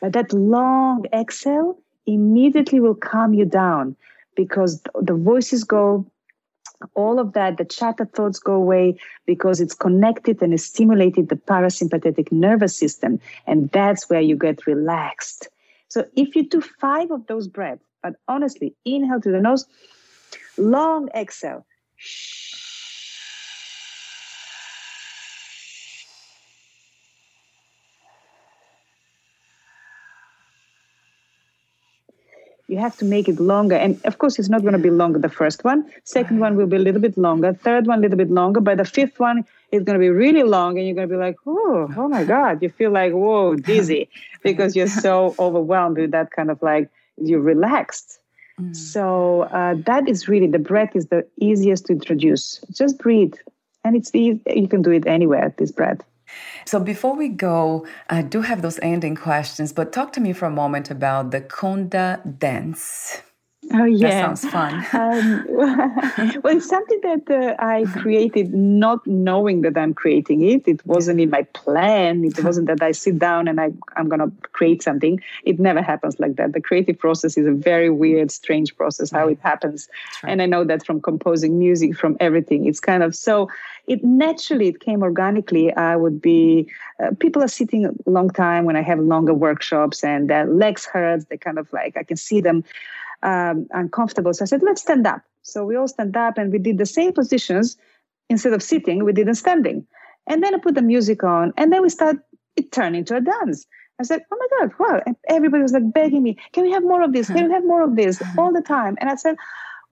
But 0.00 0.12
that 0.12 0.34
long 0.34 1.06
exhale 1.14 1.78
immediately 2.04 2.78
will 2.78 2.94
calm 2.94 3.32
you 3.32 3.46
down 3.46 3.96
because 4.36 4.82
the 5.00 5.14
voices 5.14 5.64
go, 5.64 6.04
all 6.94 7.18
of 7.18 7.32
that, 7.32 7.56
the 7.56 7.64
chatter 7.64 8.04
thoughts 8.04 8.38
go 8.38 8.54
away 8.54 8.98
because 9.26 9.60
it's 9.60 9.74
connected 9.74 10.42
and 10.42 10.52
it's 10.52 10.64
stimulated 10.64 11.28
the 11.28 11.36
parasympathetic 11.36 12.30
nervous 12.30 12.76
system. 12.76 13.20
And 13.46 13.70
that's 13.70 14.08
where 14.10 14.20
you 14.20 14.36
get 14.36 14.66
relaxed. 14.66 15.48
So 15.88 16.06
if 16.14 16.36
you 16.36 16.48
do 16.48 16.60
five 16.60 17.10
of 17.10 17.26
those 17.26 17.48
breaths, 17.48 17.84
but 18.02 18.14
honestly, 18.28 18.74
inhale 18.84 19.20
through 19.20 19.32
the 19.32 19.40
nose, 19.40 19.66
long 20.58 21.08
exhale. 21.14 21.64
Shh 21.96 22.43
you 32.74 32.80
have 32.80 32.96
to 32.98 33.04
make 33.04 33.28
it 33.28 33.38
longer. 33.38 33.76
And 33.76 34.00
of 34.04 34.18
course 34.18 34.38
it's 34.38 34.48
not 34.48 34.62
going 34.62 34.78
to 34.80 34.84
be 34.90 34.90
longer 34.90 35.18
the 35.18 35.28
first 35.28 35.64
one. 35.64 35.88
Second 36.04 36.40
one 36.40 36.56
will 36.56 36.66
be 36.66 36.76
a 36.76 36.84
little 36.86 37.00
bit 37.00 37.16
longer. 37.16 37.52
Third 37.54 37.86
one 37.86 37.98
a 37.98 38.02
little 38.02 38.18
bit 38.18 38.30
longer. 38.30 38.60
But 38.60 38.78
the 38.78 38.84
fifth 38.84 39.20
one 39.20 39.44
is 39.70 39.84
going 39.84 39.98
to 39.98 40.04
be 40.08 40.10
really 40.10 40.42
long 40.42 40.76
and 40.76 40.86
you're 40.86 40.96
going 40.96 41.08
to 41.08 41.14
be 41.14 41.20
like 41.28 41.36
oh 41.46 41.88
oh 41.96 42.08
my 42.08 42.24
god. 42.24 42.62
You 42.62 42.68
feel 42.68 42.90
like 42.90 43.12
whoa 43.12 43.54
dizzy 43.56 44.08
because 44.42 44.76
you're 44.76 44.94
so 45.06 45.34
overwhelmed 45.38 45.98
with 45.98 46.10
that 46.10 46.30
kind 46.32 46.50
of 46.50 46.60
like 46.62 46.90
you're 47.16 47.46
relaxed. 47.54 48.18
Mm. 48.60 48.76
so 48.76 49.42
uh, 49.58 49.74
that 49.84 50.08
is 50.08 50.28
really 50.28 50.46
the 50.46 50.60
breath 50.60 50.94
is 50.94 51.06
the 51.06 51.26
easiest 51.40 51.86
to 51.86 51.92
introduce. 51.92 52.60
Just 52.70 52.98
breathe 52.98 53.34
and 53.84 53.96
it's 53.96 54.14
easy 54.14 54.40
you 54.46 54.68
can 54.68 54.82
do 54.82 54.90
it 54.90 55.06
anywhere 55.06 55.54
this 55.58 55.72
breath 55.72 56.02
so 56.64 56.80
before 56.80 57.14
we 57.14 57.28
go, 57.28 57.86
I 58.08 58.22
do 58.22 58.42
have 58.42 58.62
those 58.62 58.78
ending 58.80 59.16
questions, 59.16 59.72
but 59.72 59.92
talk 59.92 60.12
to 60.14 60.20
me 60.20 60.32
for 60.32 60.46
a 60.46 60.50
moment 60.50 60.90
about 60.90 61.30
the 61.30 61.40
Kunda 61.40 62.38
dance. 62.38 63.22
Oh 63.72 63.84
yeah, 63.84 64.28
that 64.28 64.38
sounds 64.38 64.52
fun. 64.52 64.74
um, 64.92 65.46
well, 66.42 66.56
it's 66.56 66.68
something 66.68 67.00
that 67.02 67.30
uh, 67.30 67.54
I 67.58 67.84
created 67.98 68.52
not 68.52 69.06
knowing 69.06 69.62
that 69.62 69.76
I'm 69.76 69.94
creating 69.94 70.42
it. 70.42 70.66
It 70.66 70.84
wasn't 70.86 71.20
in 71.20 71.30
my 71.30 71.42
plan. 71.54 72.24
It 72.24 72.42
wasn't 72.42 72.66
that 72.66 72.82
I 72.82 72.92
sit 72.92 73.18
down 73.18 73.48
and 73.48 73.60
I, 73.60 73.72
I'm 73.96 74.08
going 74.08 74.20
to 74.20 74.32
create 74.52 74.82
something. 74.82 75.20
It 75.44 75.58
never 75.58 75.82
happens 75.82 76.20
like 76.20 76.36
that. 76.36 76.52
The 76.52 76.60
creative 76.60 76.98
process 76.98 77.36
is 77.36 77.46
a 77.46 77.52
very 77.52 77.90
weird, 77.90 78.30
strange 78.30 78.76
process. 78.76 79.10
How 79.10 79.28
it 79.28 79.38
happens, 79.42 79.88
right. 80.22 80.30
and 80.30 80.42
I 80.42 80.46
know 80.46 80.64
that 80.64 80.84
from 80.84 81.00
composing 81.00 81.58
music, 81.58 81.96
from 81.96 82.16
everything. 82.20 82.66
It's 82.66 82.80
kind 82.80 83.02
of 83.02 83.14
so. 83.14 83.48
It 83.86 84.02
naturally 84.02 84.68
it 84.68 84.80
came 84.80 85.02
organically. 85.02 85.74
I 85.74 85.96
would 85.96 86.20
be 86.20 86.66
uh, 87.02 87.10
people 87.18 87.42
are 87.42 87.48
sitting 87.48 87.84
a 87.84 87.92
long 88.06 88.30
time 88.30 88.64
when 88.64 88.76
I 88.76 88.82
have 88.82 88.98
longer 88.98 89.34
workshops, 89.34 90.02
and 90.02 90.28
their 90.28 90.46
legs 90.46 90.86
hurts. 90.86 91.26
They 91.26 91.36
kind 91.36 91.58
of 91.58 91.72
like 91.72 91.96
I 91.96 92.02
can 92.02 92.16
see 92.16 92.40
them 92.40 92.64
um, 93.24 93.66
uncomfortable. 93.72 94.32
So 94.34 94.44
I 94.44 94.46
said, 94.46 94.62
let's 94.62 94.82
stand 94.82 95.06
up. 95.06 95.22
So 95.42 95.64
we 95.64 95.76
all 95.76 95.88
stand 95.88 96.16
up 96.16 96.38
and 96.38 96.52
we 96.52 96.58
did 96.58 96.78
the 96.78 96.86
same 96.86 97.12
positions. 97.12 97.76
Instead 98.30 98.52
of 98.52 98.62
sitting, 98.62 99.04
we 99.04 99.12
did 99.12 99.28
in 99.28 99.34
standing. 99.34 99.86
And 100.26 100.42
then 100.42 100.54
I 100.54 100.58
put 100.58 100.74
the 100.74 100.82
music 100.82 101.24
on 101.24 101.52
and 101.56 101.72
then 101.72 101.82
we 101.82 101.88
start, 101.88 102.16
it 102.56 102.72
turned 102.72 102.96
into 102.96 103.16
a 103.16 103.20
dance. 103.20 103.66
I 104.00 104.02
said, 104.02 104.22
oh 104.32 104.36
my 104.38 104.58
God, 104.58 104.72
wow. 104.78 105.02
And 105.06 105.16
everybody 105.28 105.62
was 105.62 105.72
like 105.72 105.92
begging 105.92 106.22
me, 106.22 106.38
can 106.52 106.64
we 106.64 106.72
have 106.72 106.82
more 106.82 107.02
of 107.02 107.12
this? 107.12 107.28
Can 107.28 107.46
we 107.48 107.52
have 107.52 107.64
more 107.64 107.82
of 107.82 107.96
this 107.96 108.22
all 108.38 108.52
the 108.52 108.62
time? 108.62 108.96
And 109.00 109.10
I 109.10 109.14
said, 109.16 109.36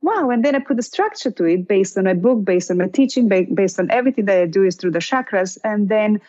wow. 0.01 0.31
And 0.31 0.45
then 0.45 0.57
I 0.57 0.59
put 0.59 0.77
the 0.77 0.83
structure 0.83 1.31
to 1.31 1.45
it 1.45 1.69
based 1.69 1.97
on 1.97 2.05
my 2.05 2.15
book, 2.15 2.45
based 2.45 2.71
on 2.71 2.79
my 2.79 2.89
teaching, 2.89 3.29
based 3.29 3.79
on 3.79 3.91
everything 3.91 4.25
that 4.25 4.39
I 4.43 4.47
do 4.47 4.65
is 4.65 4.77
through 4.77 4.93
the 4.93 4.99
chakras. 4.99 5.59
And 5.63 5.89
then 5.89 6.21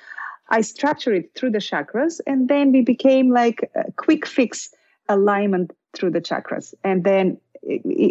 I 0.50 0.62
structure 0.62 1.14
it 1.14 1.34
through 1.36 1.52
the 1.52 1.60
chakras. 1.60 2.20
And 2.28 2.48
then 2.48 2.72
we 2.72 2.82
became 2.82 3.32
like 3.32 3.70
a 3.76 3.92
quick 3.94 4.28
fix 4.28 4.70
alignment 5.10 5.72
through 5.94 6.12
the 6.12 6.22
chakras. 6.22 6.74
And 6.84 7.04
then 7.04 7.38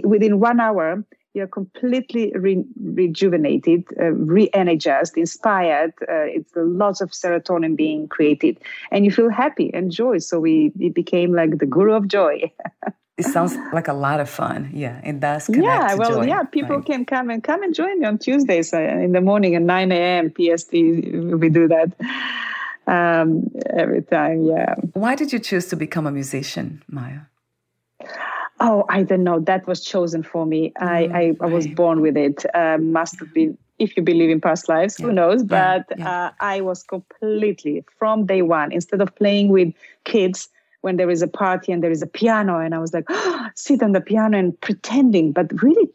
within 0.05 0.41
one 0.41 0.61
hour, 0.61 1.05
you're 1.35 1.47
completely 1.47 2.33
re- 2.35 2.65
rejuvenated, 2.83 3.85
uh, 3.99 4.13
re-energized, 4.13 5.17
inspired. 5.17 5.95
Uh, 6.03 6.29
it's 6.29 6.53
lots 6.55 7.01
of 7.01 7.11
serotonin 7.11 7.75
being 7.75 8.07
created, 8.09 8.59
and 8.91 9.05
you 9.05 9.11
feel 9.11 9.31
happy 9.31 9.71
and 9.73 9.91
joy. 9.91 10.19
So 10.19 10.41
we 10.41 10.73
it 10.79 10.95
became 10.95 11.33
like 11.35 11.59
the 11.59 11.67
guru 11.67 11.95
of 11.95 12.07
joy. 12.07 12.53
it 13.17 13.25
sounds 13.25 13.57
like 13.73 13.89
a 13.89 13.95
lot 13.95 14.21
of 14.21 14.29
fun. 14.29 14.71
Yeah, 14.75 15.01
it 15.03 15.21
does. 15.21 15.49
yeah, 15.49 15.95
well, 15.95 16.17
joy, 16.17 16.27
yeah, 16.27 16.43
people 16.43 16.77
right? 16.77 16.85
can 16.85 17.07
come 17.07 17.31
and 17.31 17.43
come 17.43 17.63
and 17.63 17.75
join 17.75 18.01
me 18.01 18.07
on 18.07 18.19
Tuesdays 18.19 18.75
uh, 18.75 18.79
in 18.79 19.13
the 19.13 19.23
morning 19.23 19.55
at 19.55 19.63
9 19.63 19.93
a.m. 19.93 20.31
PST. 20.31 20.73
We 20.73 21.49
do 21.49 21.69
that 21.69 21.93
um, 22.87 23.51
every 23.71 24.03
time. 24.03 24.45
Yeah. 24.45 24.75
Why 24.93 25.15
did 25.15 25.33
you 25.33 25.39
choose 25.39 25.67
to 25.69 25.77
become 25.77 26.07
a 26.07 26.13
musician, 26.13 26.83
Maya? 26.89 27.21
Oh, 28.65 28.85
I 28.89 29.03
don't 29.03 29.25
know. 29.25 29.41
That 29.41 29.67
was 29.67 29.83
chosen 29.83 30.23
for 30.23 30.47
me. 30.47 30.73
Mm, 30.81 30.89
I, 30.89 31.19
I, 31.19 31.37
I, 31.41 31.47
was 31.47 31.67
born 31.67 32.01
with 32.01 32.17
it. 32.17 32.47
Uh, 32.55 32.79
must 32.79 33.19
have 33.19 33.35
been, 33.35 33.59
if 33.81 33.97
you 33.97 34.05
believe 34.05 34.31
in 34.31 34.41
past 34.41 34.69
lives, 34.69 35.01
yeah. 35.01 35.07
who 35.07 35.13
knows? 35.13 35.43
But 35.43 35.87
yeah. 35.91 35.97
Yeah. 35.99 36.27
Uh, 36.27 36.31
I 36.39 36.61
was 36.61 36.85
completely 36.85 37.85
from 37.99 38.25
day 38.25 38.43
one. 38.43 38.71
Instead 38.71 39.01
of 39.01 39.13
playing 39.17 39.49
with 39.49 39.75
kids 40.05 40.49
when 40.83 40.97
there 40.97 41.11
is 41.11 41.23
a 41.23 41.29
party 41.29 41.73
and 41.73 41.83
there 41.83 41.91
is 41.91 42.03
a 42.03 42.07
piano, 42.07 42.61
and 42.61 42.73
I 42.73 42.79
was 42.79 42.95
like, 42.95 43.05
oh, 43.09 43.49
sit 43.57 43.83
on 43.83 43.91
the 43.93 44.01
piano 44.01 44.39
and 44.39 44.59
pretending, 44.61 45.33
but 45.33 45.61
really 45.61 45.91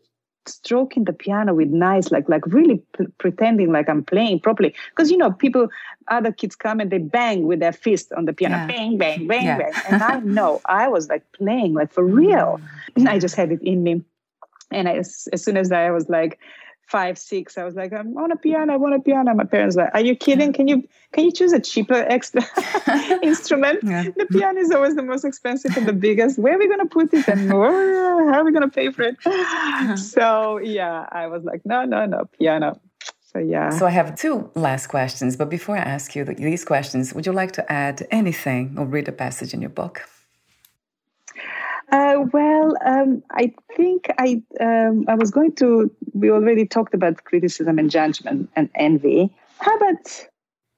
stroking 0.47 1.03
the 1.03 1.13
piano 1.13 1.53
with 1.53 1.69
nice 1.69 2.11
like 2.11 2.27
like 2.29 2.45
really 2.47 2.81
p- 2.97 3.07
pretending 3.17 3.71
like 3.71 3.89
i'm 3.89 4.03
playing 4.03 4.39
properly. 4.39 4.73
Because 4.89 5.11
you 5.11 5.17
know 5.17 5.31
people 5.31 5.69
other 6.07 6.31
kids 6.31 6.55
come 6.55 6.79
and 6.79 6.91
they 6.91 6.97
bang 6.97 7.47
with 7.47 7.59
their 7.59 7.73
fist 7.73 8.11
on 8.13 8.25
the 8.25 8.33
piano. 8.33 8.55
Yeah. 8.55 8.67
bang 8.67 8.97
bang 8.97 9.27
bang 9.27 9.45
yeah. 9.45 9.57
bang. 9.57 9.73
And 9.89 10.03
i 10.03 10.19
know 10.37 10.61
i 10.65 10.87
was 10.87 11.09
like 11.09 11.23
playing 11.33 11.73
like 11.73 11.91
for 11.91 12.05
real. 12.05 12.59
And 12.95 13.09
i 13.09 13.19
just 13.19 13.35
had 13.35 13.51
it 13.51 13.61
in 13.61 13.83
me. 13.83 14.03
And 14.71 14.89
I, 14.89 14.97
as, 14.97 15.27
as 15.31 15.43
soon 15.43 15.57
as 15.57 15.71
i 15.71 15.91
was 15.91 16.09
like 16.09 16.39
five, 16.87 17.17
six, 17.17 17.57
I 17.57 17.63
was 17.63 17.75
like, 17.75 17.93
I 17.93 18.01
want 18.01 18.31
a 18.31 18.37
piano, 18.37 18.73
I 18.73 18.77
want 18.77 18.95
a 18.95 18.99
piano. 18.99 19.33
My 19.35 19.43
parents 19.43 19.75
were 19.75 19.83
like, 19.83 19.93
Are 19.93 20.01
you 20.01 20.15
kidding? 20.15 20.53
Can 20.53 20.67
you 20.67 20.87
can 21.11 21.25
you 21.25 21.31
choose 21.31 21.53
a 21.53 21.59
cheaper 21.59 21.93
extra 21.93 22.41
instrument? 23.21 23.79
Yeah. 23.83 24.03
The 24.15 24.25
piano 24.25 24.59
is 24.59 24.71
always 24.71 24.95
the 24.95 25.03
most 25.03 25.25
expensive 25.25 25.75
and 25.77 25.85
the 25.85 25.93
biggest. 25.93 26.39
Where 26.39 26.55
are 26.55 26.59
we 26.59 26.67
gonna 26.67 26.85
put 26.85 27.13
it 27.13 27.27
and 27.27 27.53
where, 27.53 28.31
how 28.31 28.39
are 28.39 28.45
we 28.45 28.51
gonna 28.51 28.69
pay 28.69 28.91
for 28.91 29.03
it? 29.03 29.17
Uh-huh. 29.25 29.95
so 29.97 30.57
yeah, 30.59 31.07
I 31.11 31.27
was 31.27 31.43
like, 31.43 31.61
no, 31.65 31.85
no, 31.85 32.05
no, 32.05 32.25
piano. 32.37 32.79
So 33.33 33.39
yeah. 33.39 33.69
So 33.69 33.85
I 33.85 33.91
have 33.91 34.15
two 34.15 34.49
last 34.55 34.87
questions, 34.87 35.35
but 35.35 35.49
before 35.49 35.75
I 35.75 35.81
ask 35.81 36.15
you 36.15 36.23
these 36.23 36.63
questions, 36.63 37.13
would 37.13 37.25
you 37.25 37.33
like 37.33 37.51
to 37.53 37.71
add 37.71 38.07
anything 38.11 38.75
or 38.77 38.85
read 38.85 39.07
a 39.07 39.11
passage 39.11 39.53
in 39.53 39.61
your 39.61 39.69
book? 39.69 40.07
Uh, 41.91 42.25
well, 42.33 42.75
um, 42.85 43.23
I 43.31 43.53
think 43.75 44.07
I 44.17 44.41
um, 44.59 45.05
I 45.07 45.15
was 45.15 45.31
going 45.31 45.53
to. 45.55 45.89
We 46.13 46.29
already 46.31 46.65
talked 46.65 46.93
about 46.93 47.23
criticism 47.23 47.79
and 47.79 47.89
judgment 47.89 48.49
and 48.55 48.69
envy. 48.75 49.33
How 49.59 49.75
about 49.77 50.27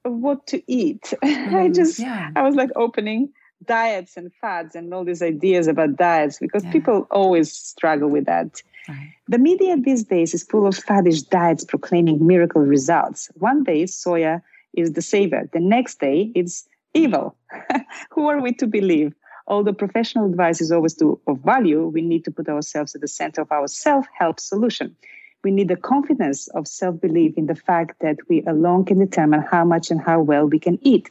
what 0.04 0.46
to 0.48 0.62
eat? 0.70 1.12
Mm, 1.22 1.54
I 1.54 1.68
just 1.68 1.98
yeah. 1.98 2.30
I 2.36 2.42
was 2.42 2.54
like 2.54 2.70
opening 2.76 3.32
diets 3.66 4.16
and 4.16 4.32
fads 4.40 4.74
and 4.74 4.92
all 4.94 5.04
these 5.04 5.22
ideas 5.22 5.66
about 5.66 5.96
diets 5.96 6.38
because 6.38 6.64
yeah. 6.64 6.72
people 6.72 7.06
always 7.10 7.52
struggle 7.52 8.08
with 8.08 8.26
that. 8.26 8.62
Right. 8.88 9.12
The 9.28 9.38
media 9.38 9.76
these 9.76 10.04
days 10.04 10.32
is 10.32 10.44
full 10.44 10.66
of 10.66 10.74
faddish 10.74 11.28
diets 11.28 11.64
proclaiming 11.64 12.26
miracle 12.26 12.62
results. 12.62 13.30
One 13.34 13.64
day 13.64 13.84
soya 13.84 14.42
is 14.74 14.92
the 14.92 15.02
savior. 15.02 15.48
The 15.52 15.60
next 15.60 16.00
day 16.00 16.32
it's 16.34 16.66
evil. 16.94 17.36
Who 18.10 18.28
are 18.28 18.40
we 18.40 18.52
to 18.54 18.66
believe? 18.66 19.14
Although 19.50 19.72
professional 19.72 20.26
advice 20.26 20.60
is 20.62 20.72
always 20.72 20.94
to, 20.94 21.20
of 21.26 21.40
value, 21.40 21.86
we 21.88 22.00
need 22.00 22.24
to 22.24 22.30
put 22.30 22.48
ourselves 22.48 22.94
at 22.94 23.02
the 23.02 23.08
center 23.08 23.42
of 23.42 23.52
our 23.52 23.68
self 23.68 24.06
help 24.18 24.40
solution. 24.40 24.96
We 25.42 25.50
need 25.50 25.68
the 25.68 25.76
confidence 25.76 26.48
of 26.48 26.68
self 26.68 27.00
belief 27.00 27.34
in 27.36 27.46
the 27.46 27.54
fact 27.54 28.00
that 28.00 28.16
we 28.28 28.42
alone 28.44 28.84
can 28.84 28.98
determine 28.98 29.42
how 29.42 29.64
much 29.64 29.90
and 29.90 30.00
how 30.00 30.20
well 30.20 30.46
we 30.46 30.58
can 30.58 30.78
eat. 30.82 31.10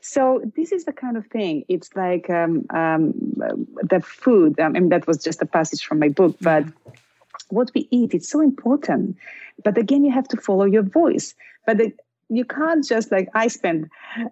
So 0.00 0.42
this 0.56 0.72
is 0.72 0.84
the 0.84 0.92
kind 0.92 1.16
of 1.16 1.26
thing. 1.26 1.64
It's 1.68 1.94
like 1.94 2.28
um, 2.30 2.66
um, 2.70 3.12
the 3.82 4.00
food. 4.00 4.58
I 4.60 4.68
mean, 4.68 4.88
that 4.88 5.06
was 5.06 5.22
just 5.22 5.42
a 5.42 5.46
passage 5.46 5.84
from 5.84 5.98
my 6.00 6.08
book, 6.08 6.36
but 6.40 6.64
what 7.50 7.70
we 7.74 7.88
eat, 7.90 8.14
it's 8.14 8.28
so 8.28 8.40
important. 8.40 9.16
But 9.62 9.78
again, 9.78 10.04
you 10.04 10.12
have 10.12 10.28
to 10.28 10.36
follow 10.36 10.64
your 10.64 10.82
voice. 10.82 11.34
But 11.66 11.78
the, 11.78 11.92
you 12.28 12.44
can't 12.44 12.84
just 12.84 13.10
like 13.10 13.28
I 13.34 13.48
spend 13.48 13.90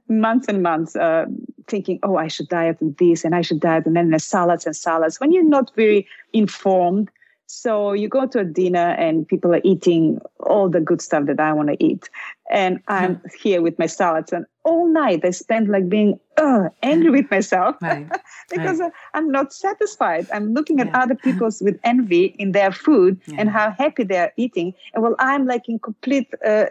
months 0.09 0.49
and 0.49 0.62
months 0.62 0.97
uh, 0.97 1.26
thinking, 1.66 1.99
oh, 2.03 2.16
I 2.16 2.28
should 2.28 2.49
diet 2.49 2.80
and 2.80 2.97
this 2.97 3.24
and 3.24 3.34
I 3.34 3.42
should 3.42 3.61
diet 3.61 3.86
and 3.86 3.97
then 3.97 4.11
the 4.11 4.18
salads 4.18 4.66
and 4.66 4.76
salads 4.76 5.20
when 5.20 5.32
you're 5.32 5.44
not 5.44 5.74
very 5.74 6.07
informed. 6.32 7.11
So 7.47 7.92
you 7.92 8.09
go 8.09 8.26
to 8.26 8.40
a 8.40 8.44
dinner 8.44 8.90
and 8.99 9.26
people 9.26 9.55
are 9.55 9.61
eating 9.62 10.18
all 10.40 10.68
the 10.68 10.80
good 10.80 11.01
stuff 11.01 11.26
that 11.26 11.38
I 11.38 11.53
want 11.53 11.68
to 11.68 11.84
eat, 11.84 12.11
and 12.51 12.80
I'm 12.88 13.20
here 13.42 13.62
with 13.62 13.78
my 13.78 13.86
salads 13.86 14.32
and 14.32 14.47
all 14.64 14.92
night 14.92 15.24
I 15.24 15.30
spend 15.30 15.68
like 15.68 15.88
being 15.88 16.18
uh, 16.36 16.68
angry 16.82 17.11
with 17.11 17.30
myself 17.30 17.76
right. 17.80 18.11
because 18.51 18.80
right. 18.80 18.92
I'm 19.14 19.30
not 19.30 19.53
satisfied. 19.53 20.26
I'm 20.32 20.55
looking 20.55 20.80
at 20.80 20.88
yeah. 20.88 21.03
other 21.03 21.14
people's 21.26 21.62
with 21.62 21.78
envy 21.84 22.34
in 22.38 22.53
their 22.53 22.72
food 22.72 23.20
yeah. 23.26 23.36
and 23.38 23.49
how 23.49 23.70
happy 23.70 24.03
they 24.03 24.18
are 24.18 24.32
eating. 24.36 24.74
And 24.92 25.03
well, 25.03 25.14
I'm 25.20 25.47
like 25.47 25.68
in 25.68 25.78
complete, 25.78 26.28
uh, 26.44 26.66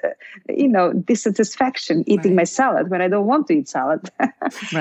you 0.49 0.67
know, 0.67 0.91
dissatisfaction 0.91 2.03
eating 2.05 2.31
right. 2.31 2.41
my 2.41 2.43
salad 2.43 2.89
when 2.89 3.01
I 3.01 3.07
don't 3.07 3.27
want 3.27 3.47
to 3.47 3.53
eat 3.53 3.69
salad. 3.69 4.09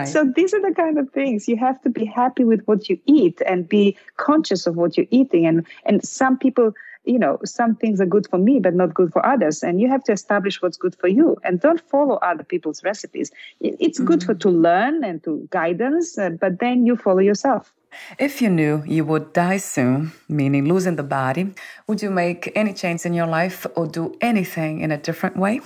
so 0.07 0.31
these 0.35 0.53
are 0.53 0.61
the 0.61 0.75
kind 0.75 0.99
of 0.99 1.09
things 1.11 1.47
you 1.49 1.57
have 1.57 1.81
to 1.83 1.91
be 1.91 2.05
happy 2.05 2.45
with 2.45 2.63
what 2.65 2.89
you 2.89 2.99
eat 3.07 3.41
and 3.47 3.69
be 3.69 3.97
conscious 4.17 4.67
of 4.67 4.75
what 4.77 4.97
you're 4.97 5.07
eating. 5.11 5.47
And 5.47 5.67
and 5.85 6.05
some 6.05 6.37
people 6.37 6.73
you 7.05 7.19
know 7.19 7.39
some 7.45 7.75
things 7.75 8.01
are 8.01 8.07
good 8.07 8.27
for 8.29 8.39
me 8.39 8.59
but 8.59 8.75
not 8.75 8.95
good 8.95 9.13
for 9.13 9.25
others 9.25 9.63
and 9.63 9.81
you 9.81 9.89
have 9.89 10.03
to 10.05 10.13
establish 10.13 10.61
what's 10.63 10.77
good 10.77 10.97
for 10.97 11.09
you 11.09 11.37
and 11.45 11.61
don't 11.61 11.81
follow 11.81 12.17
other 12.17 12.45
people's 12.45 12.83
recipes 12.85 13.31
it's 13.61 13.99
mm-hmm. 13.99 14.07
good 14.07 14.25
for 14.25 14.35
to 14.35 14.49
learn 14.49 15.05
and 15.05 15.23
to 15.23 15.47
guidance 15.51 16.19
uh, 16.19 16.31
but 16.31 16.59
then 16.61 16.87
you 16.87 16.97
follow 16.97 17.21
yourself 17.21 17.73
if 18.19 18.43
you 18.43 18.51
knew 18.51 18.83
you 18.87 19.05
would 19.05 19.33
die 19.33 19.59
soon, 19.59 20.13
meaning 20.29 20.67
losing 20.67 20.97
the 20.97 21.05
body, 21.05 21.55
would 21.87 22.03
you 22.03 22.11
make 22.11 22.51
any 22.57 22.73
change 22.73 23.07
in 23.07 23.15
your 23.15 23.29
life 23.29 23.69
or 23.77 23.87
do 23.87 24.17
anything 24.21 24.81
in 24.81 24.91
a 24.91 24.99
different 24.99 25.37
way? 25.37 25.61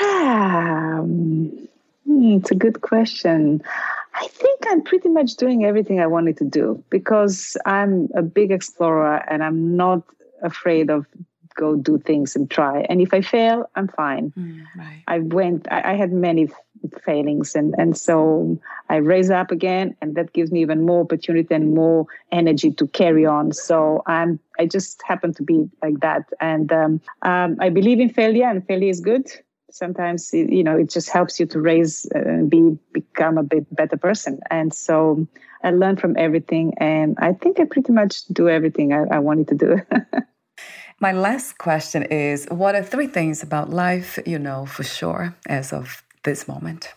um, 0.00 1.68
it's 2.06 2.50
a 2.50 2.54
good 2.54 2.80
question. 2.80 3.62
I 4.14 4.28
think 4.28 4.60
I'm 4.68 4.82
pretty 4.82 5.08
much 5.08 5.34
doing 5.34 5.64
everything 5.64 6.00
I 6.00 6.06
wanted 6.06 6.36
to 6.38 6.44
do 6.44 6.82
because 6.88 7.56
I'm 7.66 8.08
a 8.14 8.22
big 8.22 8.52
explorer 8.52 9.24
and 9.28 9.42
I'm 9.42 9.76
not 9.76 10.02
afraid 10.44 10.90
of 10.90 11.06
go 11.54 11.76
do 11.76 11.98
things 11.98 12.36
and 12.36 12.50
try. 12.50 12.80
And 12.88 13.00
if 13.00 13.14
I 13.14 13.20
fail, 13.20 13.70
I'm 13.74 13.88
fine. 13.88 14.32
Mm, 14.36 14.64
right. 14.76 15.02
I 15.06 15.18
went. 15.20 15.66
I, 15.70 15.92
I, 15.92 15.94
had 15.94 16.12
many 16.12 16.48
failings, 17.04 17.54
and 17.54 17.74
and 17.78 17.96
so 17.96 18.58
I 18.88 18.96
raise 18.96 19.30
up 19.30 19.50
again, 19.50 19.96
and 20.00 20.14
that 20.16 20.32
gives 20.32 20.50
me 20.50 20.62
even 20.62 20.84
more 20.84 21.02
opportunity 21.02 21.54
and 21.54 21.74
more 21.74 22.06
energy 22.32 22.70
to 22.72 22.86
carry 22.88 23.26
on. 23.26 23.52
So 23.52 24.02
I'm. 24.06 24.40
I 24.58 24.66
just 24.66 25.02
happen 25.02 25.32
to 25.34 25.42
be 25.42 25.68
like 25.82 26.00
that, 26.00 26.24
and 26.40 26.72
um, 26.72 27.00
um, 27.22 27.56
I 27.60 27.70
believe 27.70 28.00
in 28.00 28.10
failure, 28.10 28.48
and 28.48 28.66
failure 28.66 28.90
is 28.90 29.00
good. 29.00 29.30
Sometimes 29.70 30.32
you 30.32 30.62
know 30.62 30.76
it 30.76 30.90
just 30.90 31.10
helps 31.10 31.40
you 31.40 31.46
to 31.46 31.60
raise 31.60 32.06
uh, 32.14 32.18
and 32.18 32.50
be 32.50 32.78
become 32.92 33.38
a 33.38 33.42
bit 33.42 33.74
better 33.74 33.96
person, 33.96 34.40
and 34.50 34.72
so 34.72 35.26
I 35.62 35.70
learn 35.70 35.96
from 35.96 36.16
everything, 36.16 36.74
and 36.78 37.16
I 37.18 37.32
think 37.32 37.58
I 37.58 37.64
pretty 37.64 37.92
much 37.92 38.24
do 38.26 38.48
everything 38.48 38.92
I, 38.92 39.04
I 39.10 39.18
wanted 39.18 39.48
to 39.48 39.54
do. 39.54 39.80
My 41.04 41.12
last 41.12 41.58
question 41.58 42.04
is 42.04 42.46
What 42.48 42.74
are 42.74 42.82
three 42.82 43.08
things 43.08 43.42
about 43.42 43.68
life 43.68 44.18
you 44.24 44.38
know 44.38 44.64
for 44.64 44.84
sure 44.84 45.34
as 45.46 45.70
of 45.70 46.02
this 46.22 46.48
moment? 46.48 46.94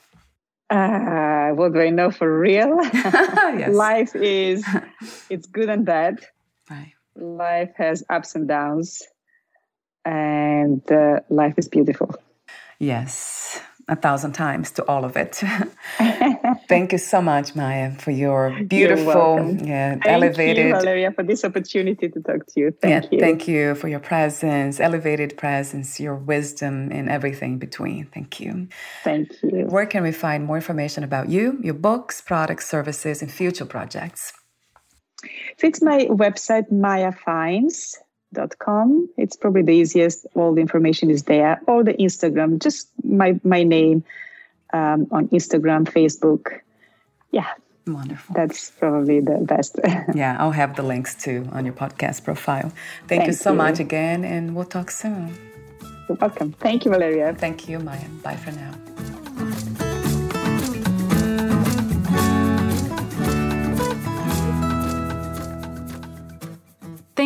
Uh, 0.69 1.49
what 1.49 1.73
do 1.73 1.81
I 1.81 1.89
know 1.89 2.09
for 2.09 2.39
real? 2.39 2.79
Life 3.67 4.15
is, 4.15 4.65
it's 5.29 5.45
good 5.47 5.67
and 5.67 5.85
bad. 5.85 6.25
Right. 6.69 6.93
Life 7.17 7.71
has 7.75 8.05
ups 8.09 8.35
and 8.35 8.47
downs, 8.47 9.03
and 10.05 10.89
uh, 10.89 11.19
life 11.27 11.55
is 11.57 11.67
beautiful. 11.67 12.15
Yes 12.79 13.59
a 13.89 13.95
thousand 13.95 14.33
times 14.33 14.71
to 14.71 14.85
all 14.85 15.05
of 15.05 15.15
it. 15.15 15.35
Thank 16.67 16.91
you 16.91 16.97
so 16.97 17.21
much, 17.21 17.55
Maya, 17.55 17.95
for 17.97 18.11
your 18.11 18.51
beautiful, 18.65 19.55
yeah, 19.63 19.91
thank 19.91 20.05
elevated. 20.07 20.65
You, 20.65 20.73
Valeria, 20.73 21.11
for 21.11 21.23
this 21.23 21.45
opportunity 21.45 22.09
to 22.09 22.19
talk 22.21 22.45
to 22.47 22.59
you. 22.59 22.71
Thank 22.81 23.05
yeah, 23.05 23.09
you. 23.11 23.19
Thank 23.19 23.47
you 23.47 23.75
for 23.75 23.87
your 23.87 24.01
presence, 24.01 24.81
elevated 24.81 25.37
presence, 25.37 25.99
your 25.99 26.15
wisdom, 26.15 26.89
and 26.91 27.09
everything 27.09 27.59
between. 27.59 28.07
Thank 28.07 28.41
you. 28.41 28.67
Thank 29.05 29.31
you. 29.41 29.65
Where 29.67 29.85
can 29.85 30.03
we 30.03 30.11
find 30.11 30.43
more 30.43 30.57
information 30.57 31.05
about 31.05 31.29
you, 31.29 31.57
your 31.63 31.73
books, 31.73 32.19
products, 32.19 32.67
services, 32.67 33.21
and 33.21 33.31
future 33.31 33.65
projects? 33.65 34.33
It's 35.63 35.81
my 35.81 36.07
website, 36.09 36.69
Maya 36.71 37.13
Fiennes 37.13 37.97
com. 38.59 39.09
It's 39.17 39.35
probably 39.35 39.63
the 39.63 39.73
easiest. 39.73 40.25
All 40.35 40.53
the 40.53 40.61
information 40.61 41.09
is 41.09 41.23
there. 41.23 41.61
Or 41.67 41.83
the 41.83 41.93
Instagram, 41.93 42.59
just 42.59 42.89
my 43.03 43.39
my 43.43 43.63
name 43.63 44.03
um, 44.73 45.07
on 45.11 45.27
Instagram, 45.29 45.85
Facebook. 45.85 46.59
Yeah. 47.31 47.47
Wonderful. 47.85 48.35
That's 48.35 48.71
probably 48.71 49.21
the 49.21 49.37
best. 49.37 49.79
yeah, 50.13 50.35
I'll 50.39 50.51
have 50.51 50.75
the 50.75 50.83
links 50.83 51.15
too 51.15 51.47
on 51.53 51.63
your 51.63 51.73
podcast 51.73 52.25
profile. 52.25 52.73
Thank, 53.07 53.21
Thank 53.21 53.27
you 53.27 53.33
so 53.33 53.51
you. 53.51 53.57
much 53.57 53.79
again, 53.79 54.25
and 54.25 54.55
we'll 54.55 54.65
talk 54.65 54.91
soon. 54.91 55.33
You're 56.09 56.17
welcome. 56.19 56.51
Thank 56.51 56.83
you, 56.83 56.91
Valeria. 56.91 57.33
Thank 57.33 57.69
you, 57.69 57.79
Maya. 57.79 58.07
Bye 58.23 58.35
for 58.35 58.51
now. 58.51 59.16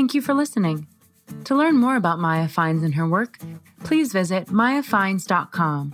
Thank 0.01 0.15
you 0.15 0.21
for 0.23 0.33
listening. 0.33 0.87
To 1.43 1.53
learn 1.53 1.77
more 1.77 1.95
about 1.95 2.17
Maya 2.17 2.47
Fiennes 2.47 2.81
and 2.81 2.95
her 2.95 3.07
work, 3.07 3.37
please 3.83 4.11
visit 4.11 4.47
mayafiennes.com. 4.47 5.91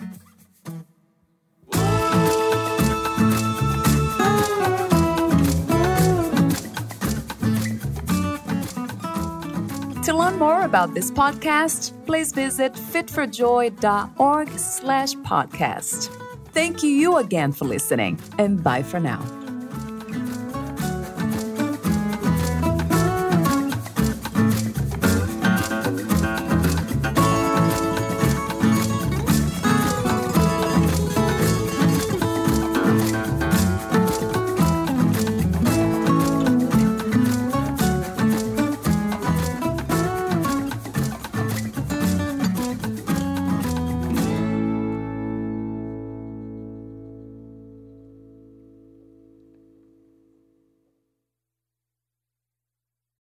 To 10.03 10.15
learn 10.15 10.39
more 10.39 10.61
about 10.61 10.93
this 10.93 11.11
podcast, 11.11 11.91
please 12.05 12.31
visit 12.31 12.75
fitforjoy.org 12.75 14.49
slash 14.57 15.15
podcast. 15.15 16.07
Thank 16.53 16.81
you 16.81 17.17
again 17.17 17.51
for 17.51 17.65
listening, 17.65 18.17
and 18.37 18.63
bye 18.63 18.83
for 18.83 19.01
now. 19.01 19.36